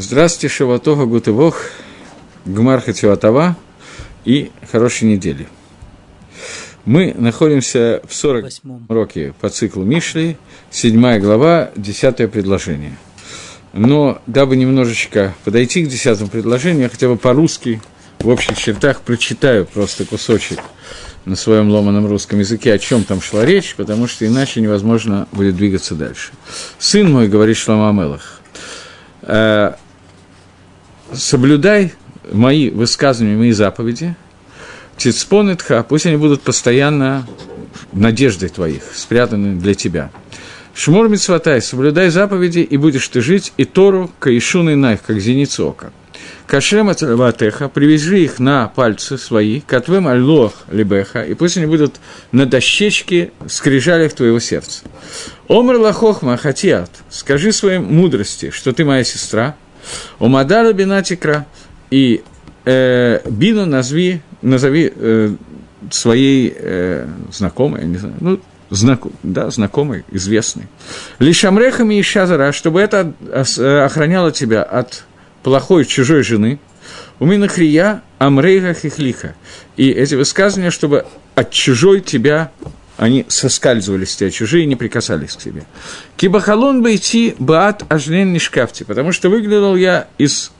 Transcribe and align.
Здравствуйте, 0.00 0.54
Шаватова, 0.54 1.06
Гутывох, 1.06 1.60
Гмарха 2.44 2.92
Тюатава 2.92 3.56
и 4.24 4.52
хорошей 4.70 5.08
недели. 5.08 5.48
Мы 6.84 7.12
находимся 7.18 8.00
в 8.06 8.14
40 8.14 8.48
уроке 8.88 9.34
по 9.40 9.48
циклу 9.48 9.82
Мишли, 9.82 10.36
7 10.70 11.18
глава, 11.18 11.72
10 11.74 12.30
предложение. 12.30 12.96
Но 13.72 14.22
дабы 14.28 14.54
немножечко 14.54 15.34
подойти 15.44 15.84
к 15.84 15.88
10 15.88 16.30
предложению, 16.30 16.82
я 16.82 16.88
хотя 16.90 17.08
бы 17.08 17.16
по-русски 17.16 17.82
в 18.20 18.28
общих 18.28 18.56
чертах 18.56 19.00
прочитаю 19.00 19.66
просто 19.66 20.04
кусочек 20.04 20.60
на 21.24 21.34
своем 21.34 21.70
ломаном 21.70 22.06
русском 22.06 22.38
языке, 22.38 22.72
о 22.72 22.78
чем 22.78 23.02
там 23.02 23.20
шла 23.20 23.44
речь, 23.44 23.74
потому 23.74 24.06
что 24.06 24.24
иначе 24.24 24.60
невозможно 24.60 25.26
будет 25.32 25.56
двигаться 25.56 25.96
дальше. 25.96 26.30
«Сын 26.78 27.10
мой,— 27.10 27.26
говорит 27.28 27.56
Шлама 27.56 27.88
Амелах, 27.88 28.40
э, 29.22 29.72
соблюдай 31.12 31.92
мои 32.30 32.70
высказывания, 32.70 33.36
мои 33.36 33.52
заповеди, 33.52 34.16
Тицпонетха, 34.96 35.84
пусть 35.88 36.06
они 36.06 36.16
будут 36.16 36.42
постоянно 36.42 37.26
надеждой 37.92 38.48
твоих, 38.48 38.82
спрятаны 38.94 39.58
для 39.60 39.74
тебя. 39.74 40.10
Шмур 40.74 41.08
Мицватай, 41.08 41.60
соблюдай 41.62 42.10
заповеди, 42.10 42.60
и 42.60 42.76
будешь 42.76 43.08
ты 43.08 43.20
жить, 43.20 43.52
и 43.56 43.64
Тору, 43.64 44.10
Каишун 44.18 44.70
и 44.70 44.74
Найх, 44.74 45.02
как 45.02 45.20
зеницу 45.20 45.68
ока. 45.68 45.92
Кашем 46.46 46.90
Ватеха, 47.00 47.68
привяжи 47.68 48.20
их 48.20 48.38
на 48.38 48.68
пальцы 48.68 49.18
свои, 49.18 49.60
Катвем 49.60 50.08
Аллох 50.08 50.54
Либеха, 50.70 51.22
и 51.22 51.34
пусть 51.34 51.56
они 51.56 51.66
будут 51.66 51.96
на 52.32 52.46
дощечке, 52.46 53.32
скрижалях 53.46 54.14
твоего 54.14 54.40
сердца. 54.40 54.84
Омр 55.46 55.76
Лахохма 55.76 56.36
Хатиат, 56.36 56.90
скажи 57.10 57.52
своей 57.52 57.78
мудрости, 57.78 58.50
что 58.50 58.72
ты 58.72 58.84
моя 58.84 59.04
сестра, 59.04 59.56
Умадара 60.18 60.72
Бинатикра, 60.72 61.46
и 61.90 62.22
э, 62.64 63.20
Бину 63.28 63.66
назови, 63.66 64.20
назови 64.42 64.92
э, 64.94 65.34
своей 65.90 66.54
э, 66.56 67.06
знакомой, 67.32 67.84
не 67.86 67.98
знаю, 67.98 68.14
ну, 68.20 68.40
знак, 68.70 69.00
да, 69.22 69.50
знакомый, 69.50 70.04
известный. 70.10 70.66
Лишамрехами 71.18 71.94
и 71.94 72.02
Шазара, 72.02 72.52
чтобы 72.52 72.80
это 72.80 73.12
э, 73.30 73.84
охраняло 73.84 74.32
тебя 74.32 74.62
от 74.62 75.04
плохой 75.42 75.84
чужой 75.84 76.22
жены, 76.22 76.58
у 77.20 77.26
Минахрия 77.26 78.02
Амрейга 78.18 78.74
Хихлиха. 78.74 79.34
И 79.76 79.90
эти 79.90 80.14
высказывания, 80.14 80.70
чтобы 80.70 81.04
от 81.34 81.50
чужой 81.50 82.00
тебя 82.00 82.50
они 82.98 83.24
соскальзывали 83.28 84.04
с 84.04 84.16
тебя, 84.16 84.30
чужие 84.30 84.66
не 84.66 84.74
прикасались 84.74 85.34
к 85.34 85.38
тебе. 85.38 85.64
Кибахалон 86.16 86.82
бы 86.82 86.96
идти 86.96 87.36
баат 87.38 87.84
ажнен 87.88 88.32
нишкафти, 88.32 88.82
потому 88.82 89.12
что 89.12 89.30
выглядел 89.30 89.76
я 89.76 90.08
из 90.18 90.50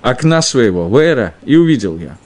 окна 0.00 0.40
своего, 0.40 0.88
вера, 0.98 1.34
и 1.44 1.54
увидел 1.56 1.98
я. 1.98 2.16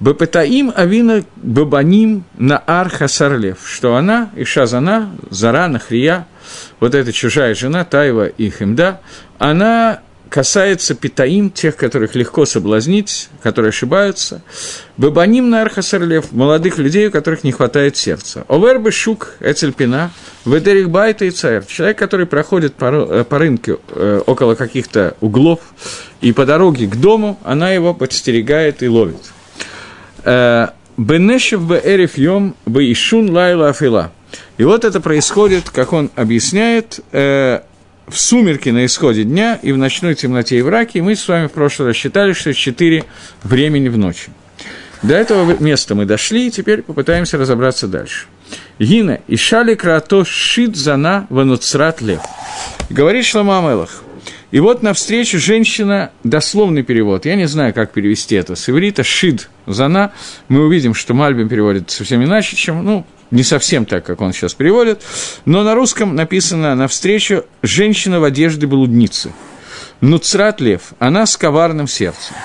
Бепетаим 0.00 0.72
авина 0.74 1.24
бабаним 1.36 2.24
на 2.36 2.58
арха 2.58 3.06
сарлев, 3.06 3.58
что 3.64 3.94
она, 3.94 4.30
и 4.34 4.42
Шазана, 4.42 5.12
Зара, 5.30 5.68
Нахрия, 5.68 6.26
вот 6.80 6.94
эта 6.94 7.12
чужая 7.12 7.54
жена, 7.54 7.84
Таева 7.84 8.26
и 8.26 8.50
Химда, 8.50 9.00
она 9.38 10.00
касается 10.28 10.94
питаим, 10.94 11.50
тех, 11.50 11.76
которых 11.76 12.14
легко 12.14 12.46
соблазнить, 12.46 13.28
которые 13.42 13.70
ошибаются. 13.70 14.42
Бабаним 14.96 15.50
на 15.50 15.62
архасарлев, 15.62 16.32
молодых 16.32 16.78
людей, 16.78 17.08
у 17.08 17.10
которых 17.10 17.44
не 17.44 17.52
хватает 17.52 17.96
сердца. 17.96 18.44
Овербы 18.48 18.90
шук, 18.92 19.34
эцельпина, 19.40 20.10
ведерих 20.44 20.90
байта 20.90 21.24
и 21.24 21.30
царь. 21.30 21.64
Человек, 21.66 21.98
который 21.98 22.26
проходит 22.26 22.74
по, 22.74 22.86
э, 22.86 23.24
по 23.24 23.38
рынку 23.38 23.80
э, 23.88 24.20
около 24.26 24.54
каких-то 24.54 25.16
углов, 25.20 25.60
и 26.20 26.32
по 26.32 26.44
дороге 26.44 26.86
к 26.86 26.96
дому 26.96 27.38
она 27.44 27.72
его 27.72 27.94
подстерегает 27.94 28.82
и 28.82 28.88
ловит. 28.88 29.32
Э, 30.24 30.68
Бенешев 30.96 31.60
бы 31.60 31.80
эриф 31.82 32.16
йом 32.16 32.56
бы 32.64 32.90
ишун 32.90 33.30
лайла 33.30 33.68
афила. 33.68 34.12
И 34.56 34.64
вот 34.64 34.84
это 34.84 35.00
происходит, 35.00 35.68
как 35.68 35.92
он 35.92 36.10
объясняет, 36.16 37.00
в 38.06 38.18
сумерки 38.18 38.68
на 38.68 38.86
исходе 38.86 39.24
дня 39.24 39.58
и 39.62 39.72
в 39.72 39.78
ночной 39.78 40.14
темноте 40.14 40.58
и 40.58 40.62
враке, 40.62 41.00
и 41.00 41.02
мы 41.02 41.16
с 41.16 41.26
вами 41.26 41.48
в 41.48 41.52
прошлый 41.52 41.88
раз 41.88 41.96
считали, 41.96 42.32
что 42.32 42.54
четыре 42.54 43.04
времени 43.42 43.88
в 43.88 43.98
ночи. 43.98 44.30
До 45.02 45.14
этого 45.14 45.56
места 45.60 45.94
мы 45.94 46.04
дошли, 46.04 46.48
и 46.48 46.50
теперь 46.50 46.82
попытаемся 46.82 47.38
разобраться 47.38 47.86
дальше. 47.86 48.26
Гина, 48.78 49.20
и 49.26 49.36
шали 49.36 49.74
крато 49.74 50.24
шит 50.24 50.76
зана 50.76 51.26
вануцрат 51.30 52.00
лев. 52.00 52.20
Говорит 52.90 53.24
Шлама 53.24 53.58
Амелах. 53.58 54.02
И 54.52 54.60
вот 54.60 54.82
навстречу 54.82 55.38
женщина, 55.38 56.12
дословный 56.22 56.82
перевод, 56.82 57.26
я 57.26 57.34
не 57.34 57.46
знаю, 57.46 57.74
как 57.74 57.92
перевести 57.92 58.36
это, 58.36 58.54
с 58.54 58.68
иврита 58.68 59.02
«шид 59.02 59.50
зана», 59.66 60.12
мы 60.48 60.64
увидим, 60.64 60.94
что 60.94 61.14
Мальбим 61.14 61.48
переводит 61.48 61.90
совсем 61.90 62.22
иначе, 62.22 62.56
чем, 62.56 62.84
ну, 62.84 63.04
не 63.30 63.42
совсем 63.42 63.86
так, 63.86 64.04
как 64.04 64.20
он 64.20 64.32
сейчас 64.32 64.54
переводит, 64.54 65.02
но 65.44 65.62
на 65.62 65.74
русском 65.74 66.14
написано 66.14 66.74
«навстречу 66.74 67.44
женщина 67.62 68.20
в 68.20 68.24
одежде 68.24 68.66
блудницы». 68.66 69.32
Нуцрат 70.00 70.60
лев, 70.60 70.92
она 70.98 71.26
с 71.26 71.36
коварным 71.36 71.88
сердцем. 71.88 72.36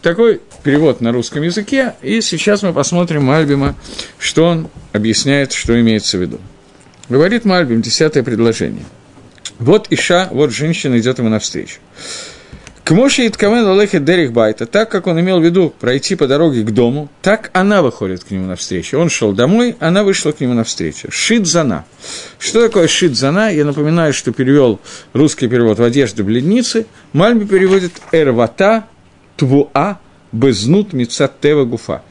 Такой 0.00 0.40
перевод 0.62 1.00
на 1.00 1.12
русском 1.12 1.42
языке, 1.42 1.94
и 2.02 2.20
сейчас 2.20 2.62
мы 2.62 2.72
посмотрим 2.72 3.24
Мальбима, 3.24 3.74
что 4.18 4.44
он 4.44 4.68
объясняет, 4.92 5.52
что 5.52 5.78
имеется 5.80 6.18
в 6.18 6.22
виду. 6.22 6.40
Говорит 7.08 7.44
Мальбим, 7.44 7.82
десятое 7.82 8.22
предложение. 8.22 8.84
Вот 9.58 9.88
Иша, 9.90 10.28
вот 10.30 10.52
женщина 10.52 10.98
идет 10.98 11.18
ему 11.18 11.28
навстречу. 11.28 11.80
К 12.90 12.92
Моше 12.92 13.28
Иткамен 13.28 13.64
Алехе 13.68 14.00
Дерих 14.00 14.32
Байта, 14.32 14.66
так 14.66 14.90
как 14.90 15.06
он 15.06 15.20
имел 15.20 15.38
в 15.38 15.44
виду 15.44 15.72
пройти 15.78 16.16
по 16.16 16.26
дороге 16.26 16.64
к 16.64 16.72
дому, 16.72 17.08
так 17.22 17.52
она 17.52 17.82
выходит 17.82 18.24
к 18.24 18.32
нему 18.32 18.46
навстречу. 18.46 18.98
Он 18.98 19.08
шел 19.08 19.30
домой, 19.30 19.76
она 19.78 20.02
вышла 20.02 20.32
к 20.32 20.40
нему 20.40 20.54
навстречу. 20.54 21.06
Шидзана. 21.08 21.84
Что 22.40 22.66
такое 22.66 22.88
шидзана? 22.88 23.54
Я 23.54 23.64
напоминаю, 23.64 24.12
что 24.12 24.32
перевел 24.32 24.80
русский 25.12 25.46
перевод 25.46 25.78
в 25.78 25.84
одежду 25.84 26.24
бледницы. 26.24 26.86
Мальби 27.12 27.44
переводит 27.44 27.92
эрвата 28.10 28.86
твуа 29.36 30.00
безнут 30.32 30.92
мицаттева 30.92 31.66
гуфа. 31.66 32.02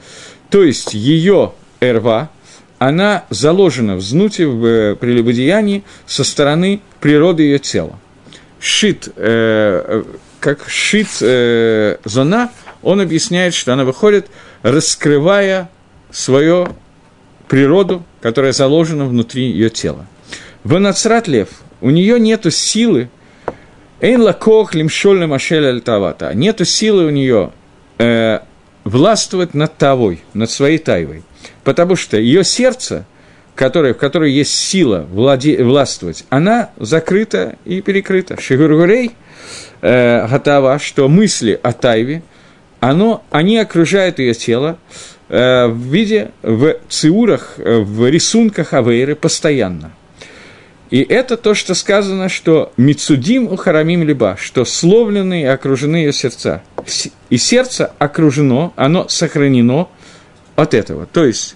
То 0.50 0.64
есть 0.64 0.94
ее 0.94 1.52
эрва, 1.82 2.30
она 2.78 3.26
заложена 3.30 3.98
в 3.98 4.02
знуте, 4.02 4.48
в 4.48 4.66
э, 4.66 4.96
прелюбодеянии 4.96 5.84
со 6.08 6.24
стороны 6.24 6.80
природы 7.02 7.44
ее 7.44 7.60
тела. 7.60 8.00
Шит, 8.62 9.10
э, 9.18 10.04
как 10.40 10.68
шит 10.70 11.08
э, 11.22 11.98
зона, 12.06 12.52
он 12.82 13.02
объясняет, 13.02 13.54
что 13.54 13.74
она 13.74 13.84
выходит, 13.84 14.28
раскрывая 14.62 15.70
свою 16.12 16.70
природу, 17.48 18.04
которая 18.22 18.52
заложена 18.52 19.06
внутри 19.06 19.52
ее 19.52 19.70
тела. 19.70 20.06
В 20.64 20.78
Нацрат 20.80 21.28
Лев, 21.28 21.50
у 21.82 21.90
нее 21.90 22.20
нет 22.20 22.52
силы, 22.54 23.10
Эйн 24.02 24.22
лакох 24.22 24.76
лимшоль 24.76 25.26
машель 25.26 25.68
альтавата. 25.68 26.34
Нету 26.34 26.64
силы 26.64 27.06
у 27.06 27.10
нее 27.10 27.52
э, 27.98 28.40
властвовать 28.86 29.54
над 29.54 29.76
тавой, 29.76 30.22
над 30.34 30.50
своей 30.50 30.78
тайвой. 30.78 31.24
Потому 31.66 31.98
что 31.98 32.18
ее 32.18 32.46
сердце, 32.46 33.06
которое, 33.56 33.94
в 33.94 33.98
которой 33.98 34.32
есть 34.32 34.56
сила 34.56 35.06
владе, 35.12 35.62
властвовать, 35.64 36.24
она 36.30 36.70
закрыта 36.78 37.58
и 37.66 37.82
перекрыта. 37.82 38.40
Шигургурей– 38.40 39.12
э, 39.82 40.28
Гатава, 40.28 40.80
что 40.80 41.08
мысли 41.08 41.60
о 41.62 41.74
Тайве, 41.74 42.22
оно, 42.80 43.24
они 43.30 43.58
окружают 43.58 44.20
ее 44.20 44.34
тело 44.34 44.78
э, 45.30 45.68
в 45.68 45.78
виде, 45.78 46.32
в 46.42 46.76
циурах, 46.90 47.56
э, 47.58 47.80
в 47.80 48.10
рисунках 48.10 48.74
Авейры 48.74 49.16
постоянно. 49.16 49.92
И 50.90 51.02
это 51.02 51.38
то, 51.38 51.54
что 51.54 51.76
сказано, 51.76 52.30
что 52.30 52.74
Мицудим 52.78 53.48
у 53.48 53.56
Харамим 53.56 54.04
Либа, 54.04 54.38
что 54.40 54.66
словлены 54.66 55.44
и 55.44 55.46
окружены 55.46 55.98
ее 55.98 56.14
сердца. 56.14 56.64
И 57.30 57.38
сердце 57.38 57.92
окружено, 58.00 58.74
оно 58.76 59.08
сохранено 59.08 59.88
от 60.56 60.74
этого. 60.74 61.06
То 61.06 61.26
есть, 61.26 61.56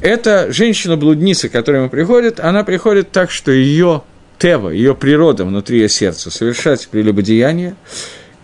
эта 0.00 0.52
женщина-блудница, 0.52 1.48
которая 1.48 1.82
ему 1.82 1.90
приходит, 1.90 2.40
она 2.40 2.64
приходит 2.64 3.12
так, 3.12 3.30
что 3.30 3.52
ее 3.52 4.02
тева, 4.44 4.68
ее 4.68 4.94
природа 4.94 5.46
внутри 5.46 5.78
ее 5.78 5.88
сердца, 5.88 6.30
совершать 6.30 6.88
прелюбодеяние, 6.88 7.76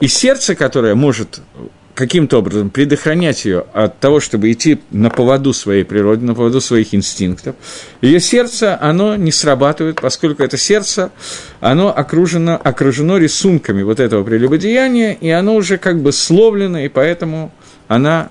и 0.00 0.08
сердце, 0.08 0.54
которое 0.54 0.94
может 0.94 1.42
каким-то 1.94 2.38
образом 2.38 2.70
предохранять 2.70 3.44
ее 3.44 3.66
от 3.74 4.00
того, 4.00 4.18
чтобы 4.18 4.50
идти 4.50 4.80
на 4.90 5.10
поводу 5.10 5.52
своей 5.52 5.84
природы, 5.84 6.24
на 6.24 6.34
поводу 6.34 6.62
своих 6.62 6.94
инстинктов. 6.94 7.54
Ее 8.00 8.18
сердце, 8.18 8.78
оно 8.80 9.14
не 9.16 9.30
срабатывает, 9.30 10.00
поскольку 10.00 10.42
это 10.42 10.56
сердце, 10.56 11.10
оно 11.60 11.94
окружено, 11.94 12.58
окружено 12.64 13.18
рисунками 13.18 13.82
вот 13.82 14.00
этого 14.00 14.24
прелюбодеяния, 14.24 15.12
и 15.12 15.28
оно 15.28 15.54
уже 15.54 15.76
как 15.76 16.00
бы 16.00 16.12
словлено, 16.12 16.78
и 16.78 16.88
поэтому 16.88 17.52
она 17.88 18.30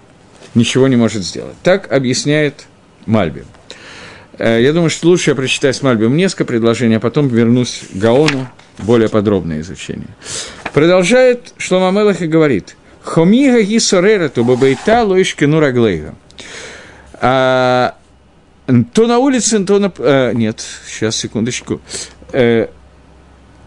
ничего 0.56 0.88
не 0.88 0.96
может 0.96 1.22
сделать. 1.22 1.54
Так 1.62 1.92
объясняет 1.92 2.66
Мальби. 3.06 3.46
Э, 4.40 4.62
я 4.62 4.74
думаю, 4.74 4.90
что 4.90 5.10
лучше 5.10 5.32
я 5.32 5.36
прочитаю 5.36 5.74
с 5.74 5.82
Мальбием 5.82 6.16
несколько 6.16 6.46
предложений, 6.46 6.96
а 6.96 7.00
потом 7.00 7.28
вернусь 7.28 7.82
к 7.92 7.96
Гаону, 7.96 8.48
более 8.80 9.10
подробное 9.10 9.60
изучение. 9.60 10.08
Продолжает 10.74 11.54
Шлома 11.58 11.92
Мелах 11.92 12.22
и 12.22 12.28
говорит, 12.28 12.78
«Хомига 13.04 13.62
ги 13.62 13.80
соререту 13.80 14.46
бабайта 14.46 15.04
лоишки 15.04 15.44
нураглейга». 15.44 16.16
А, 17.22 17.96
то 18.94 19.08
на 19.08 19.18
улице, 19.20 19.64
то 19.66 19.78
на... 19.78 19.92
А, 20.00 20.32
нет, 20.32 20.64
сейчас, 20.88 21.18
секундочку. 21.18 21.82
Э, 22.32 22.68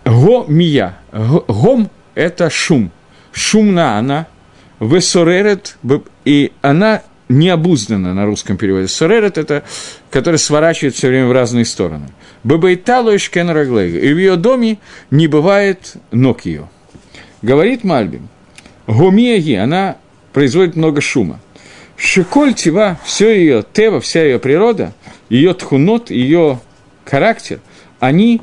го 0.06 0.46
мия. 0.48 0.98
Гом– 1.12 1.90
это 2.14 2.48
шум. 2.48 2.90
Шумна 3.32 3.98
она. 3.98 4.26
Весоререт, 4.80 5.76
и 6.24 6.50
она 6.60 7.02
необузданно 7.38 8.14
на 8.14 8.26
русском 8.26 8.56
переводе. 8.56 8.88
Соререт– 8.88 9.38
это, 9.38 9.64
который 10.10 10.38
сворачивает 10.38 10.94
все 10.94 11.08
время 11.08 11.26
в 11.26 11.32
разные 11.32 11.64
стороны. 11.64 12.08
Бабайталу 12.44 13.12
и 13.12 13.18
шкенраглейга. 13.18 13.98
И 13.98 14.12
в 14.12 14.18
ее 14.18 14.36
доме 14.36 14.78
не 15.10 15.26
бывает 15.26 15.94
ног 16.10 16.44
ее. 16.44 16.68
Говорит 17.42 17.84
Мальбим, 17.84 18.28
Гомияги, 18.86 19.54
она 19.54 19.96
производит 20.32 20.76
много 20.76 21.00
шума. 21.00 21.40
Шиколь 21.96 22.54
Тива, 22.54 22.98
все 23.04 23.30
ее 23.30 23.64
Тева, 23.72 24.00
вся 24.00 24.24
ее 24.24 24.38
природа, 24.38 24.92
ее 25.28 25.54
тхунот, 25.54 26.10
ее 26.10 26.60
характер, 27.04 27.60
они 28.00 28.40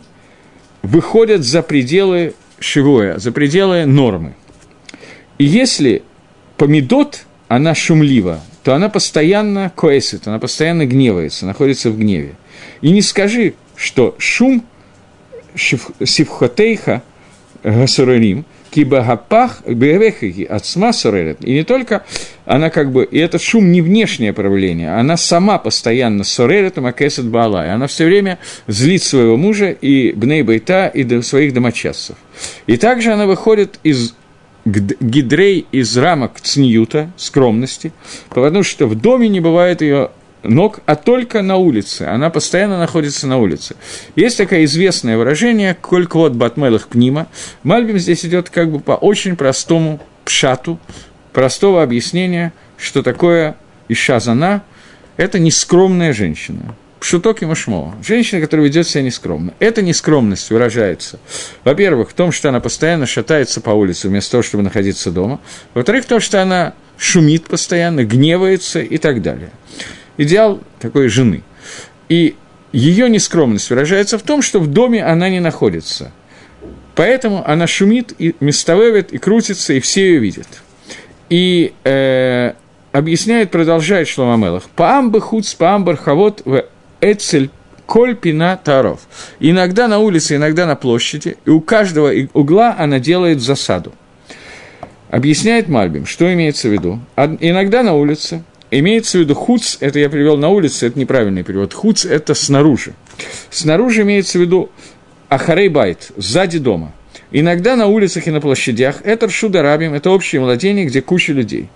выходят 0.81 1.43
за 1.43 1.61
пределы 1.61 2.33
Шивоя, 2.59 3.17
за 3.19 3.31
пределы 3.31 3.85
нормы. 3.85 4.35
И 5.37 5.45
если 5.45 6.03
помидот, 6.57 7.25
она 7.47 7.73
шумлива, 7.73 8.41
то 8.69 8.75
она 8.75 8.87
постоянно 8.87 9.71
коэсит, 9.75 10.27
она 10.27 10.37
постоянно 10.37 10.85
гневается, 10.85 11.47
находится 11.47 11.89
в 11.89 11.97
гневе. 11.97 12.35
И 12.81 12.91
не 12.91 13.01
скажи, 13.01 13.55
что 13.75 14.13
шум 14.19 14.63
сивхотейха 15.55 17.01
гасурарим, 17.63 18.45
кибагапах 18.69 19.63
бевехаги 19.65 20.43
от 20.43 20.67
соререт. 20.67 21.43
И 21.43 21.51
не 21.51 21.63
только 21.63 22.05
она 22.45 22.69
как 22.69 22.91
бы, 22.91 23.05
и 23.05 23.17
этот 23.17 23.41
шум 23.41 23.71
не 23.71 23.81
внешнее 23.81 24.33
проявление, 24.33 24.93
она 24.95 25.17
сама 25.17 25.57
постоянно 25.57 26.23
соререт 26.23 26.77
макесет 26.77 27.25
баала, 27.25 27.65
и 27.65 27.69
она 27.69 27.87
все 27.87 28.05
время 28.05 28.37
злит 28.67 29.01
своего 29.01 29.35
мужа 29.35 29.71
и 29.71 30.11
бней 30.11 30.43
байта, 30.43 30.85
и 30.85 31.23
своих 31.23 31.55
домочадцев. 31.55 32.17
И 32.67 32.77
также 32.77 33.13
она 33.13 33.25
выходит 33.25 33.79
из 33.81 34.13
гидрей 34.65 35.65
из 35.71 35.97
рамок 35.97 36.39
цниюта, 36.41 37.11
скромности, 37.17 37.91
потому 38.29 38.63
что 38.63 38.87
в 38.87 38.95
доме 38.95 39.29
не 39.29 39.39
бывает 39.39 39.81
ее 39.81 40.11
ног, 40.43 40.79
а 40.85 40.95
только 40.95 41.41
на 41.41 41.57
улице. 41.57 42.03
Она 42.03 42.29
постоянно 42.29 42.77
находится 42.77 43.27
на 43.27 43.37
улице. 43.37 43.75
Есть 44.15 44.37
такое 44.37 44.65
известное 44.65 45.17
выражение 45.17 45.75
«Коль 45.75 46.07
вот 46.11 46.33
батмелых 46.33 46.87
пнима». 46.87 47.27
Мальбим 47.63 47.99
здесь 47.99 48.25
идет 48.25 48.49
как 48.49 48.71
бы 48.71 48.79
по 48.79 48.93
очень 48.93 49.35
простому 49.35 49.99
пшату, 50.25 50.79
простого 51.33 51.83
объяснения, 51.83 52.53
что 52.77 53.03
такое 53.03 53.57
Ишазана– 53.87 54.63
это 55.17 55.39
нескромная 55.39 56.13
женщина. 56.13 56.75
Пшуток 56.99 57.41
и 57.41 57.45
машмо. 57.45 57.95
Женщина, 58.05 58.41
которая 58.41 58.67
ведет 58.67 58.87
себя 58.87 59.03
нескромно. 59.03 59.53
Эта 59.59 59.81
нескромность 59.81 60.49
выражается, 60.49 61.19
во-первых, 61.63 62.09
в 62.09 62.13
том, 62.13 62.31
что 62.31 62.49
она 62.49 62.59
постоянно 62.59 63.05
шатается 63.05 63.61
по 63.61 63.69
улице, 63.69 64.09
вместо 64.09 64.31
того, 64.31 64.43
чтобы 64.43 64.63
находиться 64.63 65.11
дома. 65.11 65.39
Во-вторых, 65.73 66.03
в 66.03 66.07
том, 66.07 66.19
что 66.19 66.41
она 66.41 66.73
шумит 66.97 67.45
постоянно, 67.45 68.03
гневается 68.03 68.81
и 68.81 68.97
так 68.97 69.21
далее. 69.21 69.51
Идеал 70.17 70.61
такой 70.79 71.07
жены. 71.07 71.43
И 72.09 72.35
ее 72.73 73.09
нескромность 73.09 73.69
выражается 73.69 74.17
в 74.17 74.23
том, 74.23 74.41
что 74.41 74.59
в 74.59 74.67
доме 74.67 75.03
она 75.03 75.29
не 75.29 75.39
находится. 75.39 76.11
Поэтому 76.95 77.49
она 77.49 77.65
шумит 77.65 78.13
и 78.19 78.35
местовевит, 78.41 79.13
и 79.13 79.17
крутится, 79.17 79.73
и 79.73 79.79
все 79.79 80.05
ее 80.05 80.19
видят. 80.19 80.47
И 81.29 81.73
э, 81.85 82.53
объясняет, 82.91 83.51
продолжает 83.51 84.07
Шломамелах, 84.07 84.63
«Паамбы 84.75 85.21
хуц, 85.21 85.53
паамбар 85.53 85.95
хавот 85.95 86.41
в 86.43 86.65
Эцель 87.01 87.49
коль 87.85 88.15
пина 88.15 88.59
таров. 88.63 89.01
Иногда 89.39 89.87
на 89.87 89.99
улице, 89.99 90.35
иногда 90.35 90.65
на 90.67 90.75
площади, 90.75 91.37
и 91.45 91.49
у 91.49 91.59
каждого 91.59 92.11
угла 92.33 92.75
она 92.77 92.99
делает 92.99 93.41
засаду. 93.41 93.93
Объясняет 95.09 95.69
Мальбим, 95.69 96.05
что 96.05 96.31
имеется 96.31 96.69
в 96.69 96.71
виду. 96.71 96.99
Иногда 97.15 97.81
на 97.81 97.95
улице, 97.95 98.43
имеется 98.69 99.17
в 99.17 99.21
виду 99.21 99.33
хуц, 99.33 99.77
это 99.79 99.97
я 99.97 100.07
привел 100.09 100.37
на 100.37 100.49
улице, 100.49 100.85
это 100.85 100.99
неправильный 100.99 101.43
перевод. 101.43 101.73
Хуц– 101.73 102.05
это 102.05 102.35
снаружи. 102.35 102.93
Снаружи 103.49 104.03
имеется 104.03 104.37
в 104.37 104.41
виду 104.41 104.69
ахарей 105.27 105.69
байт, 105.69 106.11
сзади 106.15 106.59
дома. 106.59 106.93
Иногда 107.31 107.75
на 107.75 107.87
улицах 107.87 108.27
и 108.27 108.31
на 108.31 108.39
площадях 108.39 109.01
это 109.03 109.27
ршударабим, 109.27 109.93
это 109.93 110.11
общее 110.11 110.41
владение, 110.41 110.85
где 110.85 111.01
куча 111.01 111.33
людей. 111.33 111.69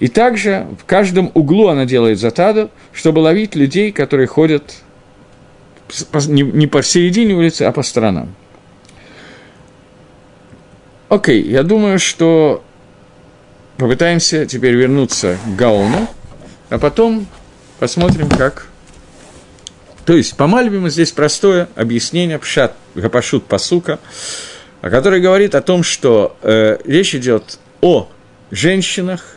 И 0.00 0.08
также 0.08 0.66
в 0.80 0.84
каждом 0.84 1.30
углу 1.34 1.68
она 1.68 1.84
делает 1.84 2.18
затаду, 2.18 2.70
чтобы 2.92 3.20
ловить 3.20 3.54
людей, 3.54 3.92
которые 3.92 4.26
ходят 4.26 4.74
не 6.26 6.66
по 6.66 6.82
середине 6.82 7.34
улицы, 7.34 7.62
а 7.62 7.72
по 7.72 7.82
сторонам. 7.82 8.34
Окей, 11.08 11.42
я 11.42 11.62
думаю, 11.62 11.98
что 11.98 12.64
попытаемся 13.76 14.46
теперь 14.46 14.74
вернуться 14.74 15.38
к 15.44 15.56
Гаону, 15.56 16.08
а 16.70 16.78
потом 16.78 17.26
посмотрим, 17.78 18.28
как... 18.28 18.66
То 20.04 20.14
есть, 20.14 20.36
по 20.36 20.46
Мальбиму 20.46 20.88
здесь 20.88 21.12
простое 21.12 21.68
объяснение, 21.76 22.38
пшат, 22.38 22.74
гапашут 22.94 23.46
пасука, 23.46 24.00
который 24.80 25.20
говорит 25.20 25.54
о 25.54 25.62
том, 25.62 25.82
что 25.82 26.36
э, 26.42 26.78
речь 26.84 27.14
идет 27.14 27.58
о 27.80 28.08
женщинах, 28.50 29.36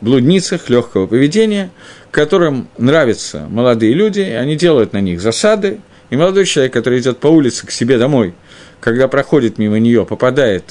блудницах 0.00 0.68
легкого 0.70 1.06
поведения, 1.06 1.70
которым 2.10 2.68
нравятся 2.78 3.46
молодые 3.48 3.94
люди, 3.94 4.20
и 4.20 4.32
они 4.32 4.56
делают 4.56 4.92
на 4.92 5.00
них 5.00 5.20
засады, 5.20 5.80
и 6.10 6.16
молодой 6.16 6.46
человек, 6.46 6.72
который 6.72 7.00
идет 7.00 7.18
по 7.18 7.28
улице 7.28 7.66
к 7.66 7.70
себе 7.70 7.98
домой, 7.98 8.34
когда 8.80 9.08
проходит 9.08 9.58
мимо 9.58 9.78
нее, 9.78 10.06
попадает 10.06 10.64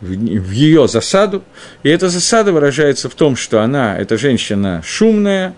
в, 0.00 0.50
ее 0.52 0.86
засаду, 0.86 1.42
и 1.82 1.88
эта 1.88 2.08
засада 2.08 2.52
выражается 2.52 3.08
в 3.08 3.14
том, 3.14 3.34
что 3.34 3.60
она, 3.62 3.98
эта 3.98 4.16
женщина 4.16 4.82
шумная, 4.84 5.54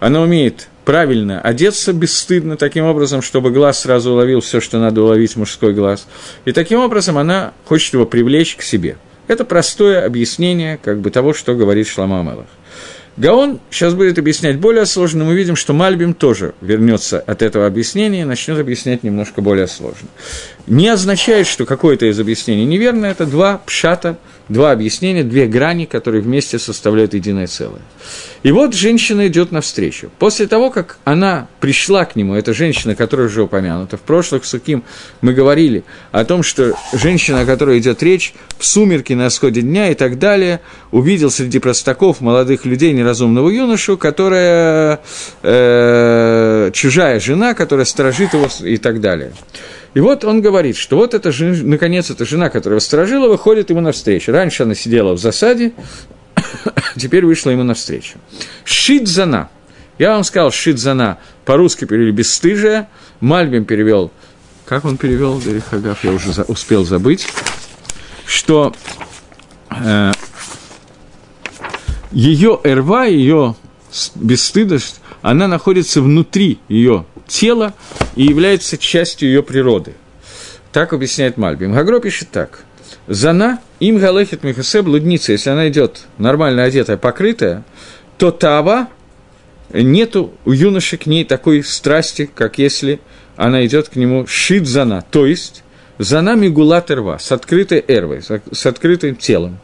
она 0.00 0.20
умеет 0.20 0.68
правильно 0.84 1.40
одеться 1.40 1.92
бесстыдно, 1.92 2.56
таким 2.56 2.84
образом, 2.84 3.22
чтобы 3.22 3.50
глаз 3.50 3.80
сразу 3.80 4.12
уловил 4.12 4.40
все, 4.40 4.60
что 4.60 4.78
надо 4.78 5.02
уловить, 5.02 5.36
мужской 5.36 5.72
глаз. 5.72 6.06
И 6.44 6.52
таким 6.52 6.80
образом 6.80 7.18
она 7.18 7.52
хочет 7.64 7.94
его 7.94 8.06
привлечь 8.06 8.56
к 8.56 8.62
себе– 8.62 8.96
это 9.28 9.44
простое 9.44 10.04
объяснение 10.04 10.78
как 10.82 11.00
бы 11.00 11.10
того, 11.10 11.32
что 11.32 11.54
говорит 11.54 11.86
Шлама 11.86 12.22
Мелах. 12.22 12.46
Гаон 13.16 13.60
сейчас 13.70 13.94
будет 13.94 14.18
объяснять 14.18 14.58
более 14.58 14.84
сложно, 14.84 15.24
мы 15.24 15.34
видим, 15.34 15.56
что 15.56 15.72
Мальбим 15.72 16.12
тоже 16.12 16.54
вернется 16.60 17.18
от 17.18 17.40
этого 17.40 17.66
объяснения 17.66 18.22
и 18.22 18.24
начнет 18.24 18.58
объяснять 18.58 19.02
немножко 19.04 19.40
более 19.40 19.68
сложно. 19.68 20.08
Не 20.66 20.88
означает, 20.88 21.46
что 21.46 21.64
какое-то 21.64 22.04
из 22.04 22.20
объяснений 22.20 22.66
неверно, 22.66 23.06
это 23.06 23.24
два 23.24 23.62
пшата, 23.64 24.18
два 24.48 24.72
объяснения, 24.72 25.24
две 25.24 25.46
грани, 25.46 25.86
которые 25.86 26.22
вместе 26.22 26.58
составляют 26.58 27.14
единое 27.14 27.46
целое. 27.46 27.80
И 28.42 28.52
вот 28.52 28.74
женщина 28.74 29.26
идет 29.26 29.50
навстречу. 29.50 30.10
После 30.18 30.46
того, 30.46 30.70
как 30.70 30.98
она 31.04 31.48
пришла 31.60 32.04
к 32.04 32.14
нему, 32.14 32.34
эта 32.34 32.54
женщина, 32.54 32.94
которая 32.94 33.26
уже 33.26 33.42
упомянута, 33.42 33.96
в 33.96 34.02
прошлых 34.02 34.44
суким 34.44 34.84
мы 35.20 35.32
говорили 35.32 35.82
о 36.12 36.24
том, 36.24 36.42
что 36.44 36.74
женщина, 36.92 37.40
о 37.40 37.44
которой 37.46 37.78
идет 37.78 38.02
речь, 38.02 38.34
в 38.58 38.64
сумерки 38.64 39.14
на 39.14 39.28
исходе 39.28 39.62
дня 39.62 39.90
и 39.90 39.94
так 39.94 40.18
далее, 40.18 40.60
увидел 40.92 41.30
среди 41.30 41.58
простаков 41.58 42.20
молодых 42.20 42.64
людей 42.64 42.92
неразумного 42.92 43.50
юношу, 43.50 43.98
которая 43.98 45.00
э, 45.42 46.70
чужая 46.72 47.18
жена, 47.18 47.54
которая 47.54 47.84
сторожит 47.84 48.32
его 48.32 48.48
и 48.60 48.76
так 48.76 49.00
далее. 49.00 49.32
И 49.94 50.00
вот 50.00 50.24
он 50.24 50.42
говорит, 50.42 50.76
что 50.76 50.96
вот 50.96 51.14
эта, 51.14 51.32
наконец, 51.40 52.10
эта 52.10 52.24
жена, 52.24 52.50
которая 52.50 52.80
сторожила, 52.80 53.28
выходит 53.28 53.70
ему 53.70 53.80
навстречу. 53.80 54.32
Раньше 54.32 54.64
она 54.64 54.74
сидела 54.74 55.12
в 55.12 55.18
засаде, 55.18 55.72
теперь 56.96 57.24
вышла 57.24 57.50
ему 57.50 57.62
навстречу. 57.62 58.18
Шидзана. 58.64 59.48
Я 59.98 60.12
вам 60.12 60.24
сказал, 60.24 60.50
шидзана 60.50 61.18
по-русски 61.44 61.86
перевели 61.86 62.12
бесстыжая, 62.12 62.88
Мальбим 63.20 63.64
перевел, 63.64 64.10
как 64.66 64.84
он 64.84 64.98
перевел, 64.98 65.40
Дерихагав, 65.40 66.04
я 66.04 66.12
уже 66.12 66.32
за, 66.32 66.42
успел 66.42 66.84
забыть, 66.84 67.26
что 68.26 68.74
э, 69.70 70.12
ее 72.12 72.60
эрва, 72.62 73.06
ее 73.06 73.54
бесстыдность, 74.16 75.00
она 75.22 75.48
находится 75.48 76.02
внутри 76.02 76.58
ее 76.68 77.06
тела 77.26 77.74
и 78.14 78.24
является 78.24 78.78
частью 78.78 79.28
ее 79.28 79.42
природы. 79.42 79.94
Так 80.72 80.92
объясняет 80.92 81.36
Мальбим. 81.36 81.72
Гагро 81.72 82.00
пишет 82.00 82.28
так. 82.30 82.64
Зана 83.06 83.60
им 83.80 83.98
галехет 83.98 84.42
михасе 84.42 84.82
блудница, 84.82 85.32
если 85.32 85.50
она 85.50 85.68
идет 85.68 86.06
нормально 86.18 86.64
одетая, 86.64 86.96
покрытая, 86.96 87.64
то 88.18 88.30
тава 88.30 88.88
нету 89.72 90.32
у 90.44 90.52
юноши 90.52 90.96
к 90.96 91.06
ней 91.06 91.24
такой 91.24 91.62
страсти, 91.62 92.28
как 92.32 92.58
если 92.58 93.00
она 93.36 93.64
идет 93.66 93.88
к 93.88 93.96
нему 93.96 94.26
шидзана, 94.26 95.04
то 95.10 95.26
есть 95.26 95.62
за 95.98 96.20
нами 96.20 96.48
гулат 96.48 96.90
эрва, 96.90 97.18
с 97.18 97.32
открытой 97.32 97.84
эрвой, 97.86 98.22
с 98.22 98.66
открытым 98.66 99.16
телом. 99.16 99.58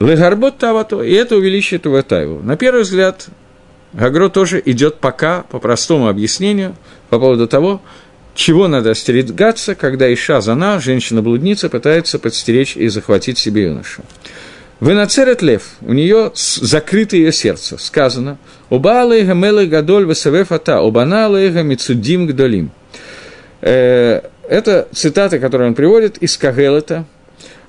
Легарбот 0.00 0.58
тавато, 0.58 1.02
и 1.02 1.12
это 1.12 1.36
увеличивает 1.36 1.86
Уватаеву. 1.86 2.42
На 2.42 2.56
первый 2.56 2.82
взгляд, 2.82 3.28
Гагро 3.92 4.28
тоже 4.28 4.62
идет 4.64 4.96
пока 4.96 5.42
по 5.42 5.58
простому 5.58 6.08
объяснению 6.08 6.76
по 7.08 7.18
поводу 7.18 7.48
того, 7.48 7.80
чего 8.34 8.68
надо 8.68 8.90
остерегаться, 8.90 9.74
когда 9.74 10.12
Иша 10.12 10.40
Зана, 10.40 10.80
женщина-блудница, 10.80 11.68
пытается 11.68 12.18
подстеречь 12.18 12.76
и 12.76 12.88
захватить 12.88 13.38
себе 13.38 13.64
юношу. 13.64 14.02
Венацерет 14.80 15.42
лев, 15.42 15.74
у 15.82 15.92
нее 15.92 16.32
закрыто 16.34 17.16
ее 17.16 17.32
сердце, 17.32 17.76
сказано, 17.76 18.38
«Оба 18.70 19.02
алейга 19.02 19.34
мелы 19.34 19.66
гадоль 19.66 20.06
весавеф 20.06 20.52
ата, 20.52 20.78
обана 20.78 21.26
алейга 21.26 21.62
мицудим 21.62 22.26
гдолим». 22.26 22.70
Э, 23.60 24.22
это 24.48 24.88
цитата, 24.92 25.38
которую 25.38 25.68
он 25.68 25.74
приводит 25.74 26.16
из 26.18 26.38
Кагелета, 26.38 27.04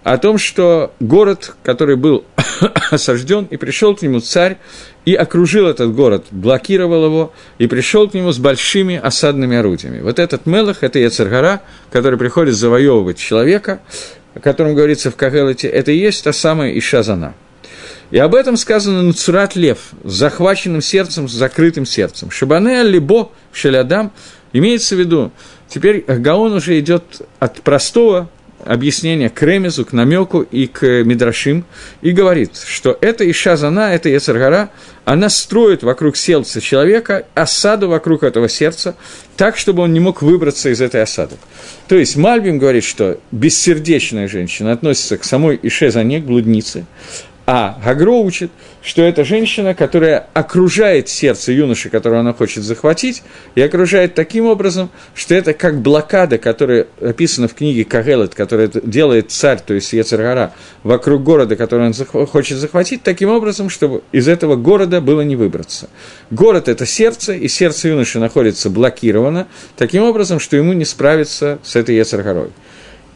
о 0.04 0.18
том, 0.18 0.38
что 0.38 0.94
город, 1.00 1.56
который 1.64 1.96
был 1.96 2.26
осажден, 2.92 3.46
и 3.46 3.58
пришел 3.58 3.96
к 3.96 4.02
нему 4.02 4.20
царь, 4.20 4.58
и 5.06 5.14
окружил 5.14 5.68
этот 5.68 5.94
город, 5.94 6.26
блокировал 6.32 7.06
его, 7.06 7.34
и 7.58 7.68
пришел 7.68 8.10
к 8.10 8.14
нему 8.14 8.32
с 8.32 8.40
большими 8.40 8.98
осадными 8.98 9.58
орудиями. 9.58 10.02
Вот 10.02 10.20
этот 10.20 10.46
Мелах, 10.46 10.84
это 10.84 11.00
Яцергара, 11.00 11.62
который 11.92 12.18
приходит 12.18 12.56
завоевывать 12.56 13.18
человека, 13.18 13.82
о 14.34 14.40
котором 14.40 14.76
говорится 14.76 15.12
в 15.12 15.16
Кагелете, 15.16 15.68
это 15.68 15.92
и 15.92 15.98
есть 15.98 16.24
та 16.24 16.34
самая 16.34 16.78
Ишазана. 16.78 17.34
И 18.10 18.18
об 18.18 18.36
этом 18.36 18.58
сказано 18.58 19.04
Нуцурат 19.04 19.56
Лев, 19.56 19.92
с 20.04 20.14
захваченным 20.14 20.82
сердцем, 20.82 21.30
с 21.30 21.32
закрытым 21.32 21.86
сердцем. 21.86 22.30
Шабане 22.30 22.84
Либо 22.84 23.32
Шелядам 23.54 24.12
имеется 24.52 24.96
в 24.96 25.00
виду, 25.00 25.32
теперь 25.70 26.04
Гаон 26.06 26.54
уже 26.54 26.78
идет 26.80 27.22
от 27.40 27.62
простого 27.62 28.30
объяснение 28.66 29.30
к 29.30 29.42
ремезу, 29.42 29.86
к 29.86 29.94
намеку 29.94 30.42
и 30.42 30.68
к 30.68 31.04
мидрашим, 31.04 31.66
и 32.02 32.12
говорит, 32.12 32.58
что 32.58 32.98
эта 33.02 33.30
Иша 33.30 33.58
Зана, 33.58 33.94
эта 33.94 34.10
Ецаргара, 34.10 34.70
она 35.06 35.30
строит 35.30 35.84
вокруг 35.84 36.16
сердца 36.16 36.62
человека 36.62 37.26
осаду 37.34 37.90
вокруг 37.90 38.24
этого 38.24 38.48
сердца, 38.48 38.96
так, 39.36 39.58
чтобы 39.58 39.84
он 39.84 39.94
не 39.94 40.00
мог 40.00 40.22
выбраться 40.22 40.70
из 40.70 40.82
этой 40.82 41.02
осады. 41.02 41.36
То 41.88 41.96
есть 41.96 42.16
Мальбим 42.16 42.60
говорит, 42.60 42.84
что 42.84 43.20
бессердечная 43.32 44.28
женщина 44.28 44.72
относится 44.72 45.18
к 45.18 45.24
самой 45.24 45.60
Ише 45.62 45.90
Зане, 45.92 46.20
к 46.20 46.26
блуднице, 46.26 46.86
а 47.54 47.78
Гагро 47.84 48.12
учит, 48.12 48.50
что 48.82 49.02
это 49.02 49.26
женщина, 49.26 49.74
которая 49.74 50.26
окружает 50.34 51.10
сердце 51.10 51.52
юноши, 51.52 51.90
которого 51.90 52.22
она 52.22 52.32
хочет 52.32 52.64
захватить, 52.64 53.24
и 53.56 53.62
окружает 53.62 54.16
таким 54.16 54.46
образом, 54.46 54.90
что 55.14 55.36
это 55.36 55.54
как 55.54 55.82
блокада, 55.82 56.38
которая 56.38 56.88
описана 57.02 57.50
в 57.50 57.54
книге 57.54 57.84
Кагелет, 57.84 58.36
которая 58.36 58.70
делает 58.70 59.32
царь, 59.32 59.60
то 59.60 59.74
есть 59.74 59.92
Ецаргара, 59.92 60.54
вокруг 60.84 61.24
города, 61.24 61.58
который 61.58 61.88
он 61.88 62.26
хочет 62.26 62.58
захватить, 62.58 63.04
таким 63.04 63.28
образом, 63.28 63.70
чтобы 63.70 64.02
из 64.14 64.30
этого 64.30 64.56
города 64.56 65.02
было 65.02 65.20
не 65.20 65.36
выбраться. 65.36 65.90
Город– 66.30 66.68
это 66.70 66.86
сердце, 66.86 67.34
и 67.34 67.50
сердце 67.50 67.90
юноши 67.90 68.18
находится 68.20 68.70
блокировано, 68.70 69.48
таким 69.76 70.04
образом, 70.04 70.40
что 70.40 70.56
ему 70.56 70.72
не 70.72 70.86
справиться 70.86 71.60
с 71.64 71.76
этой 71.76 71.98
Ецаргарой. 71.98 72.52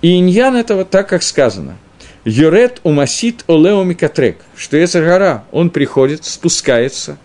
И 0.01 0.19
иньян 0.19 0.57
этого 0.57 0.83
так, 0.83 1.07
как 1.07 1.23
сказано– 1.23 1.77
Йорет 2.25 2.79
умасит 2.81 3.43
олео 3.47 3.83
микатрек, 3.83 4.37
что 4.55 4.77
Ецаргара, 4.77 5.43
он 5.51 5.69
приходит, 5.69 6.25
спускается, 6.25 7.17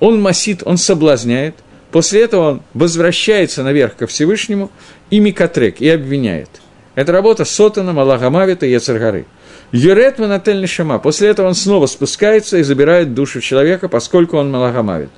он 0.00 0.20
масит, 0.20 0.62
он 0.64 0.78
соблазняет, 0.78 1.54
после 1.92 2.22
этого 2.22 2.50
он 2.50 2.62
возвращается 2.74 3.62
наверх 3.62 3.94
ко 3.94 4.08
Всевышнему 4.08 4.72
и 5.10 5.20
микатрек, 5.20 5.80
и 5.80 5.88
обвиняет. 5.88 6.50
Это 6.96 7.12
работа 7.12 7.44
Сотана, 7.44 7.92
Малахамавита 7.92 8.66
и 8.66 8.72
Ецаргары. 8.72 9.26
Юрет 9.70 10.18
Манатель 10.18 10.60
Нишама. 10.60 10.98
После 10.98 11.28
этого 11.28 11.46
он 11.46 11.54
снова 11.54 11.86
спускается 11.86 12.58
и 12.58 12.64
забирает 12.64 13.14
душу 13.14 13.40
человека, 13.40 13.88
поскольку 13.88 14.38
он 14.38 14.50
Малахамавит. 14.50 15.10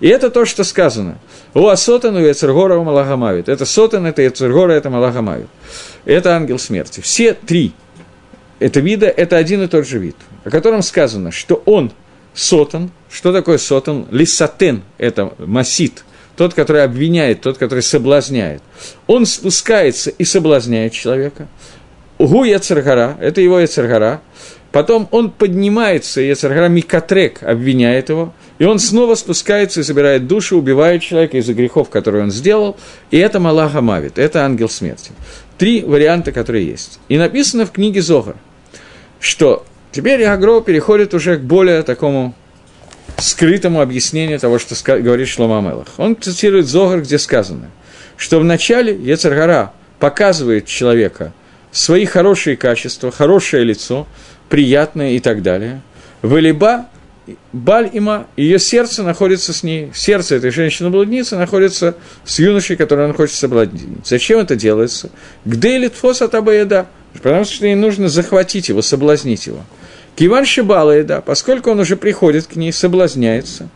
И 0.00 0.08
это 0.08 0.30
то, 0.30 0.44
что 0.44 0.64
сказано. 0.64 1.18
У 1.54 1.68
Асотан 1.68 2.16
у 2.16 2.18
Ецергора 2.18 2.76
у 2.78 2.84
Малахамавит. 2.84 3.48
Это 3.48 3.64
Сотан, 3.64 4.06
это 4.06 4.22
Ецергора, 4.22 4.72
это 4.72 4.90
Малахамавит. 4.90 5.48
Это 6.04 6.34
ангел 6.34 6.58
смерти. 6.58 7.00
Все 7.00 7.34
три 7.34 7.74
это 8.58 8.80
вида, 8.80 9.06
это 9.06 9.36
один 9.36 9.62
и 9.62 9.68
тот 9.68 9.86
же 9.86 9.98
вид, 9.98 10.16
о 10.44 10.50
котором 10.50 10.82
сказано, 10.82 11.30
что 11.30 11.62
он 11.64 11.92
сотан. 12.34 12.90
Что 13.10 13.32
такое 13.32 13.58
сотан? 13.58 14.06
Лисатен– 14.10 14.82
это 14.98 15.32
масит, 15.38 16.04
тот, 16.36 16.54
который 16.54 16.84
обвиняет, 16.84 17.40
тот, 17.40 17.58
который 17.58 17.82
соблазняет. 17.82 18.62
Он 19.06 19.26
спускается 19.26 20.10
и 20.10 20.24
соблазняет 20.24 20.92
человека. 20.92 21.48
Угу 22.18 22.44
Яцергара– 22.44 23.16
это 23.20 23.40
его 23.40 23.60
Яцергара. 23.60 24.20
Потом 24.72 25.08
он 25.12 25.30
поднимается, 25.30 26.20
Яцергара 26.20 26.68
Микатрек 26.68 27.42
обвиняет 27.42 28.10
его, 28.10 28.34
и 28.58 28.64
он 28.64 28.78
снова 28.78 29.14
спускается 29.14 29.80
и 29.80 29.82
забирает 29.82 30.26
душу, 30.26 30.58
убивает 30.58 31.00
человека 31.00 31.38
из-за 31.38 31.54
грехов, 31.54 31.88
которые 31.88 32.24
он 32.24 32.30
сделал, 32.30 32.76
и 33.10 33.16
это 33.16 33.40
Малаха 33.40 33.80
Мавит, 33.80 34.18
это 34.18 34.44
ангел 34.44 34.68
смерти. 34.68 35.12
Три 35.56 35.80
варианта, 35.80 36.32
которые 36.32 36.66
есть. 36.66 37.00
И 37.08 37.16
написано 37.16 37.64
в 37.64 37.72
книге 37.72 38.02
Зогар– 38.02 38.36
что 39.20 39.64
теперь 39.92 40.24
Агро 40.24 40.60
переходит 40.60 41.14
уже 41.14 41.38
к 41.38 41.42
более 41.42 41.82
такому 41.82 42.34
скрытому 43.16 43.80
объяснению 43.80 44.38
того, 44.38 44.58
что 44.58 44.74
говорит 45.00 45.28
Шлома 45.28 45.60
Мелах. 45.60 45.88
Он 45.96 46.16
цитирует 46.20 46.66
Зогар, 46.66 47.00
где 47.00 47.18
сказано, 47.18 47.70
что 48.16 48.38
вначале 48.38 48.94
Ецаргара 48.94 49.72
показывает 49.98 50.66
человека 50.66 51.32
свои 51.72 52.04
хорошие 52.04 52.56
качества, 52.56 53.10
хорошее 53.10 53.64
лицо, 53.64 54.06
приятное 54.48 55.12
и 55.12 55.20
так 55.20 55.42
далее. 55.42 55.82
Валиба 56.22 56.86
Баль-Има, 57.52 58.26
ее 58.36 58.58
сердце 58.58 59.02
находится 59.02 59.52
с 59.52 59.62
ней, 59.62 59.90
сердце 59.94 60.36
этой 60.36 60.50
женщины-блудницы 60.50 61.36
находится 61.36 61.96
с 62.24 62.38
юношей, 62.38 62.76
который 62.76 63.06
он 63.06 63.14
хочет 63.14 63.36
соблазнить. 63.36 63.82
Зачем 64.06 64.40
это 64.40 64.56
делается? 64.56 65.10
Где 65.44 65.78
литфос 65.78 66.22
от 66.22 66.34
Абаяда? 66.34 66.86
Потому 67.12 67.44
что 67.44 67.66
ей 67.66 67.74
нужно 67.74 68.08
захватить 68.08 68.68
его, 68.68 68.82
соблазнить 68.82 69.46
его. 69.46 69.64
Киван 70.16 70.44
Шибала, 70.44 71.02
да, 71.04 71.20
поскольку 71.20 71.70
он 71.70 71.80
уже 71.80 71.96
приходит 71.96 72.46
к 72.46 72.56
ней, 72.56 72.72
соблазняется, 72.72 73.68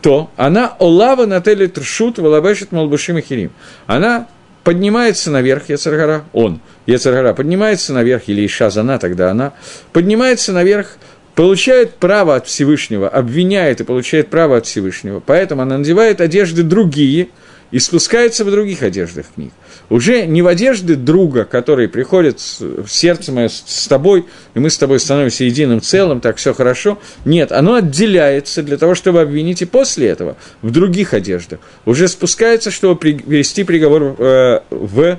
то 0.00 0.30
она 0.36 0.76
Олава 0.78 1.26
Нателли 1.26 1.66
Тршут 1.66 2.18
Валабешет 2.18 2.70
Малбушим 2.70 3.18
и 3.18 3.20
Хирим. 3.20 3.50
Она 3.86 4.28
поднимается 4.62 5.30
наверх, 5.30 5.68
Ецаргара, 5.68 6.24
он, 6.32 6.60
Ецаргара, 6.86 7.34
поднимается 7.34 7.92
наверх, 7.92 8.24
или 8.28 8.46
Иша 8.46 8.70
Зана, 8.70 8.98
тогда 8.98 9.30
она, 9.30 9.54
поднимается 9.92 10.52
наверх, 10.52 10.98
получает 11.34 11.94
право 11.94 12.36
от 12.36 12.46
Всевышнего, 12.46 13.08
обвиняет 13.08 13.80
и 13.80 13.84
получает 13.84 14.28
право 14.28 14.56
от 14.56 14.66
Всевышнего. 14.66 15.20
Поэтому 15.24 15.62
она 15.62 15.78
надевает 15.78 16.20
одежды 16.20 16.62
другие 16.62 17.28
и 17.70 17.78
спускается 17.78 18.44
в 18.44 18.50
других 18.50 18.82
одеждах 18.82 19.26
книг 19.34 19.52
уже 19.90 20.26
не 20.26 20.42
в 20.42 20.46
одежды 20.46 20.96
друга, 20.96 21.44
который 21.44 21.88
приходит 21.88 22.40
в 22.60 22.88
сердце 22.88 23.32
мое 23.32 23.48
с 23.48 23.86
тобой, 23.88 24.26
и 24.54 24.58
мы 24.58 24.70
с 24.70 24.78
тобой 24.78 25.00
становимся 25.00 25.44
единым 25.44 25.80
целым, 25.80 26.20
так 26.20 26.36
все 26.36 26.52
хорошо. 26.52 26.98
Нет, 27.24 27.52
оно 27.52 27.74
отделяется 27.74 28.62
для 28.62 28.76
того, 28.76 28.94
чтобы 28.94 29.20
обвинить 29.20 29.62
и 29.62 29.64
после 29.64 30.08
этого 30.08 30.36
в 30.62 30.70
других 30.70 31.14
одеждах. 31.14 31.60
Уже 31.86 32.08
спускается, 32.08 32.70
чтобы 32.70 32.96
привести 32.96 33.64
приговор 33.64 34.14
э, 34.18 34.60
в 34.70 35.18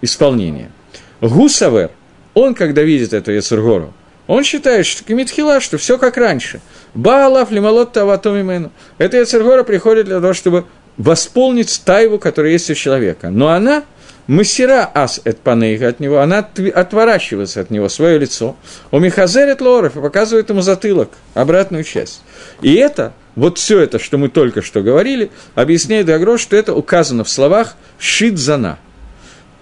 исполнение. 0.00 0.70
Гусавер, 1.20 1.90
он, 2.32 2.54
когда 2.54 2.82
видит 2.82 3.12
эту 3.12 3.32
Яцергору, 3.32 3.92
он 4.30 4.44
считает, 4.44 4.86
что 4.86 5.02
Кимитхила, 5.02 5.60
что 5.60 5.76
все 5.76 5.98
как 5.98 6.16
раньше. 6.16 6.60
Баалав 6.94 7.50
лималот 7.50 7.92
таватомимену. 7.92 8.70
Эта 8.96 9.16
Яцергора 9.16 9.64
приходит 9.64 10.06
для 10.06 10.20
того, 10.20 10.34
чтобы 10.34 10.66
восполнить 11.00 11.80
тайву, 11.84 12.18
которая 12.18 12.52
есть 12.52 12.70
у 12.70 12.74
человека. 12.74 13.30
Но 13.30 13.48
она, 13.48 13.84
масера 14.26 14.88
ас 14.94 15.20
эт 15.24 15.38
панейга 15.40 15.88
от 15.88 15.98
него, 15.98 16.18
она 16.18 16.46
отворачивается 16.74 17.62
от 17.62 17.70
него, 17.70 17.88
свое 17.88 18.18
лицо. 18.18 18.56
У 18.90 18.98
Михазерет 18.98 19.62
Лоров 19.62 19.96
и 19.96 20.00
показывает 20.00 20.50
ему 20.50 20.60
затылок, 20.60 21.10
обратную 21.32 21.84
часть. 21.84 22.20
И 22.60 22.74
это, 22.74 23.14
вот 23.34 23.56
все 23.56 23.80
это, 23.80 23.98
что 23.98 24.18
мы 24.18 24.28
только 24.28 24.60
что 24.60 24.82
говорили, 24.82 25.30
объясняет 25.54 26.08
Агро, 26.10 26.36
что 26.36 26.54
это 26.54 26.74
указано 26.74 27.24
в 27.24 27.30
словах 27.30 27.76
«шидзана». 27.98 28.78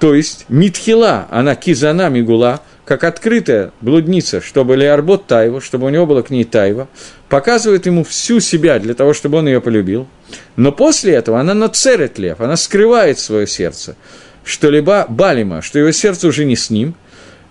То 0.00 0.14
есть 0.14 0.45
Митхила, 0.49 1.26
она 1.30 1.54
кизана 1.54 2.09
мигула, 2.09 2.62
как 2.88 3.04
открытая 3.04 3.73
блудница, 3.83 4.40
чтобы 4.40 4.75
Леарбот 4.75 5.26
Тайва, 5.26 5.61
чтобы 5.61 5.87
у 5.87 5.90
него 5.90 6.07
было 6.07 6.23
к 6.23 6.30
ней 6.30 6.45
Тайва, 6.45 6.88
показывает 7.28 7.85
ему 7.85 8.02
всю 8.02 8.40
себя 8.40 8.78
для 8.78 8.95
того, 8.95 9.12
чтобы 9.12 9.37
он 9.37 9.47
ее 9.47 9.61
полюбил. 9.61 10.09
Но 10.57 10.73
после 10.73 11.12
этого 11.12 11.38
она 11.38 11.52
нацерит 11.52 12.18
лев, 12.18 12.40
она 12.40 12.57
скрывает 12.57 13.18
свое 13.18 13.47
сердце, 13.47 13.95
что 14.42 14.71
либо 14.71 15.04
Балима, 15.07 15.61
что 15.61 15.78
его 15.78 15.92
сердце 15.92 16.28
уже 16.28 16.47
не 16.47 16.57
с 16.57 16.71
ним, 16.71 16.95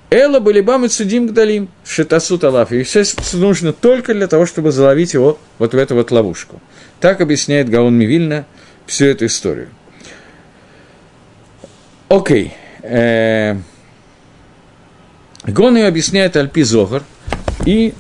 Эла 0.10 0.40
Балибам 0.40 0.86
и 0.86 0.88
Цудим 0.88 1.28
Гдалим, 1.28 1.70
Шитасут 1.86 2.44
Алаф. 2.44 2.72
И 2.72 2.82
все 2.82 3.04
нужно 3.34 3.74
только 3.74 4.16
для 4.16 4.26
того, 4.26 4.48
чтобы 4.48 4.72
заловить 4.72 5.14
его 5.14 5.38
вот 5.60 5.76
в 5.76 5.78
эту 5.78 5.94
вот 5.94 6.10
ловушку. 6.10 6.60
Так 7.00 7.22
объясняет 7.22 7.70
Гаон 7.70 7.94
Мивильна 7.94 8.48
всю 8.88 9.06
эту 9.06 9.28
историю. 9.28 9.70
Окей. 12.10 12.54
Э, 12.82 13.58
Гон 15.48 15.78
ее 15.78 15.88
объясняет 15.88 16.36
Альпи 16.36 16.64
Зогар, 16.64 17.04
и 17.66 17.94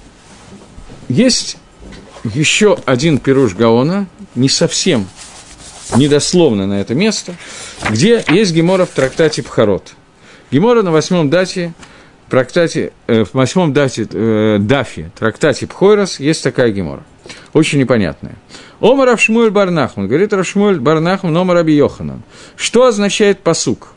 есть 1.08 1.58
еще 2.34 2.78
один 2.86 3.20
пируш 3.20 3.56
Гаона, 3.56 4.08
не 4.36 4.50
совсем, 4.50 5.08
недословно 5.96 6.68
на 6.68 6.82
это 6.82 6.94
место, 6.94 7.36
где 7.90 8.24
есть 8.30 8.54
Гемора 8.54 8.86
в 8.86 8.90
трактате 8.90 9.44
Пхарот. 9.44 9.94
Гемора 10.52 10.82
на 10.82 10.92
восьмом 10.92 11.30
дате, 11.30 11.74
трактате, 12.30 12.92
э, 13.08 13.24
в 13.24 13.34
восьмом 13.34 13.72
дате, 13.72 14.08
э, 14.12 14.58
дафе, 14.60 15.12
трактате 15.18 15.68
Пхойрос, 15.68 16.20
есть 16.20 16.44
такая 16.44 16.72
Гемора. 16.72 17.04
Очень 17.54 17.80
непонятная. 17.80 18.36
Омар 18.82 19.08
Равшмуэль 19.08 19.52
Барнахман, 19.52 20.08
говорит 20.08 20.34
Равшмуэль 20.34 20.80
Барнахман, 20.80 21.36
Омар 21.36 21.58
Аби. 21.58 21.82
Что 22.58 22.86
означает 22.86 23.40
посук? 23.40 23.90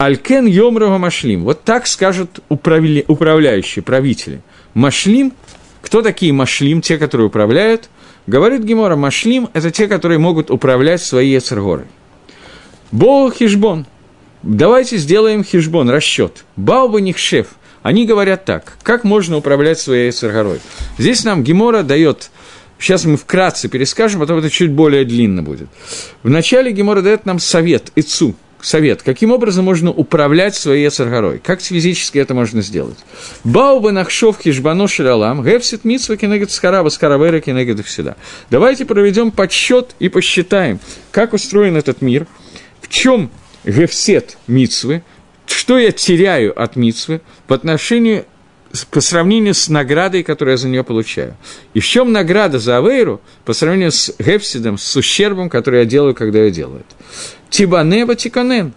Алькен 0.00 0.46
Йомрова 0.46 0.96
Машлим. 0.96 1.44
Вот 1.44 1.62
так 1.62 1.86
скажут 1.86 2.40
управля... 2.48 3.04
управляющие, 3.06 3.82
правители. 3.82 4.40
Машлим, 4.72 5.34
кто 5.82 6.00
такие 6.00 6.32
Машлим, 6.32 6.80
те, 6.80 6.96
которые 6.96 7.26
управляют? 7.26 7.90
Говорит 8.26 8.62
Гемора, 8.62 8.96
Машлим– 8.96 9.50
это 9.52 9.70
те, 9.70 9.88
которые 9.88 10.16
могут 10.18 10.50
управлять 10.50 11.02
своей 11.02 11.34
Ецергорой. 11.34 11.84
Боу 12.90 13.30
хижбон. 13.30 13.84
Давайте 14.42 14.96
сделаем 14.96 15.44
хижбон, 15.44 15.90
расчет. 15.90 16.46
Бауба 16.56 17.02
них 17.02 17.18
шеф. 17.18 17.48
Они 17.82 18.06
говорят 18.06 18.46
так, 18.46 18.78
как 18.82 19.04
можно 19.04 19.36
управлять 19.36 19.80
своей 19.80 20.06
Ецергорой. 20.06 20.60
Здесь 20.96 21.24
нам 21.24 21.44
Гемора 21.44 21.82
дает 21.82 22.30
Сейчас 22.78 23.04
мы 23.04 23.18
вкратце 23.18 23.68
перескажем, 23.68 24.20
потом 24.20 24.38
это 24.38 24.48
чуть 24.48 24.70
более 24.70 25.04
длинно 25.04 25.42
будет. 25.42 25.68
Вначале 26.22 26.72
Гемора 26.72 27.02
дает 27.02 27.26
нам 27.26 27.38
совет, 27.38 27.92
ицу, 27.94 28.34
совет, 28.62 29.02
каким 29.02 29.32
образом 29.32 29.64
можно 29.64 29.90
управлять 29.90 30.54
своей 30.54 30.84
Ецаргорой, 30.84 31.38
как 31.38 31.60
физически 31.60 32.18
это 32.18 32.34
можно 32.34 32.62
сделать. 32.62 32.98
Бауба 33.44 33.90
нахшов 33.90 34.38
хижбано 34.40 34.88
ширалам, 34.88 35.44
гепсит 35.44 35.84
митсва 35.84 36.16
кенегет 36.16 36.50
скараба 36.50 36.88
скаравера 36.88 37.40
кенегет 37.40 37.84
всегда. 37.86 38.16
Давайте 38.50 38.84
проведем 38.84 39.30
подсчет 39.30 39.94
и 39.98 40.08
посчитаем, 40.08 40.80
как 41.10 41.32
устроен 41.32 41.76
этот 41.76 42.02
мир, 42.02 42.26
в 42.80 42.88
чем 42.88 43.30
гефсет 43.64 44.36
митсвы, 44.46 45.02
что 45.46 45.78
я 45.78 45.92
теряю 45.92 46.60
от 46.60 46.76
митсвы 46.76 47.20
по 47.46 47.54
отношению 47.54 48.24
по 48.90 49.00
сравнению 49.00 49.54
с 49.54 49.68
наградой, 49.68 50.22
которую 50.22 50.52
я 50.52 50.56
за 50.56 50.68
нее 50.68 50.84
получаю. 50.84 51.36
И 51.74 51.80
в 51.80 51.86
чем 51.86 52.12
награда 52.12 52.58
за 52.58 52.78
Авейру 52.78 53.20
по 53.44 53.52
сравнению 53.52 53.92
с 53.92 54.14
Гефсидом, 54.18 54.78
с 54.78 54.96
ущербом, 54.96 55.48
который 55.48 55.80
я 55.80 55.84
делаю, 55.84 56.14
когда 56.14 56.40
я 56.40 56.50
делаю 56.50 56.80
это. 56.80 57.04
Тибанеба 57.50 58.14
тиканен. 58.14 58.72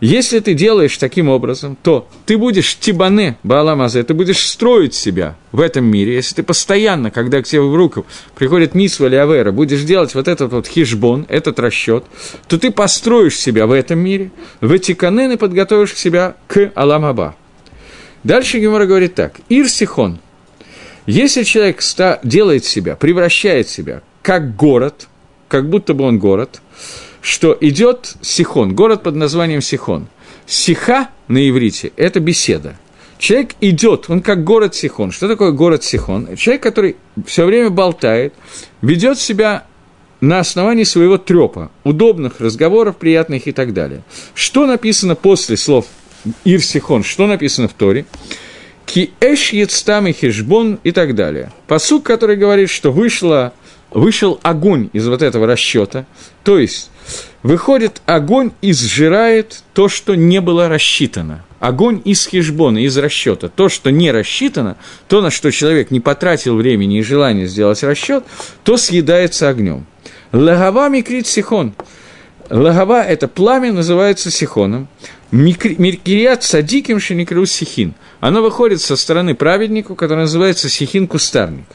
Если 0.00 0.40
ты 0.40 0.54
делаешь 0.54 0.96
таким 0.96 1.28
образом, 1.28 1.76
то 1.82 2.08
ты 2.24 2.38
будешь 2.38 2.78
тибане, 2.78 3.36
Бааламазе, 3.42 4.02
ты 4.02 4.14
будешь 4.14 4.46
строить 4.46 4.94
себя 4.94 5.36
в 5.52 5.60
этом 5.60 5.84
мире. 5.84 6.14
Если 6.14 6.36
ты 6.36 6.42
постоянно, 6.42 7.10
когда 7.10 7.42
к 7.42 7.44
тебе 7.44 7.60
в 7.60 7.74
руку 7.74 8.06
приходит 8.34 8.74
Мисва 8.74 9.08
или 9.08 9.16
Авера, 9.16 9.52
будешь 9.52 9.82
делать 9.82 10.14
вот 10.14 10.26
этот 10.26 10.52
вот 10.52 10.66
хижбон, 10.66 11.26
этот 11.28 11.58
расчет, 11.60 12.04
то 12.48 12.58
ты 12.58 12.70
построишь 12.70 13.38
себя 13.38 13.66
в 13.66 13.72
этом 13.72 13.98
мире, 13.98 14.30
в 14.62 14.72
эти 14.72 14.94
канены 14.94 15.36
подготовишь 15.36 15.94
себя 15.94 16.34
к 16.46 16.72
Аламаба. 16.74 17.36
Дальше 18.24 18.58
Гемора 18.58 18.86
говорит 18.86 19.14
так. 19.14 19.40
Ир 19.48 19.68
Сихон. 19.68 20.18
Если 21.06 21.42
человек 21.42 21.80
делает 22.22 22.64
себя, 22.64 22.96
превращает 22.96 23.68
себя 23.68 24.02
как 24.22 24.56
город, 24.56 25.08
как 25.48 25.68
будто 25.68 25.94
бы 25.94 26.04
он 26.04 26.18
город– 26.18 26.60
что 27.20 27.56
идет 27.60 28.14
Сихон, 28.22 28.74
город 28.74 29.02
под 29.02 29.14
названием 29.14 29.60
Сихон. 29.60 30.08
Сиха 30.46 31.10
на 31.28 31.48
иврите– 31.48 31.92
это 31.96 32.20
беседа. 32.20 32.76
Человек 33.18 33.54
идет, 33.60 34.06
он 34.08 34.22
как 34.22 34.44
город 34.44 34.74
Сихон. 34.74 35.12
Что 35.12 35.28
такое 35.28 35.52
город 35.52 35.84
Сихон? 35.84 36.36
Человек, 36.36 36.62
который 36.62 36.96
все 37.26 37.44
время 37.44 37.68
болтает, 37.68 38.32
ведет 38.80 39.18
себя 39.18 39.64
на 40.22 40.38
основании 40.38 40.84
своего 40.84 41.18
трепа, 41.18 41.70
удобных 41.84 42.40
разговоров, 42.40 42.96
приятных 42.96 43.46
и 43.46 43.52
так 43.52 43.74
далее. 43.74 44.02
Что 44.34 44.66
написано 44.66 45.14
после 45.14 45.56
слов 45.56 45.86
Ир 46.44 46.60
Сихон, 46.60 47.04
что 47.04 47.26
написано 47.26 47.68
в 47.68 47.72
Торе? 47.74 48.06
Ки 48.86 49.12
эш 49.20 49.52
ецтам 49.52 50.08
и 50.08 50.12
хешбон 50.12 50.80
и 50.82 50.90
так 50.90 51.14
далее. 51.14 51.52
Посук, 51.66 52.04
который 52.04 52.36
говорит, 52.36 52.70
что 52.70 52.90
вышло, 52.90 53.52
вышел 53.90 54.40
огонь 54.42 54.90
из 54.92 55.06
вот 55.06 55.22
этого 55.22 55.46
расчета, 55.46 56.06
то 56.42 56.58
есть 56.58 56.90
выходит 57.42 58.02
огонь 58.06 58.52
и 58.62 58.72
сжирает 58.72 59.62
то, 59.74 59.88
что 59.88 60.14
не 60.14 60.40
было 60.40 60.68
рассчитано. 60.68 61.44
Огонь 61.60 62.00
из 62.04 62.26
хижбона, 62.26 62.78
из 62.78 62.96
расчета. 62.96 63.48
То, 63.48 63.68
что 63.68 63.90
не 63.90 64.10
рассчитано, 64.10 64.76
то, 65.08 65.20
на 65.20 65.30
что 65.30 65.50
человек 65.50 65.90
не 65.90 66.00
потратил 66.00 66.56
времени 66.56 66.98
и 66.98 67.02
желания 67.02 67.46
сделать 67.46 67.82
расчет, 67.82 68.24
то 68.64 68.76
съедается 68.76 69.48
огнем. 69.48 69.86
Лагава 70.32 70.88
микрит 70.88 71.26
сихон. 71.26 71.74
Лагава– 72.48 73.02
это 73.04 73.28
пламя, 73.28 73.72
называется 73.72 74.30
сихоном. 74.30 74.88
Миркириат 75.30 76.42
садиким 76.42 76.98
шеникру 77.00 77.46
сихин. 77.46 77.94
Оно 78.20 78.42
выходит 78.42 78.80
со 78.80 78.96
стороны 78.96 79.34
праведника, 79.34 79.94
который 79.94 80.20
называется 80.20 80.68
сихин 80.68 81.06
кустарник. 81.06 81.66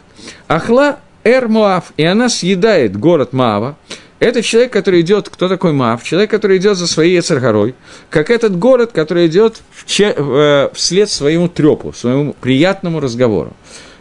Ахла 0.48 1.00
эр 1.24 1.48
Моав, 1.48 1.94
и 1.98 2.06
она 2.06 2.30
съедает 2.30 2.98
город 2.98 3.34
Маава, 3.34 3.78
это 4.20 4.42
человек, 4.42 4.72
который 4.72 5.02
идет, 5.02 5.30
кто 5.30 5.50
такой 5.50 5.74
Мав? 5.74 6.02
Человек, 6.04 6.32
который 6.32 6.58
идет 6.58 6.78
за 6.78 6.88
своей 6.88 7.16
Ецаргорой, 7.16 7.76
как 8.10 8.30
этот 8.30 8.58
город, 8.58 8.92
который 8.94 9.28
идет 9.28 9.62
э, 10.00 10.70
вслед 10.74 11.10
своему 11.10 11.50
трепу, 11.50 11.92
своему 11.92 12.34
приятному 12.34 13.02
разговору. 13.02 13.54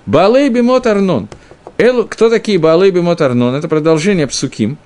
Баалей 0.07 0.49
Бимот 0.51 0.87
Арнон. 0.87 1.29
Эл, 1.79 2.05
кто 2.05 2.31
такие 2.31 2.59
Баалей 2.59 2.91
Бимот 2.91 3.21
Арнон? 3.21 3.55
Это 3.57 3.67
продолжение 3.67 4.29
Псуким. 4.29 4.79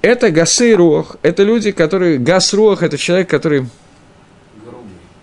Это 0.00 0.30
Гасы 0.30 0.74
Руах, 0.74 1.16
это 1.22 1.42
люди, 1.42 1.70
которые... 1.70 2.18
Гас 2.18 2.54
Руах– 2.54 2.82
это 2.82 2.96
человек, 2.96 3.28
который 3.28 3.66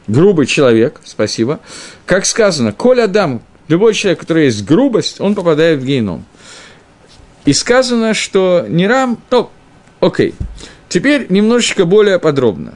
грубый 0.07 0.45
человек, 0.45 1.01
спасибо. 1.03 1.59
Как 2.05 2.25
сказано, 2.25 2.73
Коль 2.73 3.01
Адам, 3.01 3.41
любой 3.67 3.93
человек, 3.93 4.19
который 4.19 4.45
есть 4.45 4.65
грубость, 4.65 5.21
он 5.21 5.35
попадает 5.35 5.79
в 5.79 5.85
геном. 5.85 6.25
И 7.45 7.53
сказано, 7.53 8.13
что 8.13 8.65
не 8.67 8.87
рам, 8.87 9.19
то, 9.29 9.51
окей. 9.99 10.35
Теперь 10.89 11.27
немножечко 11.29 11.85
более 11.85 12.19
подробно. 12.19 12.73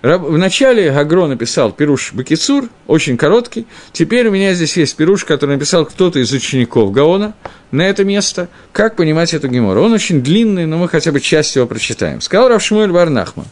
Вначале 0.00 0.92
Гагро 0.92 1.26
написал 1.26 1.72
Пируш 1.72 2.12
Бакицур, 2.12 2.68
очень 2.86 3.16
короткий. 3.16 3.66
Теперь 3.92 4.28
у 4.28 4.30
меня 4.30 4.54
здесь 4.54 4.76
есть 4.76 4.94
Пируш, 4.94 5.24
который 5.24 5.56
написал 5.56 5.84
кто-то 5.84 6.20
из 6.20 6.30
учеников 6.30 6.92
Гаона 6.92 7.34
на 7.72 7.82
это 7.82 8.04
место. 8.04 8.48
Как 8.72 8.94
понимать 8.94 9.34
эту 9.34 9.48
гемору? 9.48 9.82
Он 9.82 9.92
очень 9.92 10.22
длинный, 10.22 10.66
но 10.66 10.78
мы 10.78 10.88
хотя 10.88 11.10
бы 11.10 11.20
часть 11.20 11.56
его 11.56 11.66
прочитаем. 11.66 12.20
Сказал 12.20 12.48
Равшмуэль 12.48 12.92
Барнахман. 12.92 13.46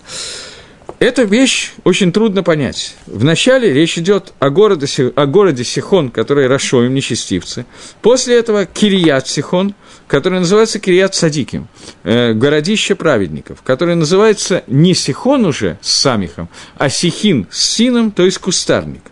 Эта 0.99 1.25
вещь 1.25 1.73
очень 1.85 2.11
трудно 2.11 2.43
понять. 2.43 2.97
Вначале 3.07 3.71
речь 3.71 3.99
идет 3.99 4.33
о 4.39 4.49
городе, 4.49 4.87
о 5.15 5.27
городе 5.27 5.63
Сихон, 5.63 6.11
который 6.11 6.47
Рашоем, 6.47 6.95
нечестивцы. 6.95 7.67
После 8.01 8.39
этого 8.39 8.65
Кирият 8.65 9.29
Сихон, 9.29 9.75
который 10.09 10.41
называется 10.41 10.79
Кирият 10.79 11.15
Садиким, 11.15 11.69
э, 12.03 12.33
городище 12.33 12.95
праведников, 12.95 13.61
который 13.63 13.95
называется 13.95 14.65
не 14.69 14.95
Сихон 14.95 15.45
уже 15.45 15.79
с 15.83 15.91
Самихом, 15.91 16.49
а 16.79 16.89
Сихин 16.89 17.47
с 17.51 17.75
Сином, 17.75 18.11
то 18.11 18.25
есть 18.25 18.39
кустарник. 18.39 19.03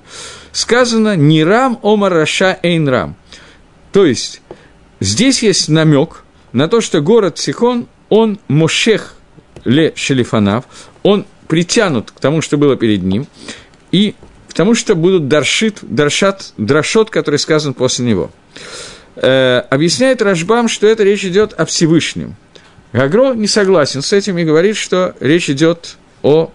Сказано 0.52 1.16
«Не 1.16 1.44
рам 1.44 1.78
омар 1.82 2.14
раша 2.14 2.58
эйн 2.62 2.88
рам». 2.88 3.16
То 3.92 4.06
есть, 4.06 4.40
здесь 5.00 5.42
есть 5.42 5.68
намек 5.68 6.24
на 6.52 6.66
то, 6.68 6.80
что 6.80 7.02
город 7.02 7.38
Сихон, 7.38 7.88
он 8.08 8.38
мошех 8.48 9.16
ле 9.64 9.92
шелифанав, 9.96 10.64
он 11.02 11.26
притянут 11.54 12.10
к 12.10 12.18
тому, 12.18 12.42
что 12.42 12.58
было 12.58 12.76
перед 12.76 13.04
ним, 13.04 13.28
и 13.92 14.16
к 14.48 14.54
тому, 14.54 14.74
что 14.74 14.96
будут 14.96 15.28
даршит, 15.28 15.78
даршат, 15.82 16.52
драшот, 16.56 17.10
который 17.10 17.38
сказан 17.38 17.74
после 17.74 18.04
него. 18.06 18.32
Э, 19.14 19.62
объясняет 19.70 20.20
Рашбам, 20.20 20.66
что 20.66 20.88
это 20.88 21.04
речь 21.04 21.24
идет 21.24 21.52
о 21.52 21.64
Всевышнем. 21.64 22.34
Гагро 22.92 23.34
не 23.34 23.46
согласен 23.46 24.02
с 24.02 24.12
этим 24.12 24.36
и 24.38 24.42
говорит, 24.42 24.76
что 24.76 25.14
речь 25.20 25.48
идет 25.48 25.96
о, 26.24 26.50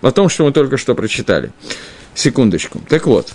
о 0.00 0.10
том, 0.10 0.28
что 0.28 0.46
мы 0.46 0.52
только 0.52 0.78
что 0.78 0.96
прочитали. 0.96 1.52
Секундочку. 2.16 2.80
Так 2.88 3.06
вот, 3.06 3.32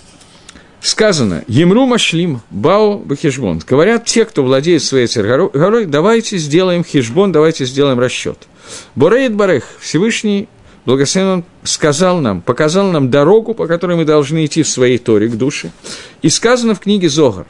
сказано, 0.82 1.44
Емру 1.48 1.86
Машлим, 1.86 2.42
Бао 2.50 2.98
Бахижбон. 2.98 3.62
Говорят 3.66 4.04
те, 4.04 4.26
кто 4.26 4.44
владеет 4.44 4.82
своей 4.82 5.08
горой, 5.08 5.86
давайте 5.86 6.36
сделаем 6.36 6.84
хижбон, 6.84 7.32
давайте 7.32 7.64
сделаем 7.64 7.98
расчет. 7.98 8.36
Борейд 8.94 9.34
Барех, 9.34 9.64
Всевышний 9.80 10.46
Благословен 10.88 11.44
сказал 11.64 12.18
нам, 12.18 12.40
показал 12.40 12.90
нам 12.90 13.10
дорогу, 13.10 13.52
по 13.52 13.66
которой 13.66 13.94
мы 13.94 14.06
должны 14.06 14.46
идти 14.46 14.62
в 14.62 14.68
своей 14.68 14.96
Торе 14.96 15.28
к 15.28 15.36
душе. 15.36 15.70
И 16.22 16.30
сказано 16.30 16.74
в 16.74 16.80
книге 16.80 17.10
Зогар, 17.10 17.44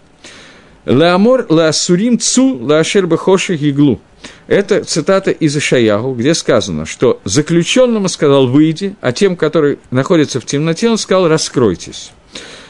Лаамор 0.85 1.47
лаасурим 1.49 2.19
цу 2.19 2.59
лаашер 2.59 3.07
бехоши 3.07 3.55
гиглу. 3.55 4.01
Это 4.49 4.83
цитата 4.83 5.31
из 5.31 5.57
Ишаягу, 5.57 6.15
где 6.15 6.35
сказано, 6.35 6.85
что 6.85 7.21
заключенному 7.23 8.09
сказал 8.09 8.49
«выйди», 8.49 8.97
а 9.01 9.13
тем, 9.13 9.37
который 9.37 9.79
находится 9.93 10.41
в 10.41 10.45
темноте, 10.45 10.91
он 10.91 10.99
сказал 10.99 11.29
«раскройтесь». 11.29 12.11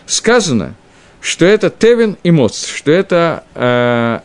Сказано, 0.05 0.75
что 1.23 1.47
это 1.47 1.71
Тевин 1.71 2.19
и 2.23 2.31
Моц, 2.31 2.67
что 2.67 2.93
это 2.93 3.43
э, 3.55 4.21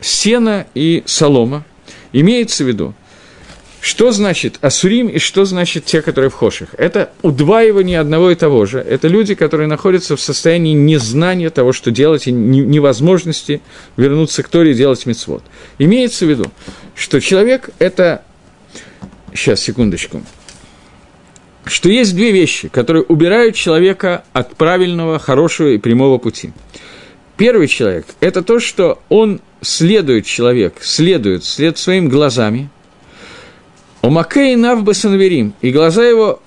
сено 0.00 0.66
и 0.74 1.02
солома. 1.04 1.66
Имеется 2.14 2.64
в 2.64 2.68
виду, 2.68 2.94
что 3.82 4.12
значит 4.12 4.58
Асурим 4.60 5.08
и 5.08 5.18
что 5.18 5.44
значит 5.44 5.86
те, 5.86 6.02
которые 6.02 6.30
в 6.30 6.34
Хоших? 6.34 6.68
Это 6.78 7.10
удваивание 7.20 7.98
одного 7.98 8.30
и 8.30 8.36
того 8.36 8.64
же. 8.64 8.78
Это 8.78 9.08
люди, 9.08 9.34
которые 9.34 9.66
находятся 9.66 10.14
в 10.14 10.20
состоянии 10.20 10.72
незнания 10.72 11.50
того, 11.50 11.72
что 11.72 11.90
делать, 11.90 12.28
и 12.28 12.32
невозможности 12.32 13.60
вернуться 13.96 14.44
к 14.44 14.48
Торе 14.48 14.70
и 14.70 14.74
делать 14.74 15.04
мецвод. 15.04 15.42
Имеется 15.80 16.26
в 16.26 16.30
виду, 16.30 16.44
что 16.94 17.20
человек– 17.20 17.70
это… 17.80 18.22
Сейчас, 19.34 19.60
секундочку. 19.60 20.22
Что 21.64 21.88
есть 21.88 22.14
две 22.14 22.30
вещи, 22.30 22.68
которые 22.68 23.02
убирают 23.02 23.56
человека 23.56 24.22
от 24.32 24.54
правильного, 24.54 25.18
хорошего 25.18 25.70
и 25.70 25.78
прямого 25.78 26.18
пути. 26.18 26.52
Первый 27.36 27.66
человек– 27.66 28.06
это 28.20 28.42
то, 28.42 28.60
что 28.60 29.02
он 29.08 29.40
следует 29.60 30.24
человек, 30.24 30.74
следует, 30.82 31.42
след 31.42 31.78
своими 31.78 32.06
глазами– 32.06 32.70
у 34.02 34.10
Макей 34.10 34.56
Навбасанверим, 34.56 35.54
и 35.60 35.70
глаза 35.70 36.04
его 36.04 36.42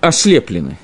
ослеплены. 0.00 0.78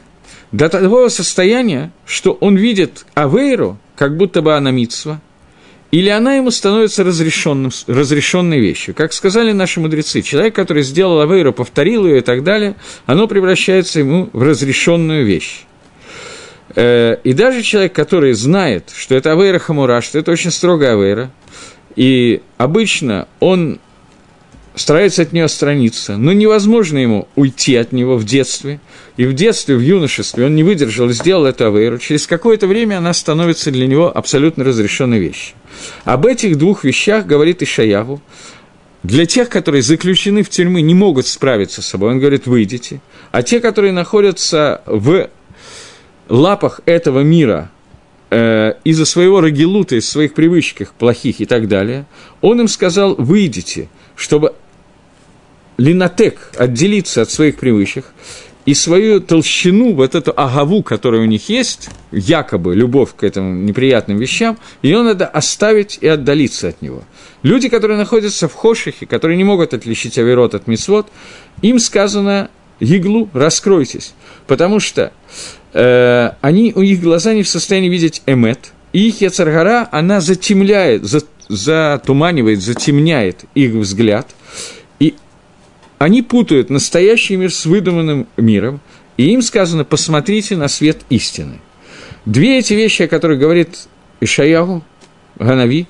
До 0.52 0.68
того 0.68 1.08
состояния, 1.08 1.92
что 2.04 2.32
он 2.32 2.56
видит 2.56 3.06
Авейру, 3.14 3.78
как 3.96 4.16
будто 4.16 4.42
бы 4.42 4.54
она 4.56 4.70
митсва, 4.70 5.20
или 5.90 6.08
она 6.08 6.34
ему 6.34 6.50
становится 6.50 7.04
разрешенным, 7.04 7.70
разрешенной 7.86 8.60
вещью. 8.60 8.94
Как 8.94 9.12
сказали 9.12 9.52
наши 9.52 9.80
мудрецы, 9.80 10.22
человек, 10.22 10.54
который 10.54 10.82
сделал 10.82 11.20
Авейру, 11.20 11.52
повторил 11.52 12.06
ее 12.06 12.18
и 12.18 12.22
так 12.22 12.42
далее, 12.42 12.74
оно 13.06 13.28
превращается 13.28 14.00
ему 14.00 14.28
в 14.32 14.42
разрешенную 14.42 15.24
вещь. 15.24 15.64
Э, 16.74 17.16
и 17.22 17.32
даже 17.32 17.62
человек, 17.62 17.92
который 17.92 18.32
знает, 18.32 18.92
что 18.94 19.14
это 19.14 19.32
Авейра 19.32 19.58
Хамура, 19.58 20.00
что 20.00 20.18
это 20.18 20.32
очень 20.32 20.50
строгая 20.50 20.94
Авейра, 20.94 21.30
и 21.94 22.42
обычно 22.58 23.28
он 23.40 23.78
старается 24.76 25.22
от 25.22 25.32
нее 25.32 25.44
отстраниться, 25.44 26.16
но 26.16 26.32
невозможно 26.32 26.98
ему 26.98 27.28
уйти 27.34 27.74
от 27.76 27.92
него 27.92 28.16
в 28.16 28.24
детстве. 28.24 28.78
И 29.16 29.24
в 29.24 29.32
детстве, 29.32 29.74
в 29.74 29.80
юношестве 29.80 30.44
он 30.44 30.54
не 30.54 30.62
выдержал 30.62 31.08
и 31.08 31.14
сделал 31.14 31.46
эту 31.46 31.66
авейру. 31.66 31.98
Через 31.98 32.26
какое-то 32.26 32.66
время 32.66 32.98
она 32.98 33.12
становится 33.14 33.70
для 33.70 33.86
него 33.86 34.14
абсолютно 34.14 34.64
разрешенной 34.64 35.18
вещью. 35.18 35.56
Об 36.04 36.26
этих 36.26 36.56
двух 36.58 36.84
вещах 36.84 37.26
говорит 37.26 37.62
Ишаягу. 37.62 38.20
Для 39.02 39.24
тех, 39.24 39.48
которые 39.48 39.82
заключены 39.82 40.42
в 40.42 40.50
тюрьмы, 40.50 40.82
не 40.82 40.94
могут 40.94 41.26
справиться 41.26 41.80
с 41.80 41.86
собой, 41.86 42.10
он 42.10 42.18
говорит, 42.18 42.46
выйдите. 42.46 43.00
А 43.30 43.42
те, 43.42 43.60
которые 43.60 43.92
находятся 43.92 44.82
в 44.84 45.30
лапах 46.28 46.80
этого 46.86 47.20
мира, 47.20 47.70
э, 48.30 48.72
из-за 48.84 49.04
своего 49.04 49.40
рагилута, 49.40 49.94
из 49.94 50.08
своих 50.08 50.34
привычек 50.34 50.92
плохих 50.92 51.40
и 51.40 51.46
так 51.46 51.68
далее, 51.68 52.04
он 52.40 52.60
им 52.60 52.68
сказал, 52.68 53.14
выйдите, 53.14 53.88
чтобы 54.16 54.54
линотек, 55.78 56.50
отделиться 56.56 57.22
от 57.22 57.30
своих 57.30 57.56
привычек, 57.56 58.06
и 58.66 58.74
свою 58.74 59.20
толщину, 59.20 59.94
вот 59.94 60.16
эту 60.16 60.32
агаву, 60.36 60.82
которая 60.82 61.20
у 61.22 61.24
них 61.24 61.48
есть, 61.48 61.88
якобы 62.10 62.74
любовь 62.74 63.10
к 63.16 63.22
этим 63.22 63.64
неприятным 63.64 64.18
вещам, 64.18 64.58
ее 64.82 65.02
надо 65.02 65.26
оставить 65.26 65.98
и 66.00 66.08
отдалиться 66.08 66.68
от 66.68 66.82
него. 66.82 67.04
Люди, 67.44 67.68
которые 67.68 67.96
находятся 67.96 68.48
в 68.48 68.54
хошихе, 68.54 69.06
которые 69.06 69.36
не 69.36 69.44
могут 69.44 69.72
отличить 69.72 70.18
авирот 70.18 70.56
от 70.56 70.66
мисвод, 70.66 71.06
им 71.62 71.78
сказано 71.78 72.50
«Еглу, 72.80 73.28
раскройтесь», 73.32 74.14
потому 74.48 74.80
что 74.80 75.12
э, 75.72 76.30
они, 76.40 76.72
у 76.74 76.82
их 76.82 77.00
глаза 77.00 77.34
не 77.34 77.44
в 77.44 77.48
состоянии 77.48 77.88
видеть 77.88 78.22
эмет, 78.26 78.72
и 78.92 79.08
их 79.08 79.20
яцаргара, 79.20 79.88
она 79.92 80.20
затемляет, 80.20 81.04
затуманивает, 81.48 82.60
затемняет 82.60 83.44
их 83.54 83.74
взгляд– 83.74 84.26
они 85.98 86.22
путают 86.22 86.70
настоящий 86.70 87.36
мир 87.36 87.52
с 87.52 87.64
выдуманным 87.64 88.26
миром, 88.36 88.80
и 89.16 89.30
им 89.30 89.42
сказано 89.42 89.84
«посмотрите 89.84 90.56
на 90.56 90.68
свет 90.68 90.98
истины». 91.08 91.60
Две 92.26 92.58
эти 92.58 92.74
вещи, 92.74 93.02
о 93.02 93.08
которых 93.08 93.38
говорит 93.38 93.88
Ишаяху, 94.20 94.84
Ганави, 95.38 95.86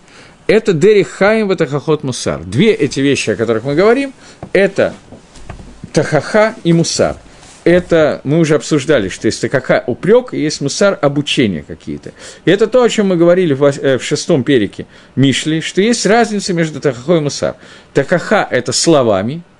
это 0.46 0.72
Дери 0.72 1.02
Хаим 1.02 1.48
Ватахахот 1.48 2.04
Мусар. 2.04 2.44
Две 2.44 2.72
эти 2.72 3.00
вещи, 3.00 3.30
о 3.30 3.36
которых 3.36 3.64
мы 3.64 3.74
говорим, 3.74 4.12
это 4.52 4.94
Тахаха 5.92 6.54
и 6.62 6.72
Мусар. 6.72 7.16
Это 7.64 8.20
мы 8.22 8.38
уже 8.38 8.54
обсуждали, 8.54 9.08
что 9.08 9.26
есть 9.26 9.40
Тахаха 9.40 9.82
упрек, 9.88 10.34
и 10.34 10.38
есть 10.38 10.60
Мусар 10.60 10.96
обучение 11.02 11.64
какие-то. 11.64 12.12
И 12.44 12.50
это 12.50 12.68
то, 12.68 12.84
о 12.84 12.88
чем 12.88 13.08
мы 13.08 13.16
говорили 13.16 13.54
в, 13.54 13.64
э, 13.64 13.98
шестом 13.98 14.44
перике 14.44 14.86
Мишли, 15.16 15.60
что 15.60 15.80
есть 15.80 16.06
разница 16.06 16.52
между 16.52 16.80
Тахахой 16.80 17.18
и 17.18 17.20
Мусар. 17.22 17.56
Тахаха– 17.92 18.46
это 18.50 18.70
словами– 18.70 19.42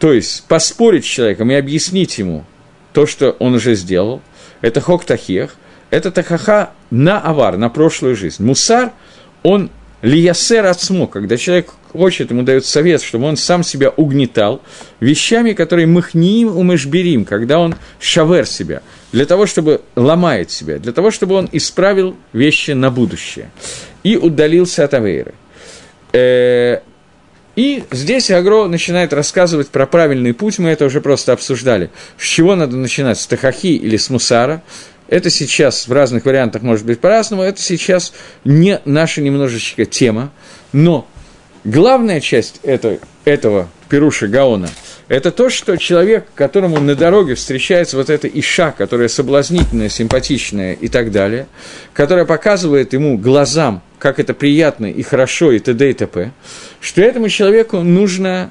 то 0.00 0.12
есть 0.12 0.44
поспорить 0.48 1.04
с 1.04 1.08
человеком 1.08 1.50
и 1.50 1.54
объяснить 1.54 2.18
ему 2.18 2.44
то, 2.92 3.06
что 3.06 3.36
он 3.38 3.54
уже 3.54 3.74
сделал, 3.74 4.22
это 4.62 4.80
хок 4.80 5.04
тахех, 5.04 5.54
это 5.90 6.10
тахаха 6.10 6.70
на 6.90 7.20
авар, 7.20 7.58
на 7.58 7.68
прошлую 7.68 8.16
жизнь. 8.16 8.42
Мусар, 8.42 8.92
он 9.42 9.70
лиясер 10.02 10.64
отсмо, 10.64 11.06
когда 11.06 11.36
человек 11.36 11.74
хочет, 11.92 12.30
ему 12.30 12.42
дают 12.42 12.64
совет, 12.64 13.02
чтобы 13.02 13.26
он 13.26 13.36
сам 13.36 13.62
себя 13.62 13.90
угнетал 13.90 14.62
вещами, 15.00 15.52
которые 15.52 15.86
махниим 15.86 16.56
умышберим, 16.56 17.26
когда 17.26 17.58
он 17.58 17.74
шавер 18.00 18.46
себя, 18.46 18.82
для 19.12 19.26
того, 19.26 19.44
чтобы 19.44 19.82
ломает 19.96 20.50
себя, 20.50 20.78
для 20.78 20.92
того, 20.92 21.10
чтобы 21.10 21.34
он 21.34 21.48
исправил 21.52 22.16
вещи 22.32 22.70
на 22.70 22.90
будущее 22.90 23.50
и 24.02 24.16
удалился 24.16 24.84
от 24.84 24.94
авейры. 24.94 25.34
И 27.60 27.84
здесь 27.90 28.30
Агро 28.30 28.68
начинает 28.68 29.12
рассказывать 29.12 29.68
про 29.68 29.84
правильный 29.84 30.32
путь, 30.32 30.58
мы 30.58 30.70
это 30.70 30.86
уже 30.86 31.02
просто 31.02 31.34
обсуждали. 31.34 31.90
С 32.16 32.22
чего 32.22 32.54
надо 32.54 32.74
начинать, 32.78 33.20
с 33.20 33.26
Тахахи 33.26 33.66
или 33.66 33.98
с 33.98 34.08
Мусара? 34.08 34.62
Это 35.08 35.28
сейчас 35.28 35.86
в 35.86 35.92
разных 35.92 36.24
вариантах 36.24 36.62
может 36.62 36.86
быть 36.86 37.00
по-разному, 37.00 37.42
это 37.42 37.60
сейчас 37.60 38.14
не 38.46 38.80
наша 38.86 39.20
немножечко 39.20 39.84
тема, 39.84 40.32
но 40.72 41.06
главная 41.64 42.22
часть 42.22 42.60
это, 42.62 42.98
этого 43.26 43.68
Перуша 43.90 44.26
Гаона– 44.26 44.70
это 45.08 45.30
то, 45.30 45.50
что 45.50 45.76
человек, 45.76 46.28
которому 46.34 46.80
на 46.80 46.94
дороге 46.94 47.34
встречается 47.34 47.98
вот 47.98 48.08
эта 48.08 48.26
иша, 48.26 48.72
которая 48.72 49.08
соблазнительная, 49.08 49.90
симпатичная 49.90 50.72
и 50.72 50.88
так 50.88 51.12
далее, 51.12 51.46
которая 51.92 52.24
показывает 52.24 52.94
ему 52.94 53.18
глазам, 53.18 53.82
как 54.00 54.18
это 54.18 54.34
приятно 54.34 54.86
и 54.86 55.02
хорошо 55.02 55.52
и 55.52 55.60
т.д. 55.60 55.90
и 55.90 55.92
т.п., 55.92 56.32
что 56.80 57.02
этому 57.02 57.28
человеку 57.28 57.82
нужно 57.82 58.50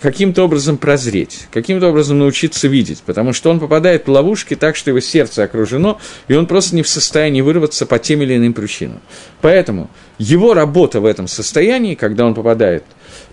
каким-то 0.00 0.44
образом 0.44 0.76
прозреть, 0.76 1.46
каким-то 1.50 1.88
образом 1.88 2.18
научиться 2.18 2.68
видеть, 2.68 3.02
потому 3.06 3.32
что 3.32 3.50
он 3.50 3.60
попадает 3.60 4.06
в 4.06 4.10
ловушки 4.10 4.54
так, 4.54 4.76
что 4.76 4.90
его 4.90 5.00
сердце 5.00 5.44
окружено, 5.44 5.98
и 6.28 6.34
он 6.34 6.46
просто 6.46 6.76
не 6.76 6.82
в 6.82 6.88
состоянии 6.88 7.40
вырваться 7.40 7.86
по 7.86 7.98
тем 7.98 8.22
или 8.22 8.36
иным 8.36 8.52
причинам. 8.52 9.00
Поэтому 9.40 9.88
его 10.18 10.52
работа 10.52 11.00
в 11.00 11.06
этом 11.06 11.28
состоянии, 11.28 11.94
когда 11.94 12.26
он 12.26 12.34
попадает, 12.34 12.84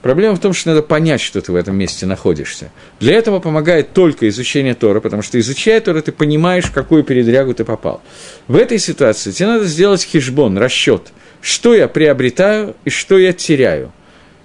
проблема 0.02 0.36
в 0.36 0.40
том, 0.40 0.54
что 0.54 0.70
надо 0.70 0.84
понять, 0.84 1.22
что 1.22 1.42
ты 1.42 1.52
в 1.52 1.56
этом 1.56 1.76
месте 1.76 2.06
находишься. 2.06 2.72
Для 3.00 3.16
этого 3.16 3.40
помогает 3.40 3.94
только 3.94 4.30
изучение 4.30 4.74
Тора, 4.74 5.00
потому 5.02 5.22
что 5.22 5.40
изучая 5.40 5.82
Тора, 5.82 6.02
ты 6.02 6.12
понимаешь, 6.12 6.66
в 6.66 6.72
какую 6.72 7.04
передрягу 7.04 7.54
ты 7.54 7.66
попал. 7.66 8.02
В 8.48 8.56
этой 8.56 8.80
ситуации 8.80 9.32
тебе 9.32 9.48
надо 9.48 9.66
сделать 9.66 10.04
хижбон, 10.04 10.58
расчет, 10.58 11.12
что 11.44 11.76
я 11.76 11.88
приобретаю 11.88 12.76
и 12.86 12.90
что 12.90 13.20
я 13.20 13.34
теряю– 13.34 13.92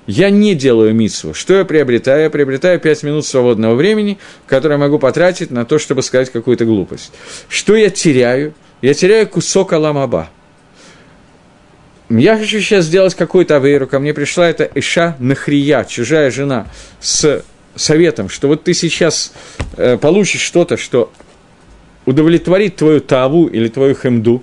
я 0.09 0.31
не 0.31 0.55
делаю 0.55 0.95
митсву. 0.95 1.35
Что 1.35 1.59
я 1.59 1.67
приобретаю? 1.67 2.23
Я 2.23 2.31
приобретаю 2.31 2.81
5 2.81 3.03
минут 3.03 3.27
свободного 3.27 3.75
времени, 3.75 4.17
которое 4.47 4.77
я 4.77 4.79
могу 4.79 4.99
потратить 4.99 5.51
на 5.51 5.67
то, 5.67 5.79
чтобы 5.79 6.03
сказать 6.03 6.31
какую-то 6.31 6.65
глупость. 6.65 7.13
Что 7.51 7.77
я 7.77 7.91
теряю? 7.91 8.55
Я 8.81 8.95
теряю 8.95 9.29
кусок 9.29 9.75
аламаба. 9.75 10.31
Я 12.09 12.39
хочу 12.39 12.61
сейчас 12.61 12.87
сделать 12.87 13.15
какую-то 13.15 13.57
авейру, 13.57 13.87
ко 13.87 13.99
мне 13.99 14.15
пришла 14.15 14.49
эта 14.49 14.71
Иша 14.75 15.15
Нахрия, 15.19 15.85
чужая 15.85 16.31
жена, 16.31 16.69
с 17.01 17.45
советом, 17.77 18.31
что 18.31 18.49
вот 18.49 18.65
ты 18.65 18.73
сейчас 18.73 19.35
э, 19.77 19.99
получишь 19.99 20.41
что-то, 20.41 20.79
что 20.79 21.13
удовлетворит 22.07 22.77
твою 22.77 23.03
таву 23.03 23.47
или 23.47 23.69
твою 23.69 23.95
хемду. 23.95 24.43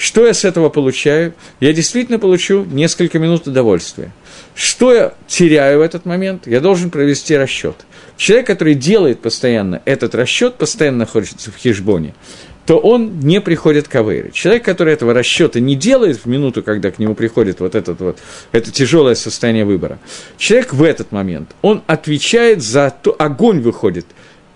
Что 0.00 0.26
я 0.26 0.32
с 0.32 0.46
этого 0.46 0.70
получаю? 0.70 1.34
Я 1.60 1.74
действительно 1.74 2.18
получу 2.18 2.64
несколько 2.64 3.18
минут 3.18 3.46
удовольствия. 3.46 4.12
Что 4.54 4.94
я 4.94 5.12
теряю 5.26 5.80
в 5.80 5.82
этот 5.82 6.06
момент? 6.06 6.46
Я 6.46 6.60
должен 6.60 6.88
провести 6.88 7.36
расчет. 7.36 7.76
Человек, 8.16 8.46
который 8.46 8.74
делает 8.74 9.20
постоянно 9.20 9.82
этот 9.84 10.14
расчет, 10.14 10.54
постоянно 10.54 11.00
находится 11.00 11.50
в 11.50 11.56
хижбоне, 11.56 12.14
то 12.64 12.78
он 12.78 13.20
не 13.20 13.42
приходит 13.42 13.88
к 13.88 13.94
Авейре. 13.94 14.30
Человек, 14.32 14.64
который 14.64 14.94
этого 14.94 15.12
расчета 15.12 15.60
не 15.60 15.76
делает 15.76 16.16
в 16.16 16.24
минуту, 16.24 16.62
когда 16.62 16.90
к 16.90 16.98
нему 16.98 17.14
приходит 17.14 17.60
вот, 17.60 17.74
этот 17.74 18.00
вот 18.00 18.20
это 18.52 18.70
тяжелое 18.70 19.14
состояние 19.14 19.66
выбора, 19.66 19.98
человек 20.38 20.72
в 20.72 20.82
этот 20.82 21.12
момент, 21.12 21.50
он 21.60 21.82
отвечает 21.86 22.62
за 22.62 22.90
то, 23.02 23.14
огонь 23.18 23.60
выходит 23.60 24.06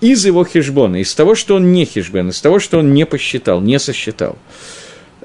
из 0.01 0.25
его 0.25 0.47
хижбона, 0.47 1.03
из 1.03 1.15
того, 1.15 1.35
что 1.35 1.57
он 1.57 1.75
не 1.75 1.85
хижбен, 1.85 2.31
из 2.31 2.41
того, 2.41 2.61
что 2.61 2.79
он 2.79 2.95
не 2.95 3.05
посчитал, 3.05 3.61
не 3.61 3.79
сосчитал. 3.79 4.39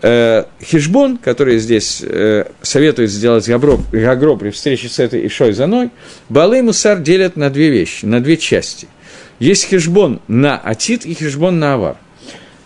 Э, 0.02 0.46
хижбон, 0.64 1.18
который 1.18 1.60
здесь 1.60 2.02
э, 2.02 2.46
советует 2.62 3.10
сделать 3.10 3.48
Гагро, 3.48 4.36
при 4.36 4.50
встрече 4.50 4.90
с 4.90 5.00
этой 5.00 5.26
Ишой 5.28 5.54
Заной, 5.54 5.90
Балы 6.30 6.60
и 6.60 6.62
Мусар 6.62 7.00
делят 7.00 7.36
на 7.36 7.50
две 7.50 7.70
вещи, 7.70 8.06
на 8.06 8.22
две 8.22 8.38
части. 8.38 8.88
Есть 9.40 9.66
хижбон 9.66 10.22
на 10.28 10.58
Атит 10.58 11.06
и 11.06 11.14
хижбон 11.14 11.60
на 11.60 11.74
Авар– 11.74 11.98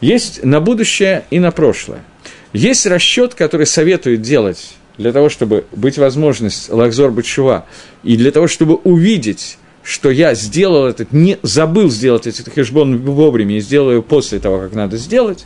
есть 0.04 0.44
на 0.44 0.60
будущее 0.60 1.24
и 1.30 1.40
на 1.40 1.52
прошлое. 1.52 2.04
Есть 2.52 2.86
расчет, 2.86 3.36
который 3.36 3.66
советует 3.66 4.22
делать 4.22 4.74
для 4.98 5.14
того, 5.14 5.30
чтобы 5.30 5.64
быть 5.72 5.98
возможность 5.98 6.70
Лахзор 6.70 7.12
Бачува, 7.12 7.66
и 8.04 8.18
для 8.18 8.32
того, 8.32 8.48
чтобы 8.48 8.76
увидеть, 8.76 9.58
что 9.84 10.10
я 10.10 10.34
сделал 10.34 10.86
этот, 10.86 11.12
не 11.12 11.38
забыл 11.44 11.90
сделать 11.90 12.28
этот 12.28 12.54
хешбон 12.54 12.98
вовремя 13.00 13.58
и 13.58 13.60
сделаю 13.60 14.02
после 14.02 14.40
того, 14.40 14.60
как 14.60 14.74
надо 14.74 14.98
сделать, 14.98 15.46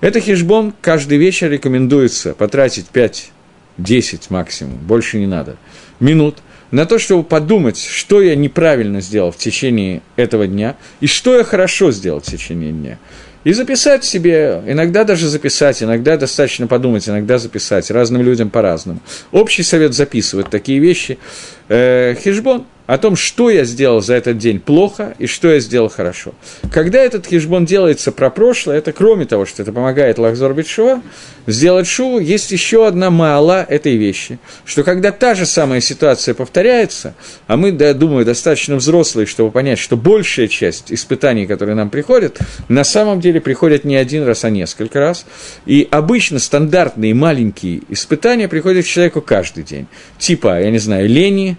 это 0.00 0.20
хешбон 0.20 0.72
каждый 0.80 1.18
вечер 1.18 1.50
рекомендуется 1.50 2.34
потратить 2.34 2.86
5-10 2.92 4.22
максимум, 4.30 4.78
больше 4.78 5.18
не 5.18 5.26
надо, 5.26 5.56
минут– 6.00 6.36
на 6.72 6.86
то, 6.86 6.98
чтобы 6.98 7.22
подумать, 7.22 7.78
что 7.78 8.20
я 8.20 8.34
неправильно 8.34 9.00
сделал 9.00 9.30
в 9.30 9.36
течение 9.36 10.02
этого 10.16 10.48
дня 10.48 10.76
и 11.00 11.06
что 11.06 11.36
я 11.36 11.44
хорошо 11.44 11.92
сделал 11.92 12.20
в 12.20 12.24
течение 12.24 12.72
дня 12.72 12.98
и 13.44 13.52
записать 13.52 14.04
себе, 14.04 14.62
иногда 14.66 15.04
даже 15.04 15.28
записать, 15.28 15.82
иногда 15.82 16.16
достаточно 16.16 16.66
подумать, 16.66 17.08
иногда 17.08 17.38
записать, 17.38 17.90
разным 17.90 18.22
людям 18.22 18.50
по-разному. 18.50 19.00
Общий 19.32 19.62
совет 19.62 19.94
записывать 19.94 20.48
такие 20.48 20.78
вещи. 20.78 21.18
Э, 21.68 22.14
хижбон 22.18 22.64
о 22.86 22.98
том, 22.98 23.16
что 23.16 23.50
я 23.50 23.64
сделал 23.64 24.00
за 24.00 24.14
этот 24.14 24.38
день 24.38 24.60
плохо 24.60 25.14
и 25.18 25.26
что 25.26 25.52
я 25.52 25.60
сделал 25.60 25.88
хорошо. 25.88 26.34
Когда 26.72 26.98
этот 27.00 27.26
хижбон 27.26 27.64
делается 27.64 28.12
про 28.12 28.30
прошлое, 28.30 28.78
это 28.78 28.92
кроме 28.92 29.24
того, 29.24 29.46
что 29.46 29.62
это 29.62 29.72
помогает 29.72 30.18
Лахзор 30.18 30.54
Бетшува, 30.54 31.02
сделать 31.46 31.86
шуву, 31.86 32.18
есть 32.18 32.50
еще 32.50 32.86
одна 32.86 33.10
мала 33.10 33.64
этой 33.68 33.96
вещи, 33.96 34.38
что 34.64 34.82
когда 34.82 35.12
та 35.12 35.34
же 35.34 35.46
самая 35.46 35.80
ситуация 35.80 36.34
повторяется, 36.34 37.14
а 37.46 37.56
мы, 37.56 37.72
да, 37.72 37.94
думаю, 37.94 38.24
достаточно 38.24 38.76
взрослые, 38.76 39.26
чтобы 39.26 39.50
понять, 39.50 39.78
что 39.78 39.96
большая 39.96 40.48
часть 40.48 40.92
испытаний, 40.92 41.46
которые 41.46 41.74
нам 41.74 41.90
приходят, 41.90 42.38
на 42.68 42.84
самом 42.84 43.20
деле 43.20 43.40
приходят 43.40 43.84
не 43.84 43.96
один 43.96 44.24
раз, 44.24 44.44
а 44.44 44.50
несколько 44.50 44.98
раз. 45.00 45.24
И 45.66 45.86
обычно 45.90 46.38
стандартные 46.38 47.14
маленькие 47.14 47.82
испытания 47.88 48.48
приходят 48.48 48.86
человеку 48.86 49.20
каждый 49.20 49.64
день. 49.64 49.86
Типа, 50.18 50.60
я 50.60 50.70
не 50.70 50.78
знаю, 50.78 51.08
лени, 51.08 51.56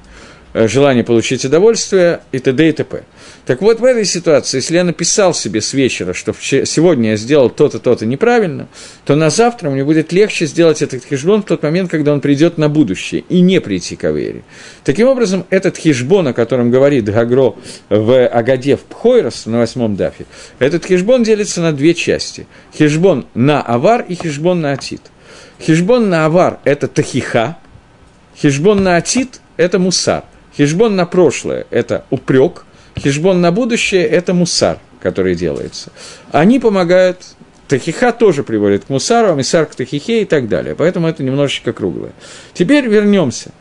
желание 0.53 1.03
получить 1.03 1.45
удовольствие 1.45 2.21
и 2.31 2.39
т.д. 2.39 2.69
и 2.69 2.71
т.п. 2.71 3.03
Так 3.45 3.61
вот, 3.61 3.79
в 3.79 3.83
этой 3.83 4.05
ситуации, 4.05 4.57
если 4.57 4.75
я 4.75 4.83
написал 4.83 5.33
себе 5.33 5.59
с 5.59 5.73
вечера, 5.73 6.13
что 6.13 6.33
сегодня 6.33 7.11
я 7.11 7.17
сделал 7.17 7.49
то-то, 7.49 7.79
то-то 7.79 8.05
неправильно, 8.05 8.67
то 9.05 9.15
на 9.15 9.29
завтра 9.29 9.69
мне 9.69 9.83
будет 9.83 10.13
легче 10.13 10.45
сделать 10.45 10.81
этот 10.81 11.03
хижбон 11.03 11.41
в 11.41 11.45
тот 11.45 11.63
момент, 11.63 11.91
когда 11.91 12.13
он 12.13 12.21
придет 12.21 12.57
на 12.57 12.69
будущее, 12.69 13.23
и 13.27 13.41
не 13.41 13.59
прийти 13.59 13.95
к 13.95 14.05
Авере. 14.05 14.43
Таким 14.83 15.07
образом, 15.07 15.45
этот 15.49 15.77
хижбон, 15.77 16.27
о 16.29 16.33
котором 16.33 16.71
говорит 16.71 17.05
Гагро 17.05 17.55
в 17.89 18.27
Агаде 18.27 18.77
в 18.77 18.81
Пхойрос 18.81 19.45
на 19.45 19.59
восьмом 19.59 19.95
дафе, 19.95 20.25
этот 20.59 20.85
хижбон 20.85 21.23
делится 21.23 21.61
на 21.61 21.73
две 21.73 21.93
части. 21.93 22.47
Хижбон 22.73 23.25
на 23.33 23.61
Авар 23.61 24.05
и 24.07 24.15
хижбон 24.15 24.61
на 24.61 24.71
Атит. 24.73 25.01
Хижбон 25.59 26.09
на 26.09 26.25
Авар– 26.25 26.59
это 26.63 26.87
Тахиха, 26.87 27.57
хижбон 28.37 28.83
на 28.83 28.97
Атит– 28.97 29.41
это 29.57 29.79
Мусар. 29.79 30.23
Хижбон 30.55 30.95
на 30.95 31.05
прошлое– 31.05 31.65
это 31.71 32.05
упрек, 32.09 32.65
хижбон 32.97 33.41
на 33.41 33.51
будущее– 33.51 34.03
это 34.07 34.33
мусар, 34.33 34.79
который 35.01 35.35
делается. 35.35 35.91
Они 36.31 36.59
помогают 36.59 37.17
Тахиха 37.67 38.11
тоже 38.11 38.43
приводит 38.43 38.85
к 38.85 38.89
мусару, 38.89 39.31
а 39.31 39.35
мисар 39.35 39.65
к 39.65 39.73
тахихе 39.73 40.21
и 40.21 40.25
так 40.25 40.47
далее. 40.47 40.75
Поэтому 40.75 41.07
это 41.07 41.23
немножечко 41.23 41.73
круглое. 41.73 42.11
Теперь 42.53 42.87
вернемся. 42.87 43.51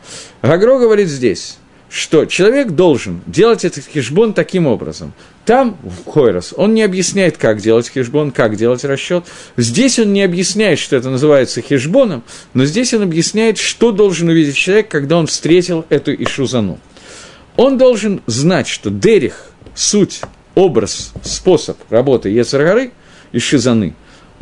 Гагро 0.41 0.77
говорит 0.77 1.07
здесь, 1.07 1.57
что 1.93 2.25
человек 2.25 2.71
должен 2.71 3.21
делать 3.27 3.63
этот 3.65 3.85
хижбон 3.85 4.33
таким 4.33 4.65
образом. 4.65 5.13
Там, 5.45 5.77
в 5.83 6.09
Хойрос, 6.09 6.51
он 6.57 6.73
не 6.73 6.81
объясняет, 6.81 7.37
как 7.37 7.61
делать 7.61 7.87
хижбон, 7.87 8.31
как 8.31 8.55
делать 8.55 8.83
расчет. 8.83 9.25
Здесь 9.57 9.99
он 9.99 10.11
не 10.11 10.23
объясняет, 10.23 10.79
что 10.79 10.95
это 10.95 11.11
называется 11.11 11.61
хижбоном, 11.61 12.23
но 12.55 12.65
здесь 12.65 12.95
он 12.95 13.03
объясняет, 13.03 13.59
что 13.59 13.91
должен 13.91 14.27
увидеть 14.29 14.55
человек, 14.55 14.87
когда 14.87 15.17
он 15.17 15.27
встретил 15.27 15.85
эту 15.89 16.11
Ишузану. 16.15 16.79
Он 17.57 17.77
должен 17.77 18.23
знать, 18.25 18.67
что 18.67 18.89
Дерих, 18.89 19.51
суть, 19.75 20.21
образ, 20.55 21.13
способ 21.21 21.77
работы 21.91 22.29
Ецаргары 22.29 22.91
и 23.31 23.37
Шизаны, 23.37 23.93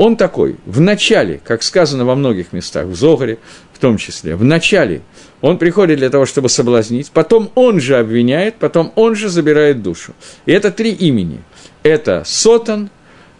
он 0.01 0.15
такой. 0.15 0.55
В 0.65 0.81
начале, 0.81 1.39
как 1.43 1.61
сказано 1.61 2.05
во 2.05 2.15
многих 2.15 2.53
местах, 2.53 2.87
в 2.87 2.95
Зогаре 2.95 3.37
в 3.71 3.77
том 3.77 3.97
числе, 3.97 4.35
в 4.35 4.43
начале 4.43 5.03
он 5.41 5.59
приходит 5.59 5.99
для 5.99 6.09
того, 6.09 6.25
чтобы 6.25 6.49
соблазнить, 6.49 7.11
потом 7.11 7.51
он 7.53 7.79
же 7.79 7.97
обвиняет, 7.97 8.55
потом 8.55 8.91
он 8.95 9.13
же 9.13 9.29
забирает 9.29 9.83
душу. 9.83 10.13
И 10.47 10.51
это 10.53 10.71
три 10.71 10.91
имени. 10.91 11.41
Это 11.83 12.23
Сотан, 12.25 12.89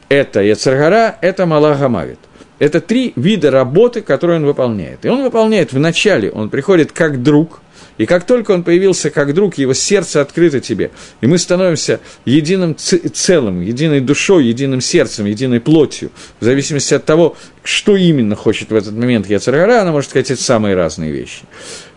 это 0.08 0.41
Яцергара, 0.43 1.17
это 1.21 1.47
Малахамавит. 1.47 2.19
Это 2.60 2.80
три 2.80 3.13
вида 3.15 3.50
работы, 3.50 4.02
которые 4.02 4.38
он 4.38 4.45
выполняет. 4.45 5.04
И 5.04 5.10
он 5.10 5.24
выполняет 5.24 5.74
вначале, 5.74 6.30
он 6.30 6.52
приходит 6.52 6.91
как 6.91 7.24
друг– 7.24 7.60
и 8.02 8.08
как 8.08 8.26
только 8.26 8.50
он 8.50 8.64
появился 8.64 9.12
как 9.12 9.36
друг, 9.36 9.60
его 9.60 9.76
сердце 9.76 10.22
открыто 10.22 10.60
тебе, 10.60 10.90
и 11.22 11.28
мы 11.28 11.38
становимся 11.38 12.00
единым 12.26 12.76
целым, 12.76 13.62
единой 13.62 14.00
душой, 14.00 14.46
единым 14.46 14.82
сердцем, 14.82 15.28
единой 15.28 15.60
плотью, 15.60 16.10
в 16.40 16.46
зависимости 16.46 16.96
от 16.96 17.06
того, 17.06 17.38
что 17.62 17.96
именно 17.96 18.36
хочет 18.36 18.72
в 18.72 18.76
этот 18.76 18.96
момент 18.96 19.30
Яцергара, 19.30 19.84
она 19.84 19.92
может 19.92 20.14
хотеть 20.14 20.40
самые 20.40 20.74
разные 20.74 21.12
вещи. 21.12 21.44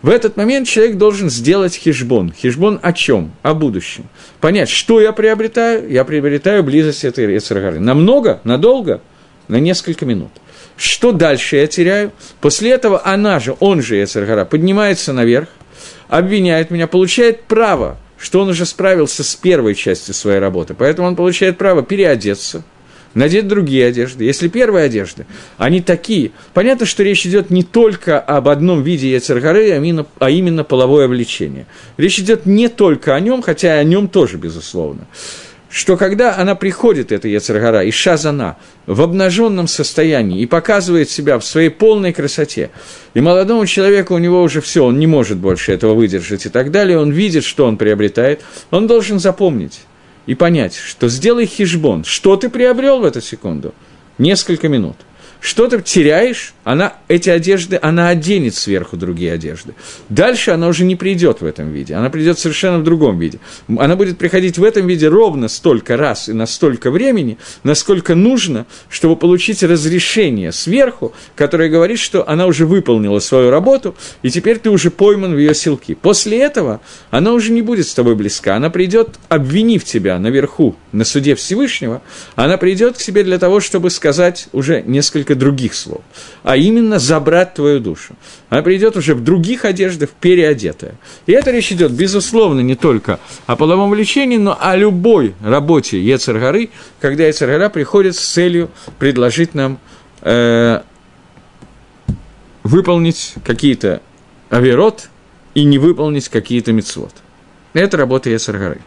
В 0.03 0.09
этот 0.09 0.37
момент 0.37 0.67
человек 0.67 0.97
должен 0.97 1.31
сделать 1.31 1.75
хижбон. 1.75 2.31
Хижбон 2.31 2.79
о 2.83 2.93
чем? 2.93 3.31
О 3.41 3.55
будущем. 3.55 4.07
Понять, 4.39 4.69
что 4.69 5.01
я 5.01 5.11
приобретаю? 5.11 5.89
Я 5.89 6.05
приобретаю 6.05 6.63
близость 6.63 7.03
этой 7.03 7.33
Яцергары. 7.33 7.79
Намного? 7.79 8.41
Надолго? 8.43 9.01
На 9.47 9.59
несколько 9.59 10.05
минут. 10.05 10.29
Что 10.77 11.11
дальше 11.11 11.55
я 11.55 11.65
теряю? 11.65 12.11
После 12.41 12.69
этого 12.69 13.03
она 13.03 13.39
же, 13.39 13.55
он 13.59 13.81
же 13.81 13.95
Яцергара, 13.95 14.45
поднимается 14.45 15.11
наверх, 15.11 15.47
обвиняет 16.07 16.71
меня, 16.71 16.87
получает 16.87 17.43
право, 17.43 17.97
что 18.17 18.41
он 18.41 18.49
уже 18.49 18.65
справился 18.65 19.23
с 19.23 19.35
первой 19.35 19.75
частью 19.75 20.13
своей 20.13 20.39
работы, 20.39 20.73
поэтому 20.73 21.07
он 21.07 21.15
получает 21.15 21.57
право 21.57 21.83
переодеться, 21.83 22.63
надеть 23.13 23.47
другие 23.47 23.87
одежды. 23.87 24.25
Если 24.25 24.47
первые 24.47 24.85
одежды, 24.85 25.25
они 25.57 25.81
такие. 25.81 26.31
Понятно, 26.53 26.85
что 26.85 27.03
речь 27.03 27.25
идет 27.25 27.49
не 27.49 27.63
только 27.63 28.19
об 28.19 28.47
одном 28.49 28.83
виде 28.83 29.11
Яцергары, 29.11 29.71
а 29.71 29.77
именно, 29.77 30.05
а 30.19 30.29
именно 30.29 30.63
половое 30.63 31.07
влечение. 31.07 31.65
Речь 31.97 32.19
идет 32.19 32.45
не 32.45 32.67
только 32.67 33.15
о 33.15 33.19
нем, 33.19 33.41
хотя 33.41 33.77
и 33.77 33.79
о 33.79 33.83
нем 33.83 34.07
тоже, 34.07 34.37
безусловно 34.37 35.07
что 35.75 35.97
когда 35.97 36.37
она 36.37 36.55
приходит, 36.55 37.11
эта 37.11 37.27
Яцергара, 37.27 37.83
и 37.83 37.91
Шазана, 37.91 38.55
в 38.85 39.01
обнаженном 39.01 39.67
состоянии 39.67 40.39
и 40.39 40.45
показывает 40.45 41.09
себя 41.09 41.37
в 41.37 41.43
своей 41.43 41.67
полной 41.67 42.13
красоте, 42.13 42.69
и 43.13 43.19
молодому 43.19 43.65
человеку 43.65 44.15
у 44.15 44.17
него 44.17 44.41
уже 44.41 44.61
все, 44.61 44.85
он 44.85 44.99
не 44.99 45.05
может 45.05 45.37
больше 45.37 45.73
этого 45.73 45.93
выдержать 45.93 46.45
и 46.45 46.49
так 46.49 46.71
далее, 46.71 46.97
он 46.97 47.11
видит, 47.11 47.43
что 47.43 47.65
он 47.65 47.75
приобретает, 47.75 48.41
он 48.71 48.87
должен 48.87 49.19
запомнить 49.19 49.81
и 50.27 50.33
понять, 50.33 50.75
что 50.75 51.09
сделай 51.09 51.45
хижбон, 51.45 52.05
что 52.05 52.37
ты 52.37 52.47
приобрел 52.47 53.01
в 53.01 53.03
эту 53.03 53.19
секунду, 53.19 53.73
несколько 54.17 54.69
минут– 54.69 54.95
что 55.45 55.67
ты 55.67 55.79
теряешь, 55.79 56.55
она, 56.63 56.93
эти 57.07 57.29
одежды, 57.29 57.77
она 57.79 58.09
оденет 58.09 58.55
сверху 58.55 58.97
другие 58.97 59.31
одежды. 59.31 59.75
Дальше 60.09 60.49
она 60.49 60.67
уже 60.67 60.85
не 60.85 60.95
придет 60.95 61.41
в 61.41 61.45
этом 61.45 61.71
виде, 61.71 61.93
она 61.93 62.09
придет 62.09 62.39
совершенно 62.39 62.79
в 62.79 62.83
другом 62.83 63.19
виде. 63.19 63.37
Она 63.77 63.95
будет 63.95 64.17
приходить 64.17 64.57
в 64.57 64.63
этом 64.63 64.87
виде 64.87 65.07
ровно 65.07 65.47
столько 65.47 65.97
раз 65.97 66.29
и 66.29 66.33
на 66.33 66.47
столько 66.47 66.89
времени, 66.89 67.37
насколько 67.61 68.15
нужно, 68.15 68.65
чтобы 68.89 69.15
получить 69.15 69.61
разрешение 69.61 70.51
сверху, 70.51 71.13
которое 71.35 71.69
говорит, 71.69 71.99
что 71.99 72.27
она 72.27 72.47
уже 72.47 72.65
выполнила 72.65 73.19
свою 73.19 73.51
работу, 73.51 73.95
и 74.23 74.31
теперь 74.31 74.57
ты 74.57 74.71
уже 74.71 74.89
пойман 74.89 75.35
в 75.35 75.37
ее 75.37 75.53
силки. 75.53 75.93
После 75.93 76.39
этого 76.41 76.81
она 77.11 77.33
уже 77.33 77.51
не 77.51 77.61
будет 77.61 77.87
с 77.87 77.93
тобой 77.93 78.15
близка, 78.15 78.55
она 78.55 78.71
придет, 78.71 79.19
обвинив 79.29 79.83
тебя 79.83 80.17
наверху, 80.17 80.75
на 80.95 81.03
суде 81.03 81.35
Всевышнего, 81.35 82.01
она 82.35 82.57
придет 82.57 82.97
к 82.97 83.01
себе 83.01 83.23
для 83.23 83.37
того, 83.37 83.59
чтобы 83.59 83.89
сказать 83.89 84.47
уже 84.53 84.81
несколько 84.81 85.35
других 85.35 85.75
слов, 85.75 86.01
а 86.43 86.55
именно 86.55 86.99
забрать 86.99 87.53
твою 87.53 87.79
душу. 87.79 88.15
Она 88.49 88.61
придет 88.61 88.95
уже 88.95 89.13
в 89.13 89.23
других 89.23 89.65
одеждах, 89.65 90.09
переодетая. 90.09 90.95
И 91.25 91.33
это 91.33 91.51
речь 91.51 91.71
идет, 91.71 91.91
безусловно, 91.91 92.61
не 92.61 92.75
только 92.75 93.19
о 93.45 93.55
половом 93.57 93.89
влечении, 93.89 94.37
но 94.37 94.57
о 94.59 94.75
любой 94.75 95.35
работе 95.43 96.01
Ецергары, 96.01 96.69
когда 97.01 97.27
Ецергара 97.27 97.69
приходит 97.69 98.15
с 98.15 98.19
целью 98.19 98.71
предложить 98.97 99.53
нам 99.53 99.79
э, 100.21 100.81
выполнить 102.63 103.33
какие-то 103.43 104.01
авирот 104.49 105.09
и 105.53 105.65
не 105.65 105.77
выполнить 105.77 106.29
какие-то 106.29 106.71
мецвод. 106.71 107.11
Это 107.73 107.97
работа 107.97 108.29
Ецергары. 108.29 108.79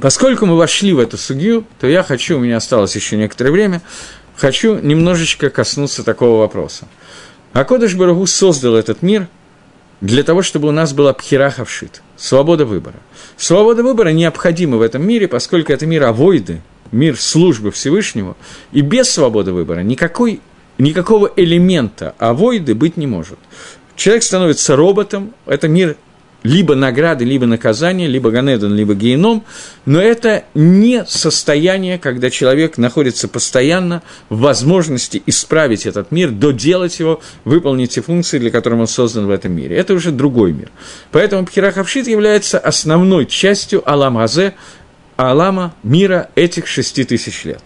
Поскольку 0.00 0.46
мы 0.46 0.56
вошли 0.56 0.92
в 0.92 1.00
эту 1.00 1.16
судью, 1.16 1.64
то 1.80 1.88
я 1.88 2.04
хочу, 2.04 2.36
у 2.36 2.40
меня 2.40 2.58
осталось 2.58 2.94
еще 2.94 3.16
некоторое 3.16 3.50
время, 3.50 3.82
хочу 4.36 4.78
немножечко 4.78 5.50
коснуться 5.50 6.04
такого 6.04 6.38
вопроса. 6.38 6.86
Акодыш 7.52 7.96
Барагу 7.96 8.26
создал 8.26 8.76
этот 8.76 9.02
мир 9.02 9.26
для 10.00 10.22
того, 10.22 10.42
чтобы 10.42 10.68
у 10.68 10.70
нас 10.70 10.92
была 10.92 11.12
пхерахавшит, 11.12 12.02
свобода 12.16 12.64
выбора. 12.64 12.98
Свобода 13.36 13.82
выбора 13.82 14.10
необходима 14.10 14.76
в 14.76 14.82
этом 14.82 15.04
мире, 15.04 15.26
поскольку 15.26 15.72
это 15.72 15.84
мир 15.84 16.04
авойды, 16.04 16.62
мир 16.92 17.18
службы 17.20 17.72
Всевышнему, 17.72 18.36
и 18.70 18.82
без 18.82 19.10
свободы 19.10 19.52
выбора 19.52 19.80
никакой, 19.80 20.40
никакого 20.78 21.32
элемента 21.34 22.14
авойды 22.18 22.76
быть 22.76 22.96
не 22.96 23.08
может. 23.08 23.38
Человек 23.96 24.22
становится 24.22 24.76
роботом, 24.76 25.34
это 25.44 25.66
мир 25.66 25.96
либо 26.42 26.74
награды, 26.74 27.24
либо 27.24 27.46
наказание, 27.46 28.06
либо 28.06 28.30
Ганедон, 28.30 28.74
либо 28.74 28.94
геном, 28.94 29.44
но 29.86 30.00
это 30.00 30.44
не 30.54 31.04
состояние, 31.06 31.98
когда 31.98 32.30
человек 32.30 32.78
находится 32.78 33.26
постоянно 33.28 34.02
в 34.28 34.40
возможности 34.40 35.22
исправить 35.26 35.86
этот 35.86 36.12
мир, 36.12 36.30
доделать 36.30 37.00
его, 37.00 37.20
выполнить 37.44 37.92
те 37.94 38.02
функции, 38.02 38.38
для 38.38 38.50
которых 38.50 38.78
он 38.80 38.86
создан 38.86 39.26
в 39.26 39.30
этом 39.30 39.52
мире. 39.52 39.76
Это 39.76 39.94
уже 39.94 40.12
другой 40.12 40.52
мир. 40.52 40.70
Поэтому 41.10 41.44
Пхирахавшит 41.44 42.06
является 42.06 42.58
основной 42.58 43.26
частью 43.26 43.88
Алам 43.88 44.18
Азе, 44.18 44.54
Алама 45.16 45.74
мира 45.82 46.30
этих 46.36 46.68
шести 46.68 47.02
тысяч 47.02 47.44
лет. 47.44 47.62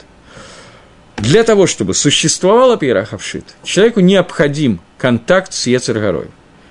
Для 1.19 1.45
того, 1.45 1.67
чтобы 1.67 1.93
существовала 1.93 2.79
Пирахавшит, 2.79 3.45
человеку 3.63 4.01
необходим 4.01 4.81
контакт 4.97 5.53
с 5.53 5.67
Ецергорой. 5.67 6.29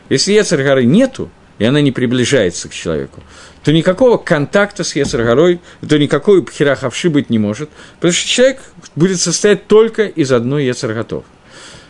Если 0.10 0.34
Ецергоры 0.34 0.84
нету, 0.84 1.30
и 1.62 1.64
она 1.64 1.80
не 1.80 1.92
приближается 1.92 2.70
к 2.70 2.74
человеку, 2.74 3.22
то 3.64 3.72
никакого 3.72 4.18
контакта 4.18 4.84
с 4.84 4.96
Ецергорой, 4.96 5.60
то 5.88 6.00
никакой 6.00 6.44
Пхирахавши 6.44 7.12
быть 7.12 7.30
не 7.30 7.38
может, 7.38 7.70
потому 7.98 8.14
что 8.14 8.28
человек 8.28 8.62
будет 8.96 9.22
состоять 9.22 9.68
только 9.68 10.08
из 10.08 10.32
одной 10.32 10.66
Ецерготов. 10.66 11.24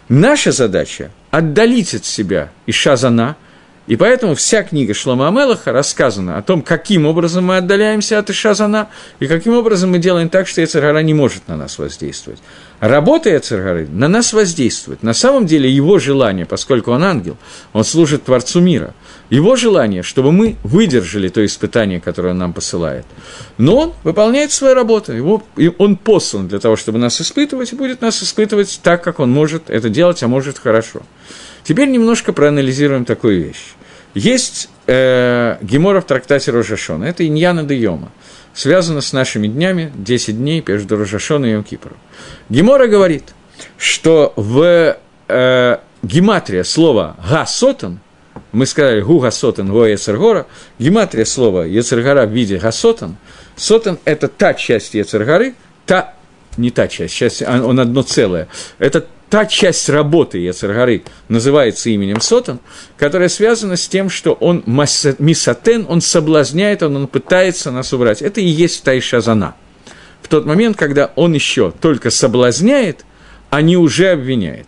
Наша 0.09 0.51
задача– 0.51 1.09
отдалить 1.31 1.93
от 1.95 2.03
себя 2.03 2.51
Иша 2.67 2.97
Зана– 2.97 3.37
и 3.87 3.95
поэтому 3.95 4.35
вся 4.35 4.61
книга 4.61 4.93
Шлома 4.93 5.27
Амелаха 5.27 5.71
рассказана 5.71 6.37
о 6.37 6.43
том, 6.43 6.61
каким 6.61 7.07
образом 7.07 7.45
мы 7.45 7.57
отдаляемся 7.57 8.19
от 8.19 8.29
Ишазана, 8.29 8.89
и 9.19 9.25
каким 9.25 9.53
образом 9.53 9.91
мы 9.91 9.97
делаем 9.97 10.29
так, 10.29 10.47
что 10.47 10.61
Яцергара 10.61 10.99
не 10.99 11.15
может 11.15 11.47
на 11.47 11.57
нас 11.57 11.79
воздействовать. 11.79 12.39
Работа 12.79 13.29
Яцергары 13.29 13.87
на 13.87 14.07
нас 14.07 14.33
воздействует. 14.33 15.01
На 15.01 15.13
самом 15.13 15.47
деле 15.47 15.69
его 15.69 15.97
желание, 15.97 16.45
поскольку 16.45 16.91
он 16.91 17.03
ангел, 17.03 17.37
он 17.73 17.83
служит 17.83 18.23
Творцу 18.23 18.61
мира, 18.61 18.93
его 19.31 19.55
желание, 19.55 20.03
чтобы 20.03 20.31
мы 20.31 20.57
выдержали 20.63 21.29
то 21.29 21.43
испытание, 21.43 21.99
которое 21.99 22.29
он 22.29 22.37
нам 22.37 22.53
посылает. 22.53 23.05
Но 23.57 23.77
он 23.77 23.93
выполняет 24.03 24.51
свою 24.51 24.75
работу, 24.75 25.11
его, 25.11 25.43
он 25.79 25.95
послан 25.95 26.47
для 26.47 26.59
того, 26.59 26.75
чтобы 26.75 26.99
нас 26.99 27.19
испытывать, 27.19 27.73
и 27.73 27.75
будет 27.75 28.01
нас 28.01 28.21
испытывать 28.21 28.79
так, 28.83 29.03
как 29.03 29.19
он 29.19 29.31
может 29.31 29.69
это 29.69 29.89
делать, 29.89 30.21
а 30.21 30.27
может 30.27 30.59
хорошо. 30.59 31.01
Теперь 31.63 31.89
немножко 31.89 32.33
проанализируем 32.33 33.05
такую 33.05 33.43
вещь. 33.43 33.73
Есть 34.13 34.69
э, 34.87 35.57
Гемора 35.61 36.01
в 36.01 36.05
трактате 36.05 36.51
Рожашона, 36.51 37.05
это 37.05 37.25
Иньяна 37.25 37.63
де 37.63 37.77
связано 38.53 39.01
с 39.01 39.13
нашими 39.13 39.47
днями, 39.47 39.91
10 39.95 40.37
дней 40.37 40.63
между 40.65 40.97
Рожашоном 40.97 41.49
и 41.49 41.51
Йом 41.53 41.65
Гемора 42.49 42.87
говорит, 42.87 43.33
что 43.77 44.33
в 44.35 44.97
э, 45.27 45.77
гематрия 46.03 46.63
слова 46.63 47.15
«гасотан», 47.29 47.99
мы 48.51 48.65
сказали 48.65 49.01
«гу 49.01 49.19
гасотан 49.19 49.71
во 49.71 49.87
Ецергора», 49.87 50.47
гематрия 50.79 51.25
слова 51.25 51.63
Ецергора 51.63 52.25
в 52.25 52.31
виде 52.31 52.57
«гасотан», 52.57 53.15
сотан– 53.55 53.99
это 54.05 54.27
та 54.27 54.53
часть 54.53 54.93
Ецергоры, 54.95 55.55
та, 55.85 56.15
не 56.57 56.71
та 56.71 56.87
часть, 56.87 57.15
часть, 57.15 57.41
а 57.43 57.63
он 57.63 57.79
одно 57.79 58.03
целое, 58.03 58.47
это 58.79 59.05
та 59.31 59.45
часть 59.45 59.87
работы 59.87 60.39
Ецергары 60.39 61.03
называется 61.29 61.89
именем 61.89 62.19
Сотан, 62.19 62.59
которая 62.97 63.29
связана 63.29 63.77
с 63.77 63.87
тем, 63.87 64.09
что 64.09 64.33
он 64.33 64.61
мисатен, 64.65 65.85
он 65.87 66.01
соблазняет, 66.01 66.83
он, 66.83 66.97
он 66.97 67.07
пытается 67.07 67.71
нас 67.71 67.93
убрать. 67.93 68.21
Это 68.21 68.41
и 68.41 68.45
есть 68.45 68.83
Тайшазана. 68.83 69.55
В 70.21 70.27
тот 70.27 70.45
момент, 70.45 70.75
когда 70.75 71.11
он 71.15 71.31
еще 71.31 71.71
только 71.71 72.09
соблазняет, 72.09 73.05
а 73.49 73.61
не 73.61 73.77
уже 73.77 74.09
обвиняет. 74.09 74.67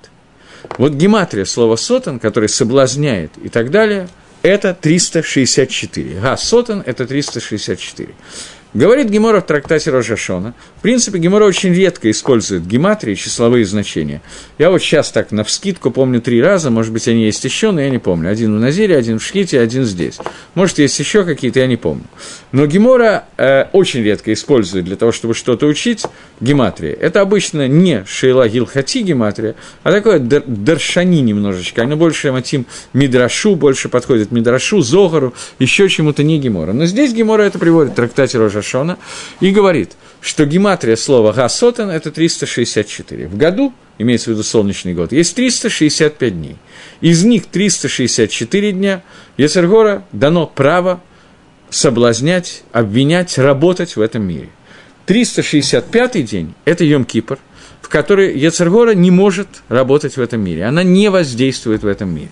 Вот 0.77 0.93
гематрия 0.93 1.43
слова 1.43 1.75
«сотан», 1.75 2.19
который 2.19 2.47
соблазняет 2.47 3.31
и 3.43 3.49
так 3.49 3.69
далее, 3.69 4.07
это 4.43 4.73
364. 4.73 6.21
Га, 6.21 6.37
сотан– 6.37 6.81
это 6.85 7.05
364. 7.05 8.13
Говорит 8.73 9.09
Гемора 9.09 9.39
в 9.39 9.45
трактате 9.45 9.91
Рожашона. 9.91 10.55
В 10.77 10.81
принципе, 10.81 11.19
Гемора 11.19 11.45
очень 11.45 11.75
редко 11.75 12.09
использует 12.09 12.65
гематрии, 12.65 13.13
числовые 13.13 13.65
значения. 13.65 14.23
Я 14.57 14.71
вот 14.71 14.81
сейчас 14.81 15.11
так 15.11 15.31
на 15.31 15.43
вскидку 15.43 15.91
помню 15.91 16.21
три 16.21 16.41
раза, 16.41 16.71
может 16.71 16.91
быть, 16.91 17.07
они 17.07 17.23
есть 17.23 17.43
еще, 17.43 17.69
но 17.69 17.81
я 17.81 17.91
не 17.91 17.99
помню. 17.99 18.31
Один 18.31 18.55
в 18.57 18.59
Назире, 18.59 18.97
один 18.97 19.19
в 19.19 19.23
Шхите, 19.23 19.59
один 19.59 19.83
здесь. 19.83 20.17
Может, 20.55 20.79
есть 20.79 20.97
еще 20.97 21.23
какие-то, 21.23 21.59
я 21.59 21.67
не 21.67 21.75
помню. 21.75 22.05
Но 22.51 22.65
Гемора 22.65 23.25
э, 23.37 23.65
очень 23.73 24.01
редко 24.01 24.33
использует 24.33 24.85
для 24.85 24.95
того, 24.95 25.11
чтобы 25.11 25.35
что-то 25.35 25.67
учить, 25.67 26.03
гематрии. 26.39 26.91
Это 26.91 27.21
обычно 27.21 27.67
не 27.67 28.03
Шейла 28.07 28.49
Гилхати 28.49 29.03
гематрия, 29.03 29.53
а 29.83 29.91
такое 29.91 30.17
дер, 30.17 30.43
даршани 30.47 31.21
немножечко. 31.21 31.83
Оно 31.83 31.95
больше 31.95 32.31
матим 32.31 32.65
Мидрашу, 32.93 33.55
больше 33.55 33.87
подходит 33.87 34.31
Мидрашу, 34.31 34.81
Зогару, 34.81 35.35
еще 35.59 35.87
чему-то 35.89 36.23
не 36.23 36.39
Гемора. 36.39 36.73
Но 36.73 36.87
здесь 36.87 37.13
Гемора 37.13 37.43
это 37.43 37.59
приводит 37.59 37.93
в 37.93 37.95
трактате 37.95 38.39
Рожашона 38.39 38.62
Рошона, 38.63 38.97
и 39.41 39.51
говорит, 39.51 39.91
что 40.21 40.45
гематрия 40.45 40.95
слова 40.95 41.33
«гасотен»– 41.33 41.89
это 41.91 42.11
364. 42.11 43.27
В 43.27 43.37
году, 43.37 43.73
имеется 43.97 44.29
в 44.29 44.33
виду 44.33 44.43
солнечный 44.43 44.93
год, 44.93 45.11
есть 45.11 45.35
365 45.35 46.33
дней. 46.33 46.55
Из 47.01 47.23
них 47.25 47.45
364 47.47 48.71
дня 48.71 49.03
Ецергора 49.37 50.05
дано 50.13 50.47
право 50.47 51.01
соблазнять, 51.69 52.63
обвинять, 52.71 53.37
работать 53.37 53.95
в 53.97 54.01
этом 54.01 54.23
мире. 54.23 54.49
365 55.05 56.23
день– 56.23 56.53
это 56.65 56.85
Йом-Кипр, 56.85 57.37
в 57.81 57.89
который 57.89 58.37
Ецергора 58.37 58.93
не 58.93 59.11
может 59.11 59.47
работать 59.67 60.15
в 60.15 60.21
этом 60.21 60.41
мире. 60.41 60.63
Она 60.63 60.83
не 60.83 61.09
воздействует 61.09 61.83
в 61.83 61.87
этом 61.87 62.15
мире. 62.15 62.29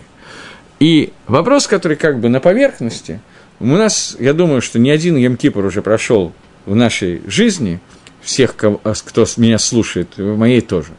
И 0.80 1.12
вопрос, 1.28 1.68
который 1.68 1.98
как 1.98 2.20
бы 2.22 2.30
на 2.30 2.40
поверхности– 2.40 3.20
у 3.62 3.78
нас, 3.78 4.18
я 4.20 4.34
думаю, 4.34 4.62
что 4.62 4.80
ни 4.80 4.90
один 4.90 5.16
Емкипр 5.18 5.64
уже 5.64 5.82
прошел 5.82 6.34
в 6.66 6.76
нашей 6.76 7.22
жизни, 7.28 7.80
всех, 8.22 8.56
а, 8.62 8.94
кто 8.94 9.26
меня 9.38 9.60
слушает, 9.60 10.10
в 10.18 10.38
моей 10.38 10.62
тоже. 10.62 10.92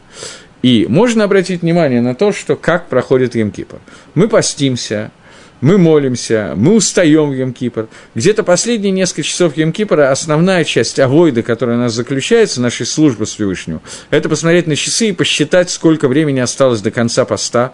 И 0.61 0.85
можно 0.87 1.25
обратить 1.25 1.61
внимание 1.61 2.01
на 2.01 2.15
то, 2.15 2.31
что 2.31 2.55
как 2.55 2.87
проходит 2.87 3.35
Емкипр. 3.35 3.79
Мы 4.15 4.29
постимся, 4.29 5.11
мы 5.59 5.77
молимся, 5.77 6.53
мы 6.55 6.75
устаем 6.75 7.31
в 7.31 7.33
Емкипр. 7.33 7.89
Где-то 8.15 8.43
последние 8.43 8.91
несколько 8.91 9.23
часов 9.23 9.57
Емкипра 9.57 10.09
основная 10.09 10.63
часть 10.63 10.99
авойда, 10.99 11.43
которая 11.43 11.77
у 11.77 11.79
нас 11.81 11.93
заключается, 11.93 12.61
нашей 12.61 12.85
службы 12.85 13.25
Всевышнему, 13.25 13.81
это 14.09 14.29
посмотреть 14.29 14.67
на 14.67 14.77
часы 14.77 15.09
и 15.09 15.13
посчитать, 15.13 15.69
сколько 15.69 16.07
времени 16.07 16.39
осталось 16.39 16.81
до 16.81 16.91
конца 16.91 17.25
поста. 17.25 17.73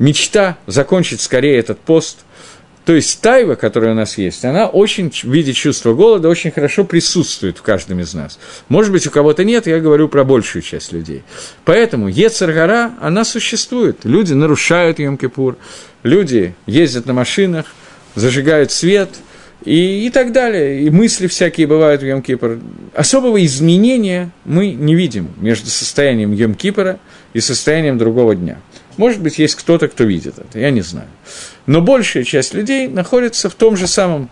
Мечта 0.00 0.58
закончить 0.66 1.20
скорее 1.20 1.58
этот 1.58 1.78
пост– 1.78 2.18
то 2.86 2.94
есть 2.94 3.20
тайва, 3.20 3.56
которая 3.56 3.90
у 3.90 3.94
нас 3.96 4.16
есть, 4.16 4.44
она 4.44 4.68
очень 4.68 5.10
в 5.10 5.24
виде 5.24 5.52
чувства 5.52 5.92
голода 5.92 6.28
очень 6.28 6.52
хорошо 6.52 6.84
присутствует 6.84 7.58
в 7.58 7.62
каждом 7.62 7.98
из 7.98 8.14
нас. 8.14 8.38
Может 8.68 8.92
быть, 8.92 9.04
у 9.08 9.10
кого-то 9.10 9.42
нет, 9.42 9.66
я 9.66 9.80
говорю 9.80 10.08
про 10.08 10.22
большую 10.22 10.62
часть 10.62 10.92
людей. 10.92 11.24
Поэтому 11.64 12.06
Ецаргара, 12.06 12.92
она 13.00 13.24
существует. 13.24 14.04
Люди 14.04 14.34
нарушают 14.34 15.00
Йом-Кипур, 15.00 15.56
люди 16.04 16.54
ездят 16.66 17.06
на 17.06 17.12
машинах, 17.12 17.66
зажигают 18.14 18.70
свет 18.70 19.10
и, 19.64 20.06
и 20.06 20.10
так 20.10 20.30
далее. 20.30 20.82
И 20.82 20.90
мысли 20.90 21.26
всякие 21.26 21.66
бывают 21.66 22.02
в 22.02 22.04
Йом-Кипр. 22.04 22.60
Особого 22.94 23.44
изменения 23.44 24.30
мы 24.44 24.70
не 24.70 24.94
видим 24.94 25.30
между 25.38 25.70
состоянием 25.70 26.32
Йом-Кипра 26.32 27.00
и 27.32 27.40
состоянием 27.40 27.98
другого 27.98 28.36
дня. 28.36 28.60
Может 28.96 29.20
быть, 29.20 29.40
есть 29.40 29.56
кто-то, 29.56 29.88
кто 29.88 30.04
видит 30.04 30.38
это, 30.38 30.60
я 30.60 30.70
не 30.70 30.82
знаю. 30.82 31.08
Но 31.66 31.80
большая 31.80 32.24
часть 32.24 32.54
людей 32.54 32.88
находится 32.88 33.50
в 33.50 33.54
том 33.54 33.76
же 33.76 33.86
самом 33.86 34.30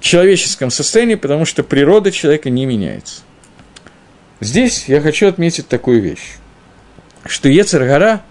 человеческом 0.00 0.70
состоянии, 0.70 1.14
потому 1.14 1.44
что 1.44 1.62
природа 1.62 2.12
человека 2.12 2.50
не 2.50 2.66
меняется. 2.66 3.22
Здесь 4.40 4.84
я 4.88 5.00
хочу 5.00 5.26
отметить 5.26 5.68
такую 5.68 6.00
вещь, 6.00 6.36
что 7.26 7.48
Ецергара, 7.48 8.22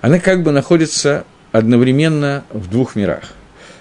она 0.00 0.20
как 0.20 0.42
бы 0.42 0.52
находится 0.52 1.24
одновременно 1.50 2.44
в 2.50 2.68
двух 2.70 2.94
мирах. 2.94 3.32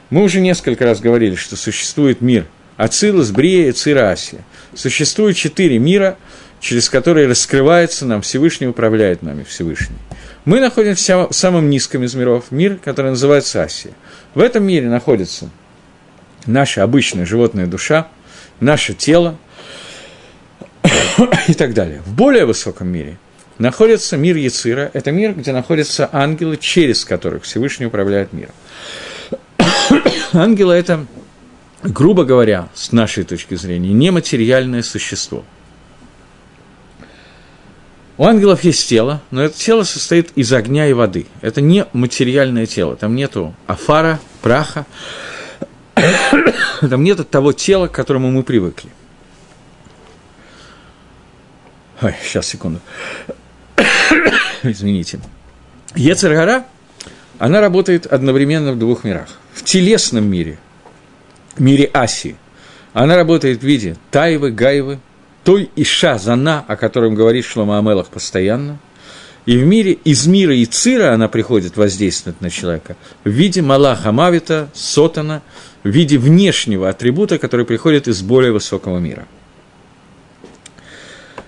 Мы 0.10 0.24
уже 0.24 0.40
несколько 0.40 0.86
раз 0.86 1.00
говорили, 1.00 1.36
что 1.36 1.56
существует 1.56 2.22
мир 2.22 2.48
Ацилус, 2.78 3.32
Брия 3.32 3.70
и 3.70 3.72
Цира. 3.72 4.16
Существует 4.74 5.36
четыре 5.36 5.80
мира, 5.80 6.18
через 6.60 6.90
которые 6.90 7.28
раскрывается 7.28 8.06
нам 8.06 8.22
Всевышний, 8.22 8.68
управляет 8.68 9.22
нами 9.22 9.44
Всевышний. 9.44 9.98
Мы 10.48 10.62
находимся 10.62 11.28
в 11.28 11.34
самом 11.34 11.70
низком 11.70 12.06
из 12.06 12.16
миров, 12.16 12.52
мир, 12.52 12.78
который 12.78 13.12
называется 13.12 13.64
Асия. 13.64 13.92
В 14.34 14.40
этом 14.40 14.64
мире 14.64 14.88
находится 14.88 15.50
наша 16.46 16.84
обычная 16.84 17.26
животная 17.26 17.68
душа, 17.68 18.08
наше 18.62 18.94
тело 18.94 19.38
и 21.50 21.54
так 21.54 21.74
далее. 21.74 22.02
В 22.06 22.14
более 22.14 22.46
высоком 22.46 22.88
мире 22.88 23.18
находится 23.58 24.16
мир 24.16 24.38
Яцира. 24.38 24.90
Это 24.94 25.12
мир, 25.12 25.34
где 25.34 25.52
находятся 25.52 26.10
ангелы, 26.14 26.56
через 26.56 27.04
которых 27.04 27.44
Всевышний 27.44 27.88
управляет 27.88 28.32
миром. 28.32 28.54
Ангелы– 30.32 30.76
это, 30.76 31.06
грубо 31.84 32.24
говоря, 32.24 32.70
с 32.74 32.94
нашей 32.94 33.26
точки 33.26 33.56
зрения, 33.56 33.92
нематериальное 33.92 34.82
существо. 34.82 35.44
У 38.18 38.26
ангелов 38.26 38.64
есть 38.64 38.90
тело, 38.90 39.22
но 39.30 39.44
это 39.44 39.58
тело 39.58 39.84
состоит 39.84 40.32
из 40.36 40.52
огня 40.52 40.88
и 40.88 40.94
воды. 40.94 41.28
Это 41.42 41.62
не 41.62 41.86
материальное 41.94 42.66
тело. 42.66 42.96
Там 42.96 43.16
нету 43.16 43.54
афара, 43.68 44.20
праха. 44.42 44.86
Там 46.82 47.04
нет 47.04 47.30
того 47.30 47.54
тела, 47.54 47.88
к 47.88 47.92
которому 47.92 48.32
мы 48.32 48.44
привыкли. 48.44 48.90
Ой, 52.02 52.16
сейчас, 52.24 52.48
секунду. 52.48 52.80
Извините. 54.64 55.20
Ецергара, 55.96 56.66
она 57.40 57.62
работает 57.62 58.06
одновременно 58.06 58.72
в 58.72 58.80
двух 58.80 59.04
мирах. 59.04 59.30
В 59.54 59.64
телесном 59.64 60.30
мире, 60.30 60.60
мире 61.58 61.90
Аси, 61.94 62.36
она 62.94 63.16
работает 63.16 63.62
в 63.62 63.64
виде 63.64 63.96
Таевы, 64.12 64.52
Гаевы, 64.52 65.00
той 65.48 65.70
Иша, 65.78 66.18
Зана, 66.18 66.66
о 66.68 66.76
котором 66.76 67.16
говорит 67.16 67.46
Шлома 67.46 67.80
Амелах 67.80 68.08
постоянно, 68.08 68.80
и 69.46 69.56
в 69.56 69.66
мире, 69.66 69.94
из 69.94 70.28
мира 70.28 70.54
Ицира 70.62 71.14
она 71.14 71.30
приходит 71.30 71.78
воздействовать 71.78 72.42
на 72.42 72.50
человека 72.50 72.98
в 73.24 73.30
виде 73.30 73.62
Малаха 73.62 74.12
Мавита, 74.12 74.70
Сотана, 74.74 75.42
в 75.86 75.88
виде 75.88 76.18
внешнего 76.18 76.90
атрибута, 76.90 77.38
который 77.38 77.66
приходит 77.66 78.10
из 78.10 78.22
более 78.22 78.52
высокого 78.52 79.00
мира. 79.00 79.26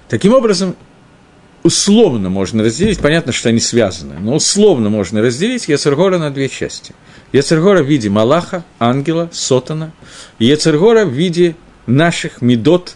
Таким 0.08 0.34
образом, 0.34 0.78
условно 1.64 2.30
можно 2.30 2.64
разделить, 2.64 3.00
понятно, 3.00 3.34
что 3.34 3.50
они 3.50 3.60
связаны, 3.60 4.16
но 4.18 4.36
условно 4.36 4.90
можно 4.90 5.22
разделить 5.22 5.68
Яцергора 5.68 6.20
на 6.20 6.32
две 6.32 6.48
части. 6.48 6.96
Яцергора 7.34 7.84
в 7.84 7.88
виде 7.88 8.10
Малаха, 8.10 8.64
ангела, 8.80 9.30
Сотана, 9.34 9.92
и 10.40 10.46
Яцергора 10.46 11.04
в 11.04 11.10
виде 11.10 11.58
наших 11.86 12.42
медот, 12.42 12.96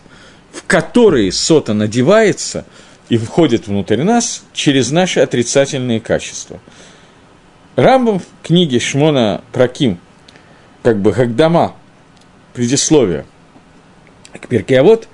в 0.54 0.64
которые 0.64 1.32
Сотан 1.32 1.82
одевается 1.82 2.66
и 3.10 3.18
входит 3.18 3.68
внутрь 3.68 4.04
нас 4.04 4.44
через 4.54 4.92
наши 4.92 5.20
отрицательные 5.20 6.00
качества. 6.00 6.60
Рамбам 7.76 8.20
в 8.20 8.26
книге 8.44 8.80
Шмона 8.80 9.44
Праким 9.52 10.00
как 10.84 11.00
бы 11.02 11.12
Хагдама, 11.12 11.76
предисловие 12.54 13.26
к 14.32 14.48
Перкеавод, 14.48 15.08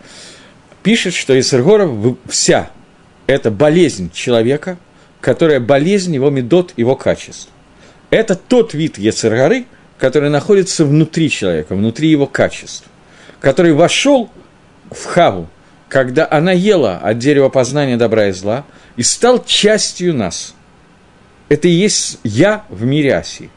пишет, 0.83 1.13
что 1.13 1.39
Исергора 1.39 1.89
вся– 2.27 2.69
это 3.27 3.49
болезнь 3.49 4.11
человека, 4.11 4.77
которая 5.21 5.59
болезнь 5.59 6.13
его 6.13 6.29
медот, 6.29 6.73
его 6.75 6.95
качеств. 6.95 7.49
Это 8.09 8.35
тот 8.35 8.73
вид 8.73 8.97
Ецергары, 8.97 9.65
который 9.97 10.29
находится 10.29 10.85
внутри 10.85 11.29
человека, 11.29 11.75
внутри 11.75 12.09
его 12.09 12.25
качеств, 12.25 12.85
который 13.39 13.73
вошел 13.73 14.29
в 14.91 15.05
Хаву, 15.05 15.49
когда 15.87 16.27
она 16.29 16.51
ела 16.51 16.97
от 16.97 17.17
дерева 17.17 17.49
познания 17.49 17.97
добра 17.97 18.27
и 18.27 18.31
зла, 18.31 18.65
и 18.95 19.03
стал 19.03 19.43
частью 19.43 20.13
нас. 20.13 20.53
Это 21.49 21.67
и 21.67 21.71
есть 21.71 22.19
я 22.23 22.65
в 22.69 22.83
мире 22.83 23.15
Асии. 23.15 23.49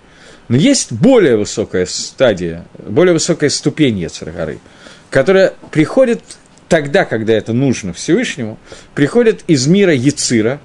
Но 0.49 0.57
есть 0.57 0.93
более 0.93 1.37
высокая 1.37 1.87
стадия, 1.87 2.65
более 2.79 3.15
высокая 3.15 3.51
ступень 3.51 3.99
Ецаргары, 3.99 4.59
которая 5.11 5.55
приходит 5.71 6.23
тогда, 6.69 7.05
когда 7.05 7.33
это 7.35 7.53
нужно 7.53 7.93
Всевышнему, 7.93 8.59
приходит 8.95 9.45
из 9.47 9.67
мира 9.67 9.95
Яцира, 9.95 10.61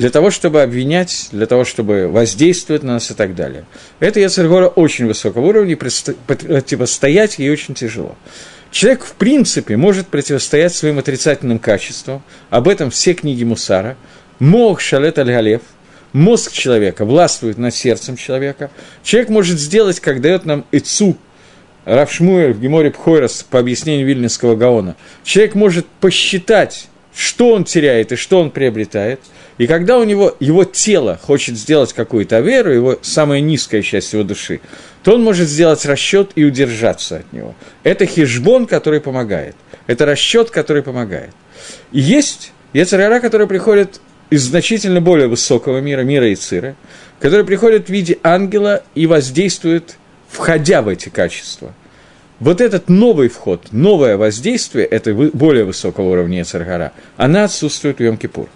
для 0.00 0.08
того, 0.08 0.30
чтобы 0.30 0.62
обвинять, 0.62 1.28
для 1.30 1.44
того, 1.44 1.66
чтобы 1.66 2.08
воздействовать 2.08 2.82
на 2.82 2.94
нас 2.94 3.10
и 3.10 3.14
так 3.14 3.34
далее. 3.34 3.66
Это 3.98 4.18
Яцергора 4.18 4.66
очень 4.68 5.06
высокого 5.06 5.44
уровня, 5.46 5.76
противостоять 5.76 7.38
ей 7.38 7.50
очень 7.50 7.74
тяжело. 7.74 8.16
Человек, 8.70 9.04
в 9.04 9.12
принципе, 9.12 9.76
может 9.76 10.08
противостоять 10.08 10.74
своим 10.74 10.98
отрицательным 10.98 11.58
качествам, 11.58 12.22
об 12.50 12.68
этом 12.68 12.90
все 12.90 13.14
книги 13.14 13.44
Мусара, 13.44 13.96
Мох 14.38 14.80
Шалет 14.80 15.18
Аль-Галев– 15.18 15.62
мозг 16.12 16.52
человека 16.52 17.04
властвует 17.04 17.58
над 17.58 17.74
сердцем 17.74 18.16
человека. 18.16 18.70
Человек 19.02 19.30
может 19.30 19.58
сделать, 19.58 20.00
как 20.00 20.20
дает 20.20 20.44
нам 20.44 20.64
Ицу, 20.72 21.16
Равшмуэр 21.84 22.52
в 22.52 22.60
Геморе 22.60 22.90
Пхойрос 22.90 23.42
по 23.42 23.58
объяснению 23.58 24.06
Вильнинского 24.06 24.54
Гаона. 24.54 24.96
Человек 25.24 25.54
может 25.54 25.86
посчитать, 26.00 26.88
что 27.14 27.52
он 27.52 27.64
теряет 27.64 28.12
и 28.12 28.16
что 28.16 28.40
он 28.40 28.50
приобретает. 28.50 29.20
И 29.60 29.66
когда 29.66 29.98
у 29.98 30.04
него 30.04 30.34
его 30.40 30.64
тело 30.64 31.20
хочет 31.22 31.58
сделать 31.58 31.92
какую-то 31.92 32.40
веру, 32.40 32.72
его 32.72 32.98
самая 33.02 33.40
низкая 33.40 33.82
часть 33.82 34.14
его 34.14 34.22
души, 34.22 34.62
то 35.02 35.16
он 35.16 35.22
может 35.22 35.50
сделать 35.50 35.84
расчет 35.84 36.30
и 36.34 36.44
удержаться 36.44 37.18
от 37.18 37.30
него. 37.34 37.54
Это 37.82 38.06
хижбон, 38.06 38.64
который 38.64 39.02
помогает. 39.02 39.54
Это 39.86 40.06
расчет, 40.06 40.48
который 40.48 40.82
помогает. 40.82 41.32
И 41.92 42.00
есть 42.00 42.54
Ецарара, 42.72 43.20
который 43.20 43.46
приходит 43.46 44.00
из 44.30 44.44
значительно 44.44 45.02
более 45.02 45.28
высокого 45.28 45.80
мира, 45.80 46.00
мира 46.04 46.32
Ицира, 46.32 46.74
который 47.20 47.44
приходит 47.44 47.88
в 47.88 47.90
виде 47.90 48.16
ангела 48.22 48.82
и 48.94 49.06
воздействует, 49.06 49.98
входя 50.30 50.80
в 50.80 50.88
эти 50.88 51.10
качества. 51.10 51.74
Вот 52.38 52.62
этот 52.62 52.88
новый 52.88 53.28
вход, 53.28 53.66
новое 53.72 54.16
воздействие 54.16 54.86
этой 54.86 55.12
более 55.12 55.66
высокого 55.66 56.08
уровня 56.08 56.46
Царгара, 56.46 56.94
она 57.18 57.44
отсутствует 57.44 57.98
в 57.98 58.00
Йом-Кипур. 58.00 58.48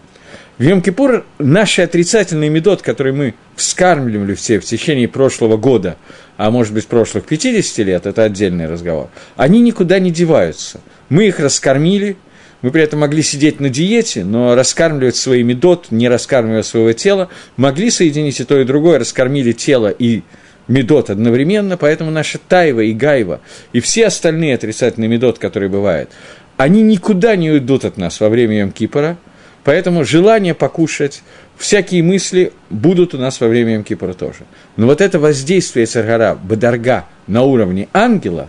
В 0.59 0.63
Йом-Кипур 0.63 1.25
наши 1.39 1.83
отрицательные 1.83 2.49
медот, 2.49 2.83
которые 2.83 3.13
мы 3.13 3.35
вскармливали 3.57 4.35
все 4.35 4.61
в 4.61 4.65
течение 4.65 5.09
прошлого 5.09 5.57
года, 5.57 5.97
а 6.37 6.51
может 6.51 6.73
быть 6.75 6.87
прошлых 6.87 7.25
50 7.25 7.79
лет, 7.87 8.07
это 8.07 8.23
отдельный 8.23 8.69
разговор, 8.69 9.09
они 9.37 9.61
никуда 9.61 9.99
не 9.99 10.11
деваются. 10.11 10.81
Мы 11.09 11.27
их 11.27 11.41
раскормили– 11.41 12.17
мы 12.65 12.71
при 12.71 12.81
этом 12.81 13.01
могли 13.01 13.23
сидеть 13.23 13.61
на 13.61 13.69
диете, 13.69 14.25
но 14.25 14.55
раскармливать 14.55 15.17
свои 15.17 15.43
медот, 15.43 15.89
не 15.91 16.09
раскармливая 16.09 16.63
своего 16.63 16.95
тела, 16.95 17.29
могли 17.59 17.91
соединить 17.91 18.41
и 18.41 18.45
то, 18.45 18.59
и 18.59 18.65
другое, 18.65 18.99
раскормили 18.99 19.53
тело 19.53 19.89
и 19.89 20.23
медот 20.67 21.11
одновременно, 21.11 21.77
поэтому 21.77 22.11
наша 22.11 22.39
Тайва 22.39 22.81
и 22.81 22.95
Гайва 22.95 23.43
и 23.75 23.81
все 23.81 24.07
остальные 24.07 24.55
отрицательные 24.55 25.11
медот, 25.11 25.39
которые 25.39 25.69
бывают, 25.69 26.09
они 26.57 26.81
никуда 26.81 27.37
не 27.37 27.51
уйдут 27.51 27.85
от 27.85 27.99
нас 27.99 28.19
во 28.19 28.31
время 28.31 28.63
Йом-Кипора, 28.63 29.17
поэтому 29.65 30.05
желание 30.05 30.55
покушать, 30.55 31.23
всякие 31.57 32.03
мысли 32.03 32.53
будут 32.71 33.15
у 33.15 33.19
нас 33.19 33.41
во 33.41 33.49
время 33.49 33.77
Йом-Кипора 33.77 34.15
тоже. 34.15 34.45
Но 34.77 34.87
вот 34.87 35.01
это 35.01 35.19
воздействие 35.19 35.87
Царгара, 35.87 36.35
Бадарга 36.35 37.07
на 37.27 37.43
уровне 37.43 37.89
ангела, 37.93 38.49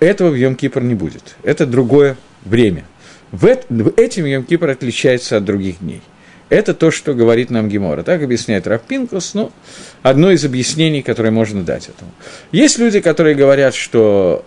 этого 0.00 0.30
в 0.30 0.34
Йом-Кипор 0.34 0.82
не 0.82 0.94
будет. 0.94 1.36
Это 1.42 1.66
другое 1.66 2.16
время– 2.44 2.84
в 3.34 3.92
этим 3.96 4.26
Йом-Кипр 4.26 4.70
отличается 4.70 5.38
от 5.38 5.44
других 5.44 5.80
дней. 5.80 6.02
Это 6.50 6.72
то, 6.72 6.90
что 6.90 7.14
говорит 7.14 7.50
нам 7.50 7.68
Гемора. 7.68 8.04
Так 8.04 8.22
объясняет 8.22 8.66
Рафпинкус, 8.66 9.34
ну, 9.34 9.50
одно 10.02 10.30
из 10.30 10.44
объяснений, 10.44 11.02
которое 11.02 11.30
можно 11.30 11.62
дать 11.62 11.88
этому. 11.88 12.12
Есть 12.52 12.78
люди, 12.78 13.00
которые 13.00 13.34
говорят, 13.34 13.74
что 13.74 14.44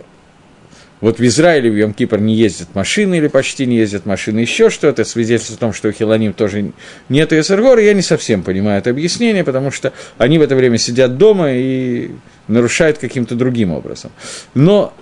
вот 1.00 1.18
в 1.18 1.24
Израиле 1.26 1.70
в 1.70 1.74
Йом-Кипр 1.74 2.20
не 2.20 2.34
ездят 2.34 2.74
машины 2.74 3.18
или 3.18 3.28
почти 3.28 3.66
не 3.66 3.76
ездят 3.76 4.06
машины, 4.06 4.40
еще 4.40 4.70
что-то, 4.70 5.04
свидетельствует 5.04 5.58
о 5.58 5.60
том, 5.60 5.72
что 5.72 5.88
у 5.88 5.92
Хиланим 5.92 6.32
тоже 6.32 6.72
нет 7.08 7.32
Эсергора, 7.32 7.80
я 7.80 7.94
не 7.94 8.02
совсем 8.02 8.42
понимаю 8.42 8.78
это 8.78 8.90
объяснение, 8.90 9.44
потому 9.44 9.70
что 9.70 9.92
они 10.16 10.38
в 10.38 10.42
это 10.42 10.56
время 10.56 10.78
сидят 10.78 11.16
дома 11.16 11.52
и 11.52 12.10
нарушают 12.48 12.98
каким-то 12.98 13.34
другим 13.34 13.72
образом. 13.72 14.10
Но 14.54 14.92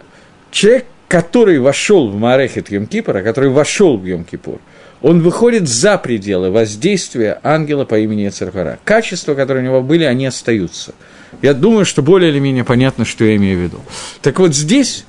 человек, 0.50 0.86
который 1.08 1.58
вошел 1.58 2.08
в 2.10 2.16
Марехет 2.16 2.70
Йом-Кипора, 2.70 3.22
который 3.22 3.50
вошел 3.50 3.96
в 3.96 4.04
Йом-Кипур, 4.04 4.60
он 5.02 5.20
выходит 5.20 5.68
за 5.68 5.98
пределы 5.98 6.50
воздействия 6.50 7.38
ангела 7.42 7.84
по 7.84 7.98
имени 7.98 8.28
Церхара. 8.28 8.78
Качества, 8.84 9.34
которые 9.34 9.62
у 9.62 9.66
него 9.66 9.82
были, 9.82 10.04
они 10.04 10.26
остаются. 10.26 10.94
Я 11.42 11.54
думаю, 11.54 11.84
что 11.84 12.02
более 12.02 12.30
или 12.30 12.38
менее 12.38 12.64
понятно, 12.64 13.04
что 13.04 13.24
я 13.24 13.36
имею 13.36 13.58
в 13.58 13.62
виду. 13.62 13.80
Так 14.22 14.38
вот 14.38 14.54
здесь 14.54 15.04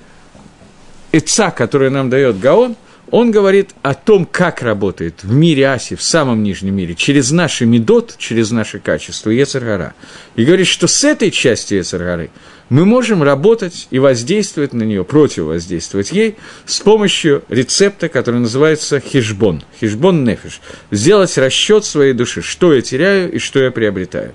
Эца, 1.11 1.51
который 1.51 1.89
нам 1.89 2.09
дает 2.09 2.39
Гаон, 2.39 2.75
он 3.09 3.31
говорит 3.31 3.69
о 3.83 3.93
том, 3.93 4.25
как 4.25 4.61
работает 4.61 5.23
в 5.23 5.31
мире 5.31 5.69
Аси, 5.69 5.95
в 5.95 6.01
самом 6.01 6.43
нижнем 6.43 6.75
мире, 6.75 6.93
через 6.93 7.31
наши 7.31 7.65
медот, 7.65 8.15
через 8.17 8.51
наши 8.51 8.79
качества 8.79 9.29
Ецаргара. 9.29 9.93
И 10.35 10.43
говорит, 10.43 10.67
что 10.67 10.87
с 10.87 11.03
этой 11.05 11.31
части 11.31 11.75
Ецаргары 11.75 12.29
мы 12.69 12.83
можем 12.83 13.23
работать 13.23 13.87
и 13.91 13.99
воздействовать 13.99 14.73
на 14.73 14.83
нее, 14.83 15.05
противовоздействовать 15.05 16.11
ей 16.11 16.35
с 16.65 16.79
помощью 16.79 17.43
рецепта, 17.47 18.09
который 18.09 18.41
называется 18.41 18.99
хижбон, 18.99 19.63
хижбон 19.79 20.25
нефиш, 20.25 20.59
сделать 20.91 21.37
расчет 21.37 21.85
своей 21.85 22.11
души, 22.11 22.41
что 22.41 22.73
я 22.73 22.81
теряю 22.81 23.31
и 23.31 23.39
что 23.39 23.59
я 23.59 23.71
приобретаю. 23.71 24.33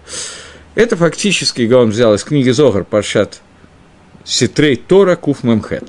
Это 0.75 0.97
фактически 0.97 1.63
Гаон 1.63 1.91
взял 1.91 2.15
из 2.15 2.25
книги 2.25 2.49
Зогар 2.49 2.85
Паршат 2.85 3.43
Ситрей 4.25 4.77
Тора 4.77 5.17
Куф 5.17 5.43
Мемхет. 5.43 5.85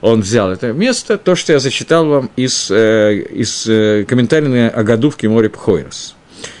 Он 0.00 0.20
взял 0.20 0.50
это 0.50 0.72
место, 0.72 1.18
то, 1.18 1.34
что 1.34 1.52
я 1.52 1.58
зачитал 1.58 2.06
вам 2.06 2.30
из, 2.36 2.70
э, 2.70 3.14
из 3.30 3.66
э, 3.68 4.04
комментария 4.08 4.48
на 4.48 4.68
Агадувке 4.68 5.28
море 5.28 5.48
Пхойрос. 5.48 6.16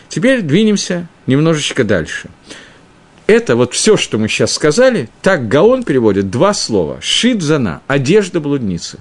Теперь 0.08 0.42
двинемся 0.42 1.08
немножечко 1.26 1.84
дальше. 1.84 2.30
Это 3.26 3.56
вот 3.56 3.74
все, 3.74 3.96
что 3.96 4.18
мы 4.18 4.28
сейчас 4.28 4.52
сказали, 4.52 5.08
так 5.20 5.48
Гаон 5.48 5.82
переводит 5.82 6.30
два 6.30 6.54
слова. 6.54 6.98
Шидзана– 7.00 7.82
одежда 7.88 8.38
блудницы. 8.38 8.98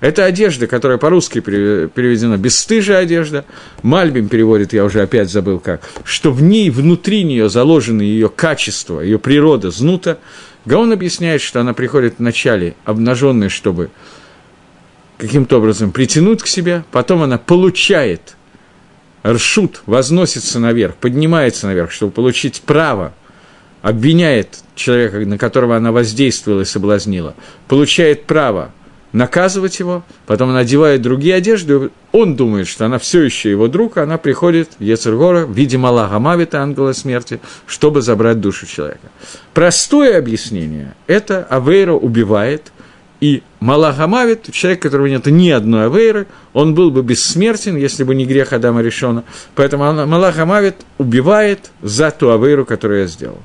Это 0.00 0.24
одежда, 0.24 0.66
которая 0.66 0.96
по-русски 0.96 1.40
переведена 1.40 2.38
«бесстыжая 2.38 3.00
одежда». 3.00 3.44
Мальбим 3.82 4.28
переводит, 4.28 4.72
я 4.72 4.84
уже 4.84 5.02
опять 5.02 5.30
забыл 5.30 5.58
как, 5.58 5.82
что 6.04 6.32
в 6.32 6.42
ней, 6.42 6.70
внутри 6.70 7.22
нее 7.22 7.50
заложены 7.50 8.02
ее 8.02 8.30
качество, 8.30 9.00
ее 9.00 9.18
природа 9.18 9.70
знута. 9.70 10.18
Гаон 10.64 10.92
объясняет, 10.92 11.42
что 11.42 11.60
она 11.60 11.74
приходит 11.74 12.14
вначале 12.18 12.74
обнаженной, 12.84 13.50
чтобы 13.50 13.90
каким-то 15.18 15.58
образом 15.58 15.92
притянуть 15.92 16.42
к 16.42 16.46
себе, 16.46 16.84
потом 16.92 17.22
она 17.22 17.36
получает 17.36 18.36
ршут, 19.26 19.82
возносится 19.84 20.58
наверх, 20.58 20.96
поднимается 20.96 21.66
наверх, 21.66 21.90
чтобы 21.90 22.12
получить 22.12 22.62
право, 22.64 23.12
обвиняет 23.82 24.60
человека, 24.74 25.18
на 25.18 25.36
которого 25.36 25.76
она 25.76 25.92
воздействовала 25.92 26.62
и 26.62 26.64
соблазнила, 26.64 27.34
получает 27.68 28.24
право 28.24 28.72
наказывать 29.12 29.78
его, 29.78 30.02
потом 30.26 30.50
она 30.50 30.60
одевает 30.60 31.02
другие 31.02 31.34
одежды, 31.34 31.90
он 32.12 32.36
думает, 32.36 32.68
что 32.68 32.86
она 32.86 32.98
все 32.98 33.22
еще 33.22 33.50
его 33.50 33.68
друг, 33.68 33.98
она 33.98 34.18
приходит 34.18 34.70
в 34.78 34.82
Ецергора 34.82 35.46
в 35.46 35.52
виде 35.52 35.78
Малаха 35.78 36.18
Мавита, 36.18 36.62
ангела 36.62 36.92
смерти, 36.92 37.40
чтобы 37.66 38.02
забрать 38.02 38.40
душу 38.40 38.66
человека. 38.66 39.10
Простое 39.54 40.18
объяснение– 40.18 40.94
это 41.06 41.44
Авейра 41.44 41.92
убивает, 41.92 42.72
и 43.20 43.42
Малаха 43.60 44.06
Мавит, 44.06 44.50
человек, 44.52 44.80
которого 44.80 45.06
нет 45.06 45.26
ни 45.26 45.50
одной 45.50 45.86
Авейры, 45.86 46.26
он 46.54 46.74
был 46.74 46.90
бы 46.90 47.02
бессмертен, 47.02 47.76
если 47.76 48.02
бы 48.02 48.14
не 48.14 48.24
грех 48.24 48.52
Адама 48.52 48.80
решена. 48.80 49.24
Поэтому 49.54 50.06
Малаха 50.06 50.46
Мавит 50.46 50.76
убивает 50.98 51.70
за 51.82 52.10
ту 52.10 52.30
Авейру, 52.30 52.64
которую 52.64 53.00
я 53.00 53.06
сделал. 53.06 53.38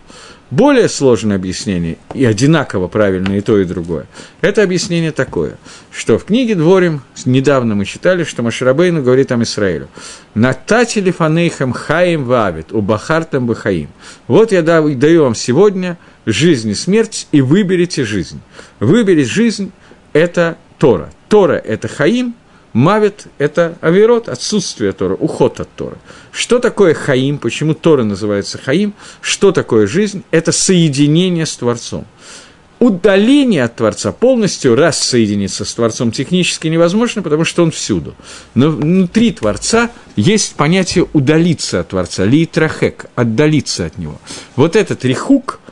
Более 0.51 0.87
сложное 0.89 1.37
объяснение, 1.37 1.97
и 2.13 2.23
одинаково 2.23 2.87
правильное 2.87 3.39
и 3.39 3.41
то, 3.41 3.57
и 3.59 3.65
другое, 3.65 4.05
это 4.41 4.61
объяснение 4.61 5.11
такое, 5.11 5.57
что 5.91 6.19
в 6.19 6.25
книге 6.25 6.53
Дворим, 6.53 7.01
недавно 7.25 7.73
мы 7.73 7.83
читали, 7.85 8.23
что 8.23 8.43
Маширабейну 8.43 9.01
говорит 9.01 9.29
там 9.29 9.41
Исраилю, 9.41 9.87
«Натати 10.35 10.99
лифанейхам 10.99 11.73
хаим 11.73 12.25
вавит, 12.25 12.71
у 12.71 12.81
бахаим». 12.81 13.89
Вот 14.27 14.51
я 14.51 14.61
даю 14.61 15.23
вам 15.23 15.33
сегодня 15.33 15.97
жизнь 16.25 16.69
и 16.69 16.75
смерть, 16.75 17.27
и 17.31 17.41
выберите 17.41 18.03
жизнь. 18.03 18.41
Выберить 18.79 19.29
жизнь– 19.29 19.71
это 20.13 20.57
Тора. 20.77 21.11
Тора– 21.29 21.53
это 21.65 21.87
хаим, 21.87 22.35
Мавит– 22.73 23.27
это 23.37 23.77
авирот, 23.79 24.27
отсутствие 24.27 24.91
Тора, 24.91 25.13
уход 25.15 25.61
от 25.61 25.69
Тора. 25.75 25.97
Что 26.31 26.59
такое 26.59 26.93
хаим, 26.93 27.37
почему 27.37 27.73
Тора 27.73 28.03
называется 28.03 28.57
хаим, 28.57 28.93
что 29.21 29.53
такое 29.53 29.87
жизнь? 29.87 30.23
Это 30.29 30.51
соединение 30.51 31.45
с 31.45 31.55
Творцом. 31.55 32.05
Удаление 32.79 33.63
от 33.63 33.77
Творца, 33.77 34.11
полностью 34.11 34.75
рассоединиться 34.75 35.63
с 35.63 35.73
Творцом 35.73 36.11
технически 36.11 36.67
невозможно, 36.67 37.21
потому 37.21 37.45
что 37.45 37.63
он 37.63 37.71
всюду. 37.71 38.13
Но 38.55 38.69
внутри 38.71 39.31
Творца 39.31 39.89
есть 40.17 40.55
понятие 40.55 41.07
удалиться 41.13 41.79
от 41.79 41.87
Творца, 41.87 42.25
литрахек, 42.25 43.05
отдалиться 43.15 43.85
от 43.85 43.97
него. 43.97 44.19
Вот 44.57 44.75
этот 44.75 45.05
рихук– 45.05 45.61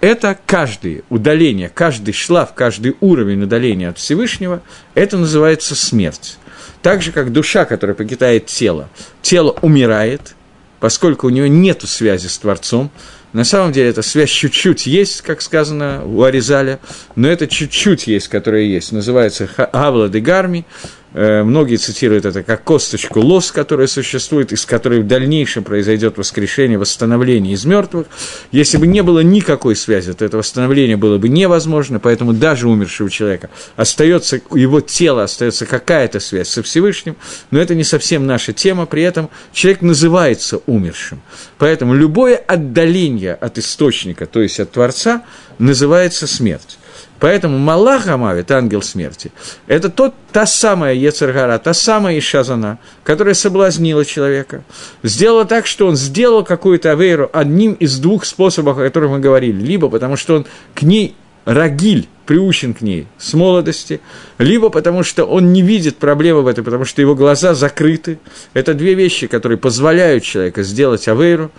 это 0.00 0.38
каждое 0.46 1.02
удаление, 1.10 1.68
каждый 1.68 2.12
шлаф, 2.14 2.54
каждый 2.54 2.96
уровень 3.00 3.42
удаления 3.42 3.90
от 3.90 3.98
Всевышнего, 3.98 4.62
это 4.94 5.18
называется 5.18 5.74
смерть. 5.74 6.38
Так 6.82 7.02
же, 7.02 7.12
как 7.12 7.32
душа, 7.32 7.64
которая 7.66 7.94
покидает 7.94 8.46
тело, 8.46 8.88
тело 9.20 9.56
умирает, 9.60 10.34
поскольку 10.80 11.26
у 11.26 11.30
нее 11.30 11.48
нет 11.48 11.82
связи 11.82 12.26
с 12.26 12.38
Творцом. 12.38 12.90
На 13.32 13.44
самом 13.44 13.72
деле 13.72 13.90
эта 13.90 14.02
связь 14.02 14.30
чуть-чуть 14.30 14.86
есть, 14.86 15.20
как 15.20 15.42
сказано 15.42 16.02
у 16.04 16.22
Аризаля, 16.22 16.80
но 17.14 17.28
это 17.28 17.46
чуть-чуть 17.46 18.06
есть, 18.06 18.28
которая 18.28 18.62
есть. 18.62 18.90
Называется 18.90 19.48
Авла 19.72 20.08
де 20.08 20.20
Гарми, 20.20 20.64
многие 21.12 21.76
цитируют 21.76 22.24
это 22.24 22.42
как 22.42 22.64
косточку 22.64 23.20
лос, 23.20 23.52
которая 23.52 23.86
существует, 23.86 24.52
из 24.52 24.64
которой 24.64 25.00
в 25.00 25.06
дальнейшем 25.06 25.64
произойдет 25.64 26.18
воскрешение, 26.18 26.78
восстановление 26.78 27.54
из 27.54 27.64
мертвых. 27.64 28.06
Если 28.52 28.76
бы 28.76 28.86
не 28.86 29.02
было 29.02 29.20
никакой 29.20 29.76
связи, 29.76 30.12
то 30.12 30.24
это 30.24 30.38
восстановление 30.38 30.96
было 30.96 31.18
бы 31.18 31.28
невозможно, 31.28 32.00
поэтому 32.00 32.32
даже 32.32 32.68
умершего 32.68 33.10
человека 33.10 33.50
остается, 33.76 34.40
его 34.52 34.80
тело 34.80 35.22
остается 35.22 35.66
какая-то 35.66 36.20
связь 36.20 36.48
со 36.48 36.62
Всевышним, 36.62 37.16
но 37.50 37.60
это 37.60 37.74
не 37.74 37.84
совсем 37.84 38.26
наша 38.26 38.52
тема, 38.52 38.86
при 38.86 39.02
этом 39.02 39.30
человек 39.52 39.82
называется 39.82 40.60
умершим. 40.66 41.20
Поэтому 41.58 41.94
любое 41.94 42.36
отдаление 42.36 43.34
от 43.34 43.58
источника, 43.58 44.26
то 44.26 44.40
есть 44.40 44.60
от 44.60 44.72
Творца, 44.72 45.22
называется 45.58 46.26
смерть. 46.26 46.78
Поэтому 47.20 47.58
Малах 47.58 48.08
Амавит, 48.08 48.50
ангел 48.50 48.82
смерти, 48.82 49.30
это 49.66 49.90
тот, 49.90 50.14
та 50.32 50.46
самая 50.46 50.94
Ецергара, 50.94 51.58
та 51.58 51.74
самая 51.74 52.18
Ишазана, 52.18 52.78
которая 53.04 53.34
соблазнила 53.34 54.04
человека, 54.04 54.64
сделала 55.02 55.44
так, 55.44 55.66
что 55.66 55.86
он 55.86 55.96
сделал 55.96 56.44
какую-то 56.44 56.90
авейру 56.92 57.28
одним 57.32 57.74
из 57.74 57.98
двух 57.98 58.24
способов, 58.24 58.78
о 58.78 58.84
которых 58.84 59.10
мы 59.10 59.18
говорили, 59.20 59.60
либо 59.60 59.88
потому 59.90 60.16
что 60.16 60.36
он 60.36 60.46
к 60.74 60.82
ней 60.82 61.14
рагиль, 61.44 62.08
приучен 62.26 62.74
к 62.74 62.80
ней 62.80 63.06
с 63.18 63.34
молодости, 63.34 64.00
либо 64.38 64.70
потому 64.70 65.02
что 65.02 65.24
он 65.24 65.52
не 65.52 65.62
видит 65.62 65.96
проблемы 65.96 66.42
в 66.42 66.46
этом, 66.46 66.64
потому 66.64 66.84
что 66.84 67.02
его 67.02 67.14
глаза 67.14 67.54
закрыты. 67.54 68.18
Это 68.54 68.72
две 68.72 68.94
вещи, 68.94 69.26
которые 69.26 69.58
позволяют 69.58 70.22
человеку 70.22 70.62
сделать 70.62 71.08
авейру. 71.08 71.50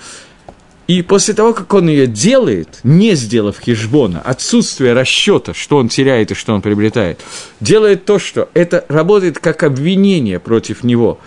И 0.92 1.04
после 1.04 1.34
того, 1.34 1.54
как 1.54 1.74
он 1.74 1.88
ее 1.88 2.06
делает, 2.06 2.82
не 2.84 3.16
сделав 3.16 3.62
хижбона, 3.62 4.20
отсутствие 4.20 4.92
расчета, 4.92 5.54
что 5.54 5.78
он 5.78 5.88
теряет 5.88 6.32
и 6.32 6.34
что 6.34 6.54
он 6.54 6.62
приобретает, 6.62 7.22
делает 7.62 8.04
то, 8.04 8.20
что 8.20 8.50
это 8.54 8.84
работает 8.90 9.40
как 9.40 9.64
обвинение 9.64 10.38
против 10.38 10.84
него, 10.84 11.18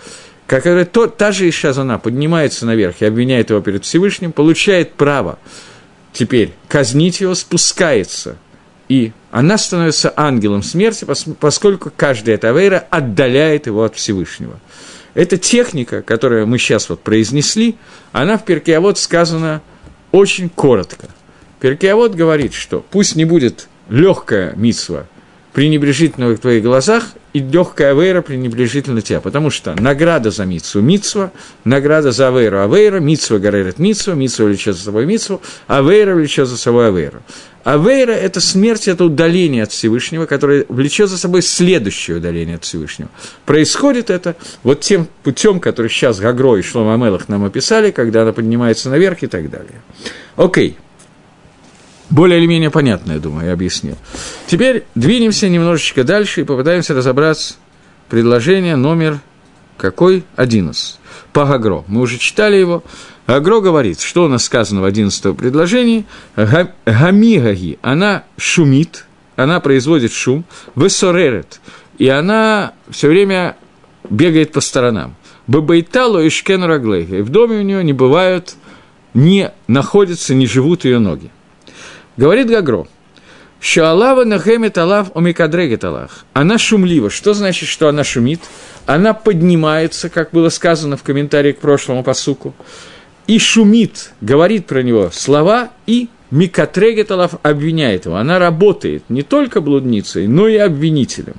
как 0.45 0.65
то, 0.91 1.07
та 1.07 1.31
же 1.31 1.49
Ишазана 1.49 1.97
поднимается 1.97 2.67
наверх 2.67 2.97
и 2.99 3.05
обвиняет 3.05 3.49
его 3.49 3.59
перед 3.59 3.85
Всевышним, 3.85 4.33
получает 4.33 4.93
право 4.93 5.39
теперь 6.13 6.53
казнить 6.67 7.19
его, 7.21 7.33
спускается, 7.33 8.37
и 8.87 9.13
она 9.31 9.57
становится 9.57 10.13
ангелом 10.15 10.61
смерти, 10.61 11.07
поскольку 11.39 11.91
каждая 11.97 12.35
эта 12.35 12.51
вера 12.51 12.85
отдаляет 12.91 13.65
его 13.65 13.83
от 13.83 13.95
Всевышнего. 13.95 14.59
Эта 15.15 15.37
техника, 15.37 16.01
которую 16.01 16.45
мы 16.45 16.59
сейчас 16.59 16.89
вот 16.89 17.01
произнесли, 17.01 17.77
она 18.11 18.37
в 18.37 18.45
Перкеавод 18.45 18.97
сказана 18.99 19.61
очень 20.11 20.49
коротко. 20.49 21.07
Перкеавод 21.61 22.13
говорит, 22.13 22.53
что 22.53 22.85
пусть 22.91 23.15
не 23.15 23.25
будет 23.25 23.67
легкая 23.89 24.53
митсва 24.55 25.07
пренебрежительно 25.55 26.27
в 26.27 26.37
твоих 26.37 26.63
глазах, 26.63 27.05
и 27.31 27.39
легкая 27.39 27.91
авейра 27.91 28.21
пренебрежительно 28.21 29.01
тебя, 29.01 29.21
потому 29.21 29.49
что 29.49 29.73
награда 29.81 30.29
за 30.29 30.43
митсву– 30.43 30.81
митсва, 30.81 31.31
награда 31.63 32.11
за 32.11 32.27
авейру– 32.27 32.59
авейра, 32.59 32.99
митсва 32.99 33.37
горит 33.37 33.79
митсва, 33.79 34.15
митсва 34.15 34.43
влечет 34.43 34.75
за 34.75 34.83
собой 34.83 35.05
митсву, 35.05 35.41
авейра 35.67 36.13
влечет 36.13 36.49
за 36.49 36.57
собой 36.57 36.89
авейру. 36.89 37.21
Авейра– 37.63 38.11
это 38.11 38.41
смерть, 38.41 38.89
это 38.89 39.05
удаление 39.05 39.63
от 39.63 39.71
Всевышнего, 39.71 40.25
которое 40.25 40.65
влечет 40.67 41.09
за 41.09 41.17
собой 41.17 41.41
следующее 41.41 42.17
удаление 42.17 42.57
от 42.57 42.65
Всевышнего. 42.65 43.09
Происходит 43.45 44.09
это 44.09 44.35
вот 44.61 44.81
тем 44.81 45.07
путем, 45.23 45.61
который 45.61 45.89
сейчас 45.89 46.19
Гагро 46.19 46.57
и 46.57 46.61
Шлома 46.63 46.95
Амелах 46.95 47.29
нам 47.29 47.45
описали, 47.45 47.91
когда 47.91 48.23
она 48.23 48.33
поднимается 48.33 48.89
наверх 48.89 49.23
и 49.23 49.27
так 49.27 49.49
далее. 49.49 49.81
Окей. 50.35 50.77
Более 52.09 52.39
или 52.39 52.45
менее 52.45 52.69
понятно, 52.69 53.13
я 53.13 53.19
думаю, 53.19 53.47
я 53.47 53.53
объяснил. 53.53 53.97
Теперь 54.47 54.85
двинемся 54.93 55.49
немножечко 55.49 56.03
дальше 56.03 56.41
и 56.41 56.43
попытаемся 56.43 56.93
разобраться 56.93 57.55
предложение 58.09 58.75
номер 58.75 59.19
какой? 59.77 60.23
11. 60.35 60.99
По 61.33 61.45
Гагро. 61.45 61.83
Мы 61.87 62.01
уже 62.01 62.17
читали 62.17 62.55
его. 62.55 62.83
Агро 63.27 63.59
говорит, 63.59 63.99
что 63.99 64.25
у 64.25 64.27
нас 64.27 64.45
сказано 64.45 64.81
в 64.81 64.85
11 64.85 65.35
предложении, 65.35 66.05
гамигаги, 66.35 67.79
она 67.81 68.23
шумит, 68.37 69.05
она 69.35 69.59
производит 69.59 70.13
шум, 70.13 70.45
высоререт, 70.75 71.59
и 71.97 72.07
она 72.07 72.73
все 72.89 73.09
время 73.09 73.57
бегает 74.09 74.51
по 74.51 74.61
сторонам. 74.61 75.15
Бабайтало 75.47 76.19
и 76.19 76.29
шкен. 76.29 76.63
И 76.63 77.21
в 77.21 77.29
доме 77.29 77.57
у 77.57 77.61
нее 77.63 77.83
не 77.83 77.93
бывают, 77.93 78.55
не 79.13 79.51
находятся, 79.67 80.35
не 80.35 80.45
живут 80.45 80.85
ее 80.85 80.99
ноги. 80.99 81.31
Говорит 82.17 82.47
Гагро, 82.47 82.87
Шаалава 83.59 84.25
нахемет 84.25 84.77
алав 84.77 85.15
омикадрегет 85.15 85.83
алах. 85.83 86.25
Она 86.33 86.57
шумлива. 86.57 87.09
Что 87.09 87.33
значит, 87.33 87.67
что 87.67 87.87
она 87.87 88.03
шумит? 88.03 88.41
Она 88.85 89.13
поднимается, 89.13 90.09
как 90.09 90.31
было 90.31 90.49
сказано 90.49 90.97
в 90.97 91.03
комментарии 91.03 91.51
к 91.51 91.59
прошлому 91.59 92.03
посуку, 92.03 92.53
и 93.27 93.39
шумит, 93.39 94.11
говорит 94.21 94.67
про 94.67 94.83
него 94.83 95.09
слова 95.11 95.69
и 95.87 96.09
Микатрегет 96.31 97.11
обвиняет 97.11 98.05
его. 98.05 98.17
Она 98.17 98.39
работает 98.39 99.03
не 99.09 99.21
только 99.21 99.61
блудницей, 99.61 100.27
но 100.27 100.47
и 100.47 100.57
обвинителем. 100.57 101.35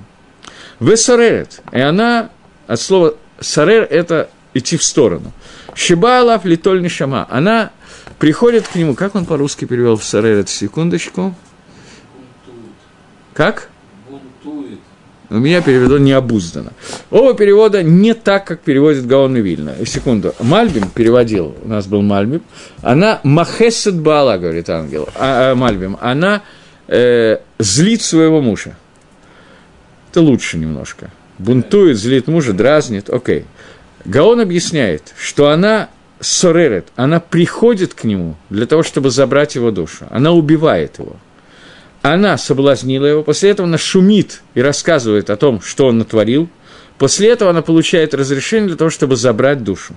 Весоререт. 0.81 1.61
И 1.73 1.81
она, 1.81 2.31
от 2.67 2.81
слова 2.81 3.15
сарер– 3.41 3.83
это 3.91 4.31
идти 4.55 4.77
в 4.77 4.83
сторону. 4.83 5.33
Шиба 5.75 6.21
Алав 6.21 6.45
литоль 6.45 6.89
шама. 6.89 7.27
Она 7.31 7.73
приходит 8.19 8.69
к 8.69 8.75
нему, 8.75 8.95
как 8.95 9.15
он 9.15 9.25
по-русски 9.25 9.65
перевел 9.65 9.97
в 9.97 10.05
саререт, 10.05 10.49
секундочку. 10.49 11.35
Как? 13.35 13.69
У 15.29 15.35
меня 15.35 15.61
переведено 15.61 15.99
необузданно. 15.99 16.73
Оба 17.11 17.35
перевода 17.35 17.83
не 17.83 18.15
так, 18.15 18.47
как 18.47 18.61
переводит 18.61 19.07
Гаон 19.07 19.37
и 19.37 19.41
Вильна. 19.41 19.75
Секунду. 19.85 20.35
Мальбим 20.41 20.89
переводил, 20.89 21.57
у 21.65 21.69
нас 21.69 21.87
был 21.87 22.03
Мальбим. 22.03 22.43
Она 22.83 23.21
махесет 23.25 23.99
бала, 24.01 24.39
говорит 24.39 24.71
ангел, 24.71 25.09
а, 25.17 25.51
а, 25.51 25.55
Мальбим. 25.57 25.97
Она 26.01 26.43
э, 26.87 27.39
злит 27.59 28.03
своего 28.03 28.41
мужа. 28.41 28.77
Это 30.11 30.21
лучше 30.21 30.59
немножко. 30.59 31.11
Бунтует, 31.39 31.99
злит 31.99 32.29
мужа, 32.29 32.53
дразнит. 32.53 33.11
Окей. 33.11 33.47
Гаон 34.05 34.41
объясняет, 34.41 35.13
что 35.19 35.51
она 35.51 35.89
соререт, 36.21 36.89
она 36.97 37.21
приходит 37.21 37.95
к 37.95 38.05
нему 38.05 38.37
для 38.51 38.67
того, 38.67 38.83
чтобы 38.83 39.11
забрать 39.11 39.55
его 39.55 39.71
душу. 39.71 40.07
Она 40.11 40.33
убивает 40.33 40.99
его 40.99 41.17
она 42.13 42.39
соблазнила 42.39 43.05
его, 43.05 43.23
после 43.25 43.51
этого 43.51 43.67
она 43.67 43.79
шумит 43.79 44.43
и 44.55 44.63
рассказывает 44.63 45.29
о 45.29 45.37
том, 45.37 45.61
что 45.61 45.87
он 45.87 45.99
натворил, 45.99 46.49
после 46.99 47.31
этого 47.31 47.51
она 47.51 47.63
получает 47.63 48.15
разрешение 48.15 48.69
для 48.69 48.77
того, 48.77 48.91
чтобы 48.91 49.17
забрать 49.17 49.65
душу. 49.65 49.95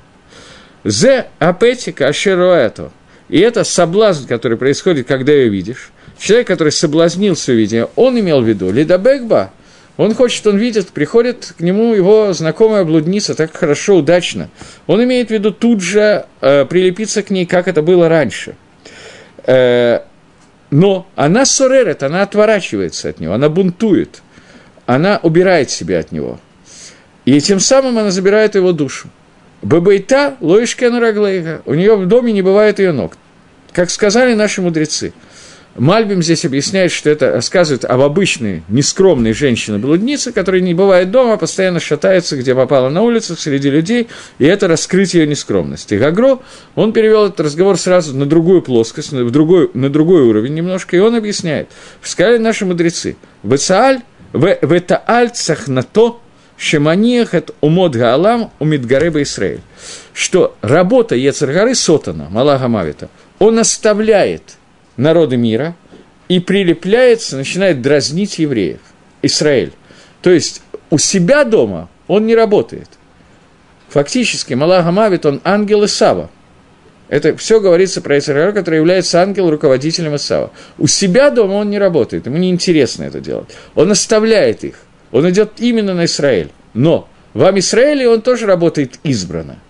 Зе 0.83 1.27
апетика 1.37 2.07
ашеруэто. 2.07 2.91
И 3.27 3.39
это 3.39 3.63
соблазн, 3.63 4.25
который 4.27 4.57
происходит, 4.57 5.07
когда 5.07 5.33
ее 5.33 5.49
видишь. 5.49 5.91
Человек, 6.17 6.47
который 6.47 6.71
соблазнился 6.71 7.53
видя, 7.53 7.89
он 7.95 8.19
имел 8.19 8.41
в 8.41 8.47
виду 8.47 8.71
лидабекба, 8.71 9.53
он 9.99 10.15
хочет, 10.15 10.47
он 10.47 10.55
видит, 10.55 10.91
приходит 10.91 11.55
к 11.57 11.59
нему 11.59 11.93
его 11.93 12.31
знакомая 12.31 12.85
блудница, 12.85 13.35
так 13.35 13.53
хорошо, 13.53 13.97
удачно. 13.97 14.49
Он 14.87 15.03
имеет 15.03 15.27
в 15.27 15.31
виду 15.31 15.51
тут 15.51 15.81
же 15.81 16.25
э, 16.39 16.63
прилепиться 16.63 17.21
к 17.21 17.31
ней, 17.31 17.45
как 17.45 17.67
это 17.67 17.81
было 17.81 18.07
раньше. 18.07 18.55
Э, 19.45 19.99
но 20.71 21.05
она 21.17 21.45
соререт, 21.45 22.01
она 22.01 22.21
отворачивается 22.21 23.09
от 23.09 23.19
него, 23.19 23.33
она 23.33 23.49
бунтует, 23.49 24.21
она 24.85 25.19
убирает 25.21 25.69
себя 25.69 25.99
от 25.99 26.13
него. 26.13 26.39
И 27.25 27.41
тем 27.41 27.59
самым 27.59 27.97
она 27.97 28.11
забирает 28.11 28.55
его 28.55 28.71
душу. 28.71 29.09
Бабайта 29.61 30.37
лоишкена 30.39 31.01
раглейга. 31.01 31.61
У 31.65 31.73
нее 31.73 31.97
в 31.97 32.07
доме 32.07 32.31
не 32.31 32.41
бывает 32.41 32.79
ее 32.79 32.93
ног. 32.93 33.17
Как 33.73 33.89
сказали 33.89 34.33
наши 34.33 34.61
мудрецы– 34.61 35.11
Мальбим 35.75 36.23
здесь 36.23 36.45
объясняет, 36.45 36.91
что 36.91 37.09
это 37.09 37.31
рассказывает 37.31 37.85
об 37.85 38.01
обычной, 38.01 38.63
нескромной 38.69 39.33
женщине-блуднице, 39.33 40.31
которая 40.31 40.61
не 40.61 40.73
бывает 40.73 41.11
дома, 41.11 41.33
а 41.33 41.37
постоянно 41.37 41.79
шатается, 41.79 42.37
где 42.37 42.55
попала 42.55 42.89
на 42.89 43.03
улицу, 43.03 43.35
среди 43.35 43.69
людей, 43.69 44.07
и 44.39 44.45
это 44.45 44.67
раскрытие 44.67 45.27
нескромности. 45.27 45.93
Гагро, 45.95 46.39
он 46.75 46.91
перевел 46.91 47.27
этот 47.27 47.39
разговор 47.41 47.77
сразу 47.77 48.15
на 48.17 48.25
другую 48.25 48.63
плоскость, 48.63 49.11
на 49.11 49.29
другой, 49.29 49.69
на 49.75 49.89
другой 49.89 50.23
уровень 50.23 50.55
немножко, 50.55 50.97
и 50.97 50.99
он 50.99 51.15
объясняет. 51.15 51.69
Сказали 52.01 52.39
наши 52.39 52.65
мудрецы, 52.65 53.15
«Вецааль, 53.43 54.01
ветааль 54.33 55.29
цахнато, 55.29 56.17
шеманиях 56.57 57.35
от 57.35 57.53
умод 57.61 57.95
гаалам 57.95 58.51
умидгареба 58.57 59.21
Исраэль», 59.21 59.61
что 60.13 60.57
работа 60.61 61.15
Ецаргары 61.15 61.75
Сотана, 61.75 62.27
Малага 62.29 62.67
Мавита, 62.67 63.09
он 63.37 63.59
оставляет– 63.59 64.41
народы 64.99 65.37
мира 65.37 65.75
и 66.27 66.39
прилепляется, 66.39 67.37
начинает 67.37 67.81
дразнить 67.81 68.37
евреев, 68.37 68.79
Израиль. 69.21 69.71
То 70.21 70.29
есть 70.29 70.61
у 70.89 70.97
себя 70.97 71.43
дома 71.43 71.89
он 72.07 72.25
не 72.25 72.35
работает. 72.35 72.89
Фактически 73.89 74.53
Малага 74.53 74.91
Мавит, 74.91 75.25
он 75.25 75.41
ангел 75.43 75.83
Исава. 75.85 76.29
Это 77.07 77.35
все 77.37 77.59
говорится 77.59 78.01
про 78.01 78.19
Израиля, 78.19 78.51
который 78.51 78.75
является 78.75 79.19
ангел-руководителем 79.21 80.15
Исава. 80.15 80.51
У 80.77 80.85
себя 80.85 81.31
дома 81.31 81.53
он 81.53 81.71
не 81.71 81.79
работает, 81.79 82.27
ему 82.27 82.37
неинтересно 82.37 83.03
это 83.03 83.19
делать. 83.19 83.49
Он 83.73 83.89
оставляет 83.89 84.63
их, 84.63 84.75
он 85.11 85.27
идет 85.29 85.53
именно 85.57 85.95
на 85.95 86.05
Израиль. 86.05 86.51
Но 86.75 87.09
в 87.33 87.43
Израиле 87.57 88.07
он 88.09 88.21
тоже 88.21 88.45
работает 88.45 88.99
избранно– 89.03 89.57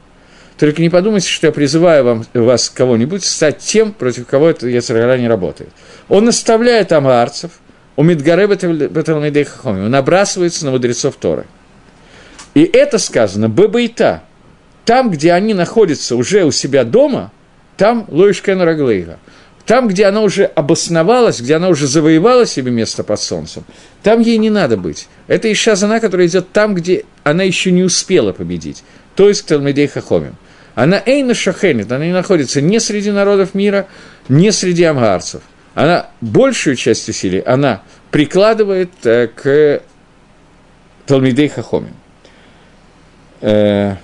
только 0.60 0.82
не 0.82 0.89
подумайте, 0.89 1.30
что 1.30 1.47
я 1.47 1.53
призываю 1.53 2.03
вам, 2.03 2.26
вас 2.34 2.70
кого-нибудь 2.70 3.24
стать 3.24 3.60
тем, 3.60 3.93
против 3.93 4.28
кого 4.28 4.49
это 4.49 4.68
Яцергара 4.68 5.18
не 5.18 5.30
работает. 5.30 5.70
Он 6.10 6.26
наставляет 6.26 6.91
амаарцев, 6.91 7.51
у 7.95 8.03
Мидгаре 8.03 8.45
Беталмидей 8.45 9.45
Хахоми, 9.45 9.86
он 9.86 9.91
набрасывается 9.91 10.66
на 10.66 10.72
мудрецов 10.72 11.16
Торы. 11.16 11.45
И 12.55 12.64
это 12.64 12.97
сказано 12.97 13.47
Бебайта. 13.47 14.24
Там, 14.84 15.10
где 15.12 15.32
они 15.32 15.53
находятся 15.53 16.18
уже 16.18 16.43
у 16.43 16.51
себя 16.51 16.84
дома, 16.84 17.32
там 17.78 18.05
Лоишкен 18.10 18.62
Раглейга. 18.62 19.20
Там, 19.66 19.88
где 19.88 20.05
она 20.05 20.22
уже 20.22 20.43
обосновалась, 20.43 21.39
где 21.39 21.55
она 21.55 21.70
уже 21.70 21.88
завоевала 21.88 22.45
себе 22.45 22.72
место 22.72 23.03
под 23.05 23.22
солнцем, 23.22 23.64
там 24.03 24.20
ей 24.20 24.38
не 24.38 24.49
надо 24.49 24.76
быть. 24.76 25.07
Это 25.28 25.49
Иша 25.51 25.76
Зана, 25.76 26.01
которая 26.01 26.28
идет 26.28 26.51
там, 26.51 26.74
где 26.74 27.05
она 27.24 27.43
еще 27.43 27.72
не 27.72 27.84
успела 27.84 28.34
победить, 28.34 28.84
то 29.16 29.30
есть 29.30 29.43
к 29.43 29.45
Талмидей 29.45 29.88
Хахомим. 29.88 30.36
Она 30.80 31.03
эйна 31.05 31.34
шахенит, 31.34 31.91
она 31.91 32.05
не 32.05 32.13
находится 32.13 32.61
ни 32.61 32.77
среди 32.77 33.11
народов 33.11 33.53
мира, 33.53 33.88
ни 34.30 34.49
среди 34.49 34.86
амгарцев. 34.86 35.41
Она 35.73 36.07
большую 36.21 36.77
часть 36.77 37.09
усилий 37.09 37.39
она 37.39 37.82
прикладывает 38.11 38.89
э, 39.03 39.27
к 39.27 39.82
Талмидей 41.05 41.49
Хахоме. 41.49 41.91
Э, 43.41 43.97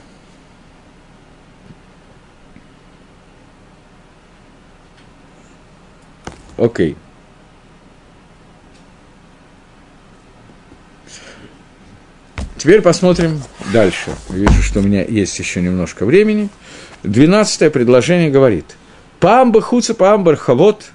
окей. 6.57 6.97
Теперь 12.57 12.81
посмотрим 12.81 13.41
дальше. 13.71 14.13
Вижу, 14.27 14.61
что 14.61 14.79
у 14.79 14.83
меня 14.83 15.05
есть 15.05 15.39
еще 15.39 15.61
немножко 15.61 16.05
времени. 16.05 16.49
Двенадцатое 17.05 17.69
предложение 17.69 18.29
говорит. 18.29 18.65
Памба 19.19 19.61
хуца 19.61 19.93
памбар 19.93 20.35
хавот 20.35 20.85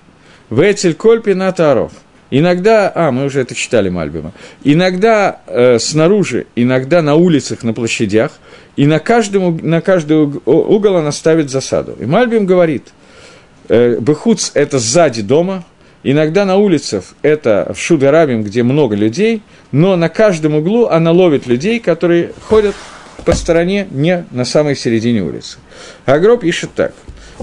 ветель 0.50 0.94
кольпи 0.94 1.34
на 1.34 1.52
таров. 1.52 1.92
Иногда, 2.32 2.92
а, 2.94 3.10
мы 3.10 3.24
уже 3.24 3.40
это 3.40 3.56
читали 3.56 3.88
Мальбима, 3.88 4.32
иногда 4.62 5.40
э, 5.48 5.80
снаружи, 5.80 6.46
иногда 6.54 7.02
на 7.02 7.16
улицах, 7.16 7.64
на 7.64 7.72
площадях, 7.72 8.38
и 8.76 8.86
на, 8.86 9.00
каждом, 9.00 9.58
на 9.62 9.80
каждый 9.80 10.16
угол 10.46 10.96
она 10.96 11.10
ставит 11.10 11.50
засаду. 11.50 11.96
И 11.98 12.06
Мальбим 12.06 12.46
говорит, 12.46 12.88
э, 13.68 13.96
бехуц– 13.98 14.52
это 14.54 14.78
сзади 14.78 15.22
дома, 15.22 15.64
иногда 16.04 16.44
на 16.44 16.56
улицах– 16.56 17.02
это 17.22 17.72
в 17.74 17.80
Шударабим, 17.80 18.44
где 18.44 18.62
много 18.62 18.94
людей, 18.94 19.42
но 19.72 19.96
на 19.96 20.08
каждом 20.08 20.54
углу 20.54 20.86
она 20.86 21.10
ловит 21.10 21.48
людей, 21.48 21.80
которые 21.80 22.30
ходят 22.44 22.76
по 23.24 23.32
стороне, 23.32 23.86
не 23.90 24.24
на 24.30 24.44
самой 24.44 24.76
середине 24.76 25.22
улицы. 25.22 25.58
Агро 26.06 26.36
пишет 26.36 26.70
так. 26.74 26.92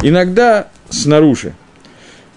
Иногда 0.01 0.67
снаружи. 0.89 1.53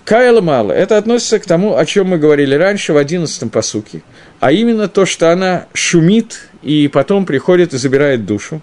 Кайла 0.04 0.40
мало. 0.40 0.72
Это 0.72 0.96
относится 0.96 1.38
к 1.38 1.46
тому, 1.46 1.76
о 1.76 1.86
чем 1.86 2.08
мы 2.08 2.18
говорили 2.18 2.54
раньше 2.54 2.92
в 2.92 2.96
одиннадцатом 2.96 3.50
посуке. 3.50 4.02
А 4.40 4.50
именно 4.50 4.88
то, 4.88 5.06
что 5.06 5.30
она 5.30 5.66
шумит 5.72 6.48
и 6.62 6.88
потом 6.88 7.26
приходит 7.26 7.74
и 7.74 7.78
забирает 7.78 8.26
душу. 8.26 8.60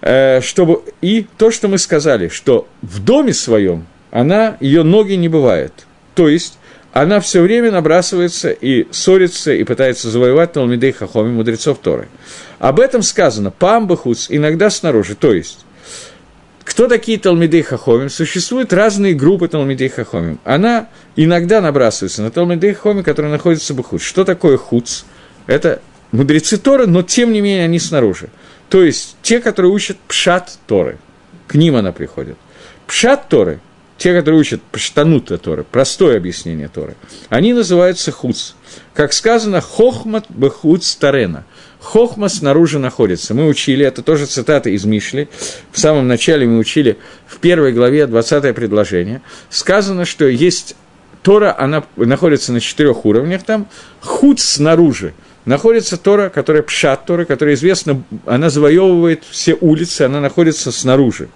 Э, 0.00 0.40
чтобы, 0.40 0.82
и 1.00 1.26
то, 1.36 1.50
что 1.50 1.68
мы 1.68 1.78
сказали, 1.78 2.28
что 2.28 2.68
в 2.80 3.02
доме 3.04 3.32
своем 3.32 3.86
она, 4.10 4.56
ее 4.60 4.82
ноги 4.82 5.14
не 5.14 5.28
бывает. 5.28 5.72
То 6.14 6.28
есть 6.28 6.58
она 6.92 7.20
все 7.20 7.40
время 7.40 7.70
набрасывается 7.70 8.50
и 8.50 8.86
ссорится, 8.92 9.52
и 9.52 9.64
пытается 9.64 10.10
завоевать 10.10 10.52
Талмидей 10.52 10.92
Хахоми, 10.92 11.32
мудрецов 11.32 11.78
Торы. 11.78 12.08
Об 12.58 12.80
этом 12.80 13.02
сказано 13.02 13.50
«памбахуц» 13.50 14.26
иногда 14.28 14.68
снаружи, 14.68 15.14
то 15.14 15.32
есть 15.32 15.64
Кто 16.64 16.86
такие 16.86 17.18
Талмидей 17.18 17.62
Хахомим? 17.62 18.08
Существуют 18.08 18.72
разные 18.72 19.14
группы 19.14 19.48
Талмидей 19.48 19.88
Хахомим. 19.88 20.38
Она 20.44 20.88
иногда 21.16 21.60
набрасывается 21.60 22.22
на 22.22 22.30
Талмидей 22.30 22.74
Хахомим, 22.74 23.02
которые 23.02 23.32
находятся 23.32 23.74
в 23.74 23.82
Худ. 23.82 24.00
Что 24.00 24.24
такое 24.24 24.56
Хуц? 24.56 25.02
Это 25.46 25.82
мудрецы 26.12 26.58
Торы, 26.58 26.86
но 26.86 27.02
тем 27.02 27.32
не 27.32 27.40
менее 27.40 27.64
они 27.64 27.78
снаружи. 27.78 28.28
То 28.68 28.82
есть 28.82 29.16
те, 29.22 29.40
которые 29.40 29.72
учат 29.72 29.98
Пшат 30.06 30.58
Торы. 30.66 30.98
К 31.48 31.56
ним 31.56 31.76
она 31.76 31.92
приходит. 31.92 32.36
Пшат 32.86 33.28
Торы, 33.28 33.60
те, 34.02 34.14
которые 34.14 34.40
учат 34.40 34.60
Пштанута 34.72 35.38
Торы, 35.38 35.64
простое 35.64 36.16
объяснение 36.16 36.68
Торы, 36.68 36.96
они 37.28 37.52
называются 37.52 38.10
Хуц. 38.10 38.52
Как 38.94 39.12
сказано, 39.12 39.60
Хохмат 39.60 40.26
Бехуц 40.28 40.94
Тарена– 40.96 41.44
Хохма 41.82 42.28
снаружи 42.28 42.78
находится. 42.78 43.34
Мы 43.34 43.48
учили, 43.48 43.84
это 43.84 44.02
тоже 44.02 44.26
цитата 44.26 44.70
из 44.70 44.84
Мишли. 44.84 45.28
В 45.72 45.78
самом 45.78 46.06
начале 46.06 46.46
мы 46.46 46.58
учили 46.58 46.96
в 47.26 47.38
первой 47.38 47.72
главе 47.72 48.06
20 48.06 48.54
предложение. 48.54 49.20
Сказано, 49.50 50.04
что 50.04 50.26
есть 50.26 50.76
Тора, 51.22 51.54
она 51.58 51.82
находится 51.96 52.52
на 52.52 52.60
четырех 52.60 53.04
уровнях 53.04 53.42
там. 53.42 53.66
Худ 54.00 54.38
снаружи 54.38 55.12
находится 55.44 55.96
Тора, 55.96 56.28
которая 56.28 56.62
пшат 56.62 57.04
Тора, 57.04 57.24
которая 57.24 57.56
известна, 57.56 58.02
она 58.26 58.48
завоевывает 58.48 59.24
все 59.28 59.56
улицы, 59.60 60.02
она 60.02 60.20
находится 60.20 60.70
снаружи 60.70 61.28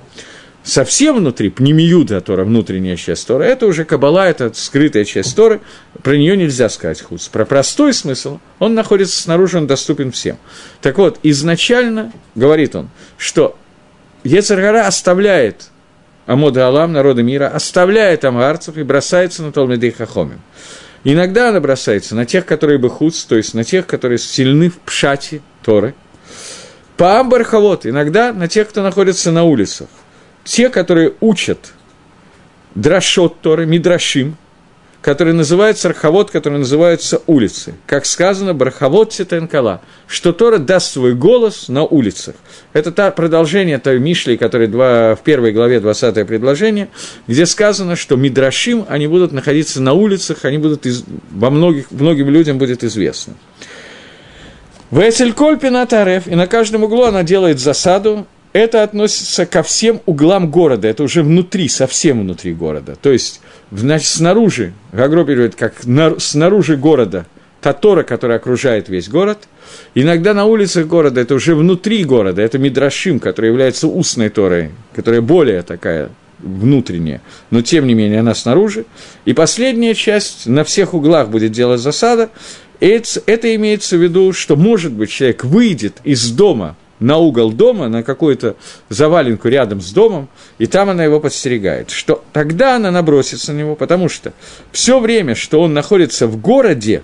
совсем 0.66 1.16
внутри, 1.16 1.48
пнемиюда 1.48 2.20
Тора, 2.20 2.44
внутренняя 2.44 2.96
часть 2.96 3.26
Тора, 3.26 3.44
это 3.44 3.66
уже 3.66 3.84
Кабала, 3.84 4.26
это 4.28 4.52
скрытая 4.52 5.04
часть 5.04 5.34
Торы, 5.36 5.60
про 6.02 6.16
нее 6.16 6.36
нельзя 6.36 6.68
сказать 6.68 7.00
хуц. 7.00 7.28
Про 7.28 7.46
простой 7.46 7.94
смысл, 7.94 8.40
он 8.58 8.74
находится 8.74 9.20
снаружи, 9.22 9.58
он 9.58 9.66
доступен 9.66 10.10
всем. 10.10 10.36
Так 10.82 10.98
вот, 10.98 11.18
изначально, 11.22 12.12
говорит 12.34 12.74
он, 12.74 12.90
что 13.16 13.56
Ецаргара 14.24 14.86
оставляет 14.86 15.68
Амода 16.26 16.66
Алам, 16.66 16.92
народы 16.92 17.22
мира, 17.22 17.46
оставляет 17.46 18.24
амгарцев 18.24 18.76
и 18.76 18.82
бросается 18.82 19.44
на 19.44 19.52
Талмидей 19.52 19.92
Хахомим. 19.92 20.40
Иногда 21.04 21.50
она 21.50 21.60
бросается 21.60 22.16
на 22.16 22.26
тех, 22.26 22.44
которые 22.44 22.78
бы 22.78 22.90
хуц, 22.90 23.22
то 23.22 23.36
есть 23.36 23.54
на 23.54 23.62
тех, 23.62 23.86
которые 23.86 24.18
сильны 24.18 24.70
в 24.70 24.78
пшате 24.80 25.40
Торы. 25.62 25.94
По 26.96 27.20
Амбархавод, 27.20 27.86
иногда 27.86 28.32
на 28.32 28.48
тех, 28.48 28.68
кто 28.68 28.82
находится 28.82 29.30
на 29.30 29.44
улицах 29.44 29.86
те, 30.46 30.70
которые 30.70 31.12
учат 31.20 31.74
Драшот 32.74 33.40
Торы, 33.40 33.66
Мидрашим, 33.66 34.36
которые 35.02 35.34
называются 35.34 35.88
Рахавод, 35.88 36.30
которые 36.30 36.60
называются 36.60 37.22
улицы. 37.26 37.74
Как 37.86 38.06
сказано, 38.06 38.54
Бархавод 38.54 39.12
Ситенкала, 39.12 39.80
что 40.06 40.32
Тора 40.32 40.58
даст 40.58 40.92
свой 40.92 41.14
голос 41.14 41.68
на 41.68 41.84
улицах. 41.84 42.34
Это 42.72 42.92
та 42.92 43.10
продолжение 43.10 43.78
той 43.78 43.98
Мишли, 43.98 44.36
которая 44.36 44.68
два, 44.68 45.14
в 45.14 45.20
первой 45.20 45.52
главе 45.52 45.80
20 45.80 46.26
предложение, 46.26 46.88
где 47.26 47.46
сказано, 47.46 47.96
что 47.96 48.16
Мидрашим, 48.16 48.84
они 48.88 49.06
будут 49.06 49.32
находиться 49.32 49.80
на 49.80 49.92
улицах, 49.92 50.44
они 50.44 50.58
будут 50.58 50.86
из, 50.86 51.04
во 51.30 51.50
многих, 51.50 51.90
многим 51.90 52.28
людям 52.30 52.58
будет 52.58 52.84
известно. 52.84 53.34
В 54.90 55.00
Эцелькольпина 55.00 55.86
Тареф, 55.86 56.26
и 56.26 56.34
на 56.34 56.46
каждом 56.46 56.84
углу 56.84 57.04
она 57.04 57.22
делает 57.22 57.58
засаду, 57.58 58.26
это 58.56 58.82
относится 58.82 59.44
ко 59.44 59.62
всем 59.62 60.00
углам 60.06 60.50
города, 60.50 60.88
это 60.88 61.02
уже 61.02 61.22
внутри, 61.22 61.68
совсем 61.68 62.20
внутри 62.20 62.54
города. 62.54 62.96
То 62.96 63.12
есть, 63.12 63.40
значит, 63.70 64.08
снаружи, 64.08 64.72
Гагро 64.92 65.24
переводит, 65.24 65.56
как 65.56 65.84
на, 65.84 66.18
снаружи 66.18 66.76
города, 66.76 67.26
та 67.60 67.74
Тора, 67.74 68.02
которая 68.02 68.38
окружает 68.38 68.88
весь 68.88 69.08
город. 69.08 69.48
Иногда 69.94 70.32
на 70.32 70.46
улицах 70.46 70.86
города, 70.86 71.20
это 71.20 71.34
уже 71.34 71.54
внутри 71.54 72.04
города, 72.04 72.40
это 72.40 72.58
Мидрашим, 72.58 73.20
который 73.20 73.50
является 73.50 73.88
устной 73.88 74.30
Торой, 74.30 74.70
которая 74.94 75.20
более 75.20 75.62
такая 75.62 76.08
внутренняя, 76.38 77.20
но 77.50 77.60
тем 77.60 77.86
не 77.86 77.92
менее 77.92 78.20
она 78.20 78.34
снаружи. 78.34 78.86
И 79.26 79.34
последняя 79.34 79.94
часть, 79.94 80.46
на 80.46 80.64
всех 80.64 80.94
углах 80.94 81.28
будет 81.28 81.52
делать 81.52 81.80
засада. 81.80 82.30
Это, 82.80 83.20
это 83.26 83.54
имеется 83.54 83.96
в 83.96 84.02
виду, 84.02 84.32
что, 84.32 84.56
может 84.56 84.92
быть, 84.92 85.10
человек 85.10 85.44
выйдет 85.44 85.98
из 86.04 86.30
дома 86.30 86.76
на 87.00 87.18
угол 87.18 87.52
дома, 87.52 87.88
на 87.88 88.02
какую-то 88.02 88.56
заваленку 88.88 89.48
рядом 89.48 89.80
с 89.80 89.92
домом, 89.92 90.28
и 90.58 90.66
там 90.66 90.90
она 90.90 91.04
его 91.04 91.20
подстерегает. 91.20 91.90
Что 91.90 92.24
тогда 92.32 92.76
она 92.76 92.90
набросится 92.90 93.52
на 93.52 93.58
него, 93.58 93.74
потому 93.76 94.08
что 94.08 94.32
все 94.72 94.98
время, 95.00 95.34
что 95.34 95.60
он 95.60 95.74
находится 95.74 96.26
в 96.26 96.40
городе, 96.40 97.02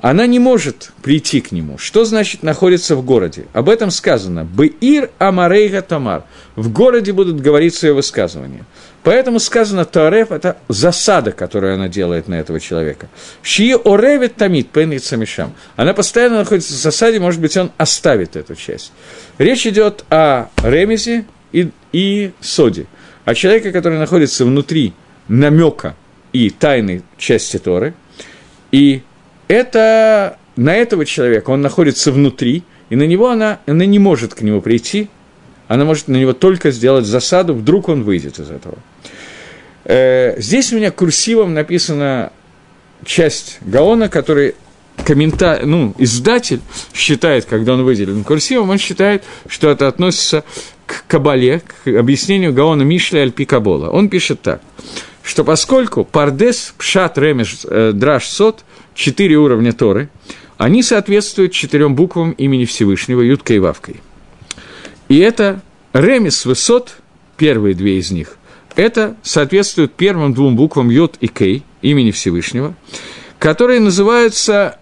она 0.00 0.26
не 0.26 0.38
может 0.38 0.92
прийти 1.02 1.40
к 1.40 1.52
нему. 1.52 1.76
Что 1.76 2.04
значит 2.04 2.42
находится 2.42 2.96
в 2.96 3.04
городе? 3.04 3.46
Об 3.52 3.68
этом 3.68 3.90
сказано. 3.90 4.44
«Беир 4.44 5.10
Амарейга 5.18 5.82
Тамар». 5.82 6.24
В 6.56 6.72
городе 6.72 7.12
будут 7.12 7.40
говорить 7.40 7.74
свои 7.74 7.92
высказывания. 7.92 8.64
Поэтому 9.02 9.38
сказано 9.38 9.84
Туареф– 9.84 10.30
это 10.30 10.58
засада, 10.68 11.32
которую 11.32 11.74
она 11.74 11.88
делает 11.88 12.28
на 12.28 12.34
этого 12.34 12.60
человека. 12.60 13.08
Шии 13.42 13.72
оревит 13.72 14.36
тамит 14.36 14.68
пенится 14.70 15.16
мишам. 15.16 15.54
Она 15.76 15.94
постоянно 15.94 16.38
находится 16.38 16.72
в 16.72 16.76
засаде, 16.76 17.18
может 17.18 17.40
быть, 17.40 17.56
он 17.56 17.70
оставит 17.78 18.36
эту 18.36 18.54
часть. 18.54 18.92
Речь 19.38 19.66
идет 19.66 20.04
о 20.10 20.46
ремезе 20.62 21.24
и, 21.52 21.70
и 21.92 22.32
соде. 22.40 22.86
О 23.24 23.34
человеке, 23.34 23.70
который 23.70 23.98
находится 23.98 24.44
внутри 24.44 24.94
намека 25.28 25.94
и 26.32 26.50
тайной 26.50 27.02
части 27.16 27.58
Торы. 27.58 27.94
И 28.70 29.02
это 29.50 30.38
на 30.54 30.76
этого 30.76 31.04
человека, 31.04 31.50
он 31.50 31.60
находится 31.60 32.12
внутри, 32.12 32.62
и 32.88 32.94
на 32.94 33.02
него 33.02 33.30
она, 33.30 33.58
она 33.66 33.84
не 33.84 33.98
может 33.98 34.34
к 34.34 34.42
нему 34.42 34.60
прийти, 34.60 35.08
она 35.66 35.84
может 35.84 36.06
на 36.06 36.16
него 36.16 36.32
только 36.32 36.70
сделать 36.70 37.04
засаду, 37.04 37.54
вдруг 37.54 37.88
он 37.88 38.04
выйдет 38.04 38.38
из 38.38 38.48
этого. 38.48 38.78
Э, 39.84 40.40
здесь 40.40 40.72
у 40.72 40.76
меня 40.76 40.92
курсивом 40.92 41.52
написана 41.52 42.32
часть 43.04 43.58
Гаона, 43.62 44.08
который 44.08 44.54
коммента... 45.04 45.60
ну, 45.64 45.94
издатель 45.98 46.60
считает, 46.94 47.44
когда 47.44 47.74
он 47.74 47.82
выделен 47.82 48.22
курсивом, 48.22 48.70
он 48.70 48.78
считает, 48.78 49.24
что 49.48 49.68
это 49.68 49.88
относится 49.88 50.44
к 50.86 51.04
Кабале, 51.08 51.60
к 51.60 51.88
объяснению 51.88 52.52
Гаона 52.52 52.82
Мишля 52.82 53.22
Альпи 53.22 53.46
Кабола. 53.46 53.90
Он 53.90 54.08
пишет 54.08 54.42
так, 54.42 54.60
что 55.24 55.42
поскольку 55.42 56.04
Пардес, 56.04 56.72
Пшат, 56.78 57.18
Ремеш, 57.18 57.58
э, 57.64 57.90
Драш, 57.92 58.26
Сот, 58.26 58.64
четыре 59.00 59.36
уровня 59.36 59.72
Торы, 59.72 60.08
они 60.58 60.82
соответствуют 60.82 61.52
четырем 61.52 61.94
буквам 61.94 62.32
имени 62.32 62.64
Всевышнего, 62.64 63.22
Юткой 63.22 63.56
и 63.56 63.60
Вавкой– 63.60 63.96
и 65.10 65.18
это 65.18 65.60
ремес 65.92 66.46
высот, 66.46 66.98
первые 67.36 67.74
две 67.74 67.98
из 67.98 68.12
них, 68.12 68.36
это 68.76 69.16
соответствует 69.24 69.92
первым 69.92 70.32
двум 70.34 70.54
буквам 70.54 70.88
Йод 70.88 71.16
и 71.20 71.26
Кей, 71.26 71.64
имени 71.82 72.12
Всевышнего, 72.12 72.76
которые 73.40 73.80
называются, 73.80 74.78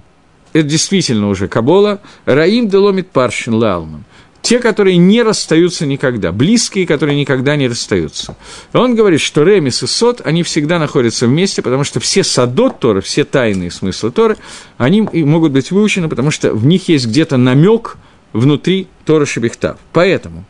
это 0.52 0.68
действительно 0.68 1.30
уже 1.30 1.48
Кабола, 1.48 2.02
Раим 2.26 2.68
Деломит 2.68 3.10
Паршин 3.10 3.54
Лалман, 3.54 4.04
те, 4.42 4.60
которые 4.60 4.96
не 4.96 5.22
расстаются 5.22 5.84
никогда, 5.84 6.32
близкие, 6.32 6.86
которые 6.86 7.18
никогда 7.18 7.56
не 7.56 7.68
расстаются. 7.68 8.36
Он 8.72 8.94
говорит, 8.94 9.20
что 9.20 9.42
Ремис 9.42 9.82
и 9.82 9.86
Сот, 9.86 10.22
они 10.24 10.42
всегда 10.42 10.78
находятся 10.78 11.26
вместе, 11.26 11.60
потому 11.60 11.84
что 11.84 12.00
все 12.00 12.24
садот 12.24 12.78
Торы, 12.78 13.00
все 13.00 13.24
тайные 13.24 13.70
смыслы 13.70 14.10
Торы, 14.10 14.36
они 14.76 15.02
могут 15.02 15.52
быть 15.52 15.70
выучены, 15.70 16.08
потому 16.08 16.30
что 16.30 16.52
в 16.54 16.66
них 16.66 16.88
есть 16.88 17.06
где-то 17.06 17.36
намек– 17.36 17.96
внутри 18.32 18.88
Тора 19.04 19.26
Шебехтав. 19.26 19.78
Поэтому 19.92 20.44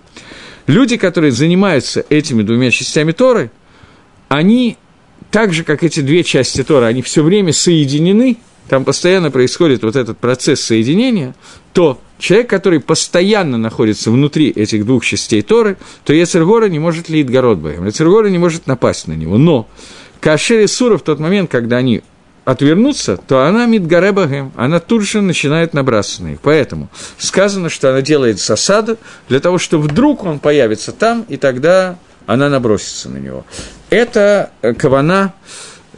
люди, 0.67 0.97
которые 0.97 1.33
занимаются 1.33 2.05
этими 2.09 2.43
двумя 2.43 2.71
частями 2.71 3.13
Торы, 3.13 3.51
они, 4.29 4.77
так 5.31 5.53
же, 5.53 5.65
как 5.65 5.83
эти 5.83 6.01
две 6.01 6.25
части 6.25 6.63
Торы, 6.63 6.87
они 6.87 7.03
все 7.03 7.23
время 7.23 7.53
соединены, 7.53 8.39
там 8.69 8.85
постоянно 8.85 9.31
происходит 9.31 9.83
вот 9.83 9.97
этот 9.97 10.19
процесс 10.19 10.61
соединения, 10.61 11.35
то 11.73 12.01
человек, 12.19 12.51
который 12.51 12.81
постоянно 12.81 13.59
находится 13.59 14.11
внутри 14.11 14.51
этих 14.51 14.85
двух 14.85 15.05
частей 15.05 15.43
Торы, 15.43 15.77
то 16.05 16.13
Ецергора 16.13 16.67
не 16.67 16.79
может 16.79 17.09
лить 17.09 17.31
Городбаем, 17.31 17.87
Ецергора 17.87 18.29
не 18.29 18.39
может 18.39 18.67
напасть 18.67 19.09
на 19.09 19.13
него. 19.13 19.39
Но 19.39 19.69
Кашер 20.21 20.67
Сура 20.69 20.99
в 20.99 21.03
тот 21.03 21.19
момент, 21.19 21.51
когда 21.51 21.77
они 21.77 22.03
отвернуться, 22.45 23.19
то 23.19 23.45
она 23.45 23.67
мидгаребагем, 23.67 24.53
она 24.57 24.81
тут 24.81 25.03
же 25.03 25.21
начинает 25.21 25.75
набрасываться 25.75 26.23
на 26.23 26.29
них. 26.29 26.39
Поэтому 26.43 26.89
сказано, 27.19 27.69
что 27.69 27.91
она 27.91 28.01
делает 28.01 28.39
засаду 28.39 28.97
для 29.29 29.41
того, 29.41 29.59
чтобы 29.59 29.85
вдруг 29.85 30.25
он 30.25 30.39
появится 30.39 30.93
там, 30.93 31.27
и 31.29 31.37
тогда 31.37 31.99
она 32.27 32.49
набросится 32.49 33.11
на 33.11 33.19
него. 33.19 33.45
Это 33.91 34.51
э, 34.63 34.73
кавана 34.75 35.35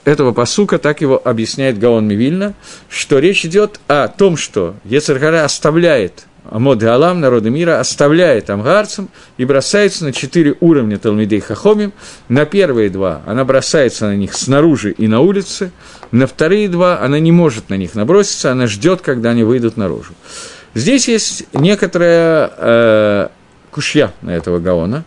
этого 0.05 0.33
посука, 0.33 0.79
так 0.79 1.01
его 1.01 1.21
объясняет 1.23 1.79
Гаон 1.79 2.07
Мивильна, 2.07 2.55
что 2.89 3.19
речь 3.19 3.45
идет 3.45 3.81
о 3.89 4.09
том, 4.09 4.37
что 4.37 4.75
Ецаргара 4.85 5.45
оставляет 5.45 6.27
Амод 6.51 6.83
Алам, 6.83 7.21
народы 7.21 7.51
мира, 7.51 7.79
оставляет 7.79 8.51
амгарцам 8.51 9.09
и 9.37 9.45
бросается 9.45 10.05
на 10.05 10.13
четыре 10.13 10.57
уровня 10.61 10.99
Талмидей 10.99 11.41
Хахомим. 11.41 11.93
На 12.29 12.45
первые 12.45 12.91
два 12.91 13.23
она 13.27 13.45
бросается 13.45 14.07
на 14.07 14.17
них 14.17 14.35
снаружи 14.35 14.91
и 14.91 15.07
на 15.07 15.21
улице, 15.21 15.71
на 16.11 16.27
вторые 16.27 16.69
два 16.69 17.01
она 17.01 17.21
не 17.21 17.31
может 17.31 17.69
на 17.69 17.75
них 17.75 17.95
наброситься, 17.95 18.51
она 18.51 18.67
ждет, 18.67 19.01
когда 19.01 19.31
они 19.31 19.45
выйдут 19.45 19.77
наружу. 19.77 20.13
Здесь 20.75 21.09
есть 21.09 21.45
некоторая 21.53 22.51
э, 22.57 23.29
кушья 23.71 24.13
на 24.23 24.31
этого 24.31 24.59
Гаона. 24.59 25.05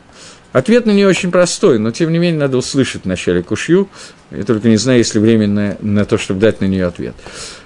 Ответ 0.54 0.86
на 0.86 0.91
нее 0.91 1.08
очень 1.08 1.32
простой, 1.32 1.80
но 1.80 1.91
тем 1.91 2.12
не 2.12 2.20
менее 2.20 2.39
надо 2.39 2.58
услышать 2.58 3.06
вначале 3.06 3.41
кушью. 3.41 3.89
Я 4.32 4.43
только 4.43 4.70
не 4.70 4.78
знаю, 4.78 4.99
есть 4.99 5.16
ли 5.16 5.20
время 5.20 5.47
на, 5.47 5.78
на 5.82 6.06
то, 6.06 6.18
чтобы 6.18 6.39
дать 6.39 6.62
на 6.62 6.66
нее 6.66 6.86
ответ. 6.86 7.16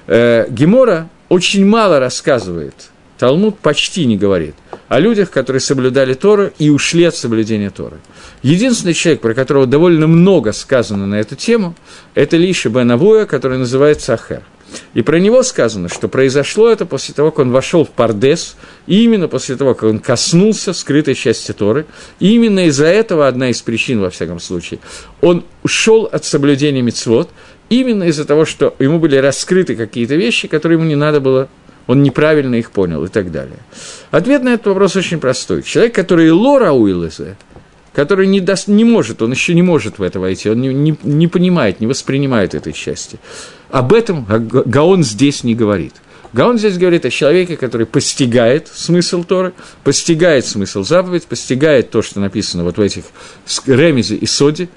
Э, 0.08 0.48
Гемора 0.50 1.10
очень 1.28 1.66
мало 1.66 2.00
рассказывает, 2.00 2.90
Талмуд 3.18 3.60
почти 3.60 4.06
не 4.06 4.16
говорит 4.16 4.56
о 4.88 5.00
людях, 5.00 5.32
которые 5.32 5.60
соблюдали 5.60 6.14
Тору 6.14 6.50
и 6.60 6.70
ушли 6.70 7.04
от 7.04 7.16
соблюдения 7.16 7.72
Торы. 7.72 7.98
Единственный 8.42 8.94
человек, 8.94 9.22
про 9.22 9.34
которого 9.34 9.68
довольно 9.68 10.08
много 10.08 10.54
сказано 10.54 11.06
на 11.06 11.16
эту 11.16 11.36
тему, 11.36 11.76
это 12.16 12.38
Лиша 12.38 12.70
бен 12.70 12.90
Авуя, 12.90 13.26
который 13.26 13.58
называется 13.58 14.14
Ахер– 14.14 14.44
и 14.94 15.02
про 15.02 15.20
него 15.20 15.44
сказано, 15.44 15.90
что 15.90 16.08
произошло 16.08 16.70
это 16.70 16.86
после 16.86 17.14
того, 17.14 17.32
как 17.32 17.40
он 17.40 17.52
вошел 17.52 17.86
в 17.86 17.90
Пардес, 17.90 18.56
и 18.86 19.04
именно 19.04 19.28
после 19.28 19.56
того, 19.56 19.74
как 19.74 19.90
он 19.90 20.00
коснулся 20.00 20.74
скрытой 20.74 21.16
части 21.16 21.52
Торы. 21.52 21.86
И 22.20 22.34
именно 22.34 22.68
из-за 22.68 22.88
этого, 22.88 23.28
одна 23.28 23.50
из 23.50 23.62
причин, 23.62 24.02
во 24.02 24.10
всяком 24.10 24.40
случае, 24.40 24.80
он 25.22 25.46
ушел 25.64 26.10
от 26.12 26.26
соблюдения 26.26 26.82
мицвод, 26.82 27.30
именно 27.70 28.04
из-за 28.06 28.26
того, 28.26 28.46
что 28.46 28.76
ему 28.80 29.00
были 29.00 29.18
раскрыты 29.18 29.76
какие-то 29.76 30.16
вещи, 30.16 30.48
которые 30.48 30.78
ему 30.78 30.88
не 30.88 30.96
надо 30.96 31.20
было 31.20 31.50
он 31.88 32.04
неправильно 32.04 32.56
их 32.56 32.72
понял 32.72 33.06
и 33.06 33.08
так 33.08 33.32
далее. 33.32 33.60
Ответ 34.12 34.44
на 34.44 34.50
этот 34.50 34.68
вопрос 34.68 34.96
очень 34.96 35.20
простой. 35.20 35.64
Человек, 35.64 35.96
который 35.96 36.30
лора 36.32 36.74
уилезе, 36.74 37.38
который 37.94 38.28
не, 38.28 38.42
даст, 38.42 38.68
не 38.68 38.84
может, 38.84 39.22
он 39.22 39.32
еще 39.32 39.56
не 39.56 39.64
может 39.64 39.98
в 39.98 40.04
это 40.04 40.20
войти, 40.20 40.50
он 40.50 40.62
не, 40.62 40.74
не, 40.74 40.96
не 41.02 41.28
понимает, 41.28 41.80
не 41.80 41.88
воспринимает 41.88 42.54
этой 42.54 42.74
счастья. 42.74 43.18
Об 43.70 43.94
этом 43.94 44.26
Гаон 44.26 45.04
здесь 45.04 45.44
не 45.44 45.56
говорит. 45.56 45.94
Гаон 46.34 46.58
здесь 46.58 46.78
говорит 46.78 47.06
о 47.06 47.10
человеке, 47.10 47.58
который 47.58 47.86
постигает 47.86 48.68
смысл 48.68 49.24
Торы, 49.24 49.54
постигает 49.84 50.46
смысл 50.46 50.84
заповедь, 50.84 51.26
постигает 51.26 51.90
то, 51.90 52.02
что 52.02 52.20
написано 52.20 52.64
вот 52.64 52.78
в 52.78 52.82
этих 52.82 53.06
ремезе 53.66 54.16
и 54.16 54.26
соде, 54.26 54.70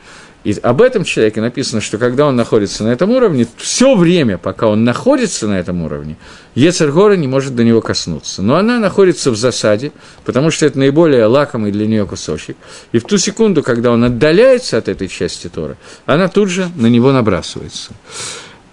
и 0.42 0.56
об 0.62 0.80
этом 0.80 1.04
человеке 1.04 1.42
написано, 1.42 1.82
что 1.82 1.98
когда 1.98 2.26
он 2.26 2.34
находится 2.34 2.82
на 2.82 2.88
этом 2.88 3.10
уровне, 3.10 3.46
все 3.58 3.94
время, 3.94 4.38
пока 4.38 4.68
он 4.68 4.84
находится 4.84 5.46
на 5.46 5.58
этом 5.58 5.82
уровне, 5.82 6.16
Ецергора 6.54 7.12
не 7.14 7.28
может 7.28 7.54
до 7.54 7.62
него 7.62 7.82
коснуться. 7.82 8.40
Но 8.40 8.56
она 8.56 8.78
находится 8.78 9.30
в 9.30 9.36
засаде, 9.36 9.92
потому 10.24 10.50
что 10.50 10.64
это 10.64 10.78
наиболее 10.78 11.26
лакомый 11.26 11.72
для 11.72 11.86
нее 11.86 12.06
кусочек. 12.06 12.56
И 12.92 12.98
в 12.98 13.04
ту 13.04 13.18
секунду, 13.18 13.62
когда 13.62 13.90
он 13.90 14.02
отдаляется 14.02 14.78
от 14.78 14.88
этой 14.88 15.08
части 15.08 15.48
Тора, 15.48 15.76
она 16.06 16.28
тут 16.28 16.48
же 16.48 16.70
на 16.74 16.86
него 16.86 17.12
набрасывается. 17.12 17.92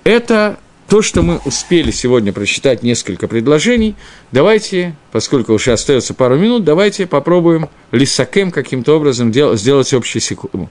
Это 0.07 0.57
то, 0.87 1.01
что 1.01 1.21
мы 1.21 1.41
успели 1.43 1.91
сегодня 1.91 2.31
прочитать 2.31 2.81
несколько 2.81 3.27
предложений, 3.27 3.95
давайте, 4.31 4.95
поскольку 5.11 5.51
уже 5.51 5.73
остается 5.73 6.13
пару 6.13 6.37
минут, 6.37 6.63
давайте 6.63 7.05
попробуем 7.05 7.67
лисакем 7.91 8.51
каким-то 8.51 8.95
образом 8.95 9.33
сделать 9.33 9.93
общий 9.93 10.21
секунду. 10.21 10.69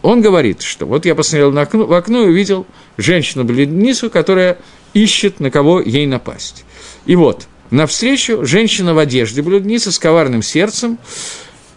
Он 0.00 0.22
говорит, 0.22 0.62
что 0.62 0.86
вот 0.86 1.04
я 1.04 1.14
посмотрел 1.14 1.52
на 1.52 1.60
окно, 1.60 1.84
в 1.84 1.92
окно 1.92 2.22
и 2.22 2.28
увидел 2.28 2.66
женщину-бледницу, 2.96 4.08
которая 4.08 4.56
ищет, 4.94 5.38
на 5.38 5.50
кого 5.50 5.82
ей 5.82 6.06
напасть. 6.06 6.64
И 7.04 7.16
вот, 7.16 7.46
навстречу 7.70 8.46
женщина 8.46 8.94
в 8.94 8.98
одежде 8.98 9.42
блудница 9.42 9.92
с 9.92 9.98
коварным 9.98 10.40
сердцем, 10.40 10.96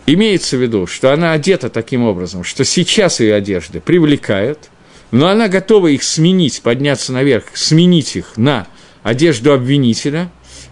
имеется 0.05 0.55
в 0.55 0.61
виду, 0.61 0.87
что 0.87 1.11
она 1.11 1.33
одета 1.33 1.69
таким 1.69 2.03
образом, 2.03 2.45
что 2.45 2.63
сейчас 2.63 3.19
ее 3.19 3.35
одежды 3.35 3.81
привлекают, 3.81 4.69
но 5.15 5.27
она 5.27 5.47
готова 5.47 5.87
их 5.87 6.03
сменить, 6.03 6.61
подняться 6.61 7.13
наверх, 7.13 7.45
сменить 7.53 8.15
их 8.15 8.37
на 8.37 8.67
одежду 9.03 9.53
обвинителя, 9.53 10.29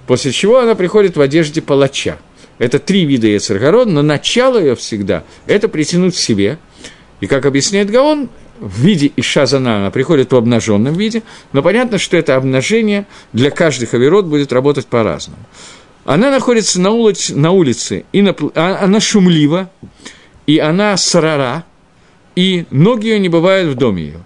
после 0.07 0.31
чего 0.31 0.59
она 0.59 0.75
приходит 0.75 1.15
в 1.15 1.21
одежде 1.21 1.61
палача. 1.61 2.17
Это 2.59 2.79
три 2.79 3.05
вида 3.05 3.27
Ецаргород, 3.27 3.87
но 3.87 4.01
начало 4.01 4.59
ее 4.59 4.75
всегда– 4.75 5.23
это 5.47 5.67
притянуть 5.67 6.15
к 6.15 6.19
себе– 6.19 6.57
и 7.23 7.25
как 7.25 7.45
объясняет 7.45 7.89
Гаон, 7.89 8.27
в 8.59 8.81
виде 8.81 9.09
Ишазана 9.15 9.77
она 9.77 9.91
приходит 9.91 10.33
в 10.33 10.35
обнаженном 10.35 10.93
виде, 10.93 11.23
но 11.53 11.63
понятно, 11.63 11.97
что 11.97 12.17
это 12.17 12.35
обнажение 12.35 13.05
для 13.31 13.49
каждых 13.49 13.93
авирот 13.93 14.25
будет 14.25 14.51
работать 14.51 14.87
по-разному. 14.87 15.39
Она 16.03 16.31
находится 16.31 16.81
на 16.81 16.89
улице, 16.89 17.33
на 17.33 17.51
улице 17.51 18.03
и 18.11 18.21
на, 18.21 18.35
а, 18.55 18.79
она 18.83 18.99
шумлива, 18.99 19.71
и 20.47 20.59
она 20.59 20.97
сарара, 20.97 21.63
и 22.35 22.65
ноги 22.71 23.07
ее 23.07 23.19
не 23.19 23.29
бывают 23.29 23.69
в 23.69 23.75
доме 23.75 24.03
ее. 24.03 24.25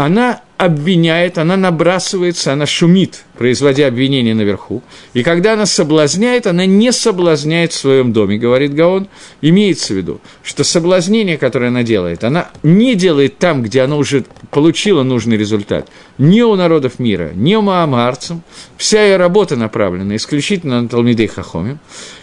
Она 0.00 0.40
обвиняет, 0.56 1.36
она 1.36 1.58
набрасывается, 1.58 2.54
она 2.54 2.64
шумит, 2.64 3.24
производя 3.36 3.86
обвинение 3.86 4.34
наверху. 4.34 4.82
И 5.12 5.22
когда 5.22 5.52
она 5.52 5.66
соблазняет, 5.66 6.46
она 6.46 6.64
не 6.64 6.90
соблазняет 6.90 7.72
в 7.72 7.76
своем 7.76 8.14
доме, 8.14 8.38
говорит 8.38 8.72
Гаон. 8.72 9.08
Имеется 9.42 9.92
в 9.92 9.98
виду, 9.98 10.22
что 10.42 10.64
соблазнение, 10.64 11.36
которое 11.36 11.66
она 11.66 11.82
делает, 11.82 12.24
она 12.24 12.48
не 12.62 12.94
делает 12.94 13.36
там, 13.36 13.62
где 13.62 13.82
она 13.82 13.96
уже 13.96 14.24
получила 14.50 15.02
нужный 15.02 15.36
результат. 15.36 15.86
Не 16.16 16.44
у 16.44 16.54
народов 16.54 16.98
мира, 16.98 17.32
не 17.34 17.58
у 17.58 17.60
маамарцам. 17.60 18.42
Вся 18.78 19.04
ее 19.04 19.18
работа 19.18 19.56
направлена 19.56 20.16
исключительно 20.16 20.80
на 20.80 20.88
Талмидей 20.88 21.26
Хахомим. 21.26 21.78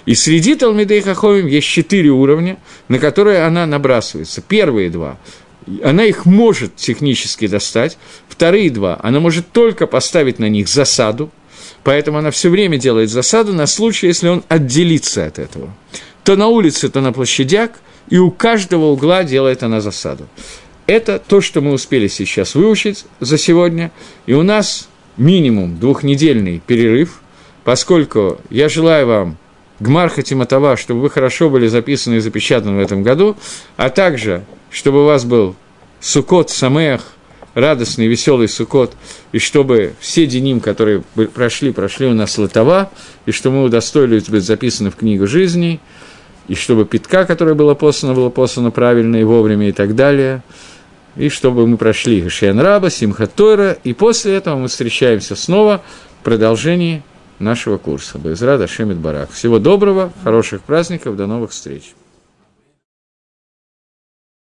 И 0.08 0.16
среди 0.16 0.56
Талмидей 0.56 1.02
Хахомим 1.02 1.46
есть 1.46 1.68
четыре 1.68 2.10
уровня, 2.10 2.58
на 2.88 2.98
которые 2.98 3.44
она 3.44 3.68
набрасывается. 3.68 4.42
Первые 4.42 4.90
два 4.90 5.20
она 5.84 6.06
их 6.06 6.26
может 6.26 6.76
технически 6.76 7.48
достать. 7.48 7.98
Вторые 8.28 8.70
два, 8.70 9.00
она 9.02 9.20
может 9.20 9.52
только 9.52 9.88
поставить 9.88 10.40
на 10.40 10.50
них 10.50 10.68
засаду, 10.68 11.30
поэтому 11.84 12.18
она 12.18 12.32
все 12.32 12.50
время 12.50 12.78
делает 12.78 13.10
засаду 13.10 13.54
на 13.54 13.68
случай, 13.68 14.08
если 14.08 14.28
он 14.28 14.44
отделится 14.48 15.26
от 15.26 15.40
этого. 15.40 15.74
То 16.24 16.36
на 16.36 16.48
улице, 16.48 16.90
то 16.90 17.02
на 17.02 17.14
площадях, 17.14 17.72
и 18.10 18.18
у 18.18 18.32
каждого 18.32 18.86
угла 18.86 19.24
делает 19.24 19.64
она 19.64 19.82
засаду. 19.82 20.28
Это 20.86 21.20
то, 21.20 21.42
что 21.42 21.60
мы 21.60 21.74
успели 21.74 22.08
сейчас 22.08 22.56
выучить 22.56 23.06
за 23.20 23.38
сегодня, 23.38 23.92
и 24.26 24.34
у 24.34 24.44
нас 24.44 24.88
минимум 25.18 25.80
двухнедельный 25.80 26.62
перерыв, 26.66 27.22
поскольку 27.66 28.40
я 28.50 28.70
желаю 28.70 29.08
вам 29.08 29.38
Гмарха 29.80 30.24
Тиматова, 30.24 30.78
чтобы 30.78 31.02
вы 31.02 31.10
хорошо 31.10 31.50
были 31.50 31.68
записаны 31.68 32.16
и 32.16 32.20
запечатаны 32.20 32.78
в 32.78 32.80
этом 32.80 33.04
году, 33.04 33.36
а 33.76 33.90
также 33.90 34.44
чтобы 34.78 35.02
у 35.02 35.06
вас 35.06 35.26
был 35.26 35.56
Сукот 36.00 36.52
Самех, 36.52 37.02
радостный, 37.56 38.06
веселый 38.06 38.48
Сукот, 38.48 38.94
и 39.32 39.40
чтобы 39.40 39.96
все 40.00 40.28
деним, 40.28 40.60
которые 40.60 41.02
прошли, 41.34 41.72
прошли 41.72 42.06
у 42.06 42.14
нас 42.14 42.38
Латова, 42.38 42.92
и 43.26 43.32
что 43.32 43.50
мы 43.50 43.64
удостоились 43.64 44.26
быть 44.26 44.44
записаны 44.44 44.92
в 44.92 44.96
книгу 44.96 45.26
жизни, 45.26 45.80
и 46.48 46.54
чтобы 46.54 46.86
питка, 46.86 47.26
которая 47.26 47.56
была 47.56 47.74
послана, 47.74 48.14
была 48.14 48.30
послана 48.30 48.70
правильно 48.70 49.16
и 49.16 49.24
вовремя 49.24 49.70
и 49.70 49.72
так 49.72 49.96
далее, 49.96 50.44
и 51.16 51.30
чтобы 51.30 51.66
мы 51.66 51.78
прошли 51.78 52.30
Шиан 52.30 52.60
Раба, 52.60 52.92
Симхат 52.92 53.34
Тойра, 53.34 53.76
и 53.84 53.94
после 53.94 54.36
этого 54.36 54.58
мы 54.58 54.68
встречаемся 54.68 55.36
снова 55.36 55.82
в 56.22 56.24
продолжении 56.24 57.02
нашего 57.40 57.80
курса. 57.80 58.20
Безрада 58.20 58.68
Шемит 58.68 58.98
Барак. 58.98 59.32
Всего 59.32 59.58
доброго, 59.58 60.14
хороших 60.24 60.62
праздников, 60.62 61.16
до 61.16 61.26
новых 61.26 61.50
встреч. 61.50 61.96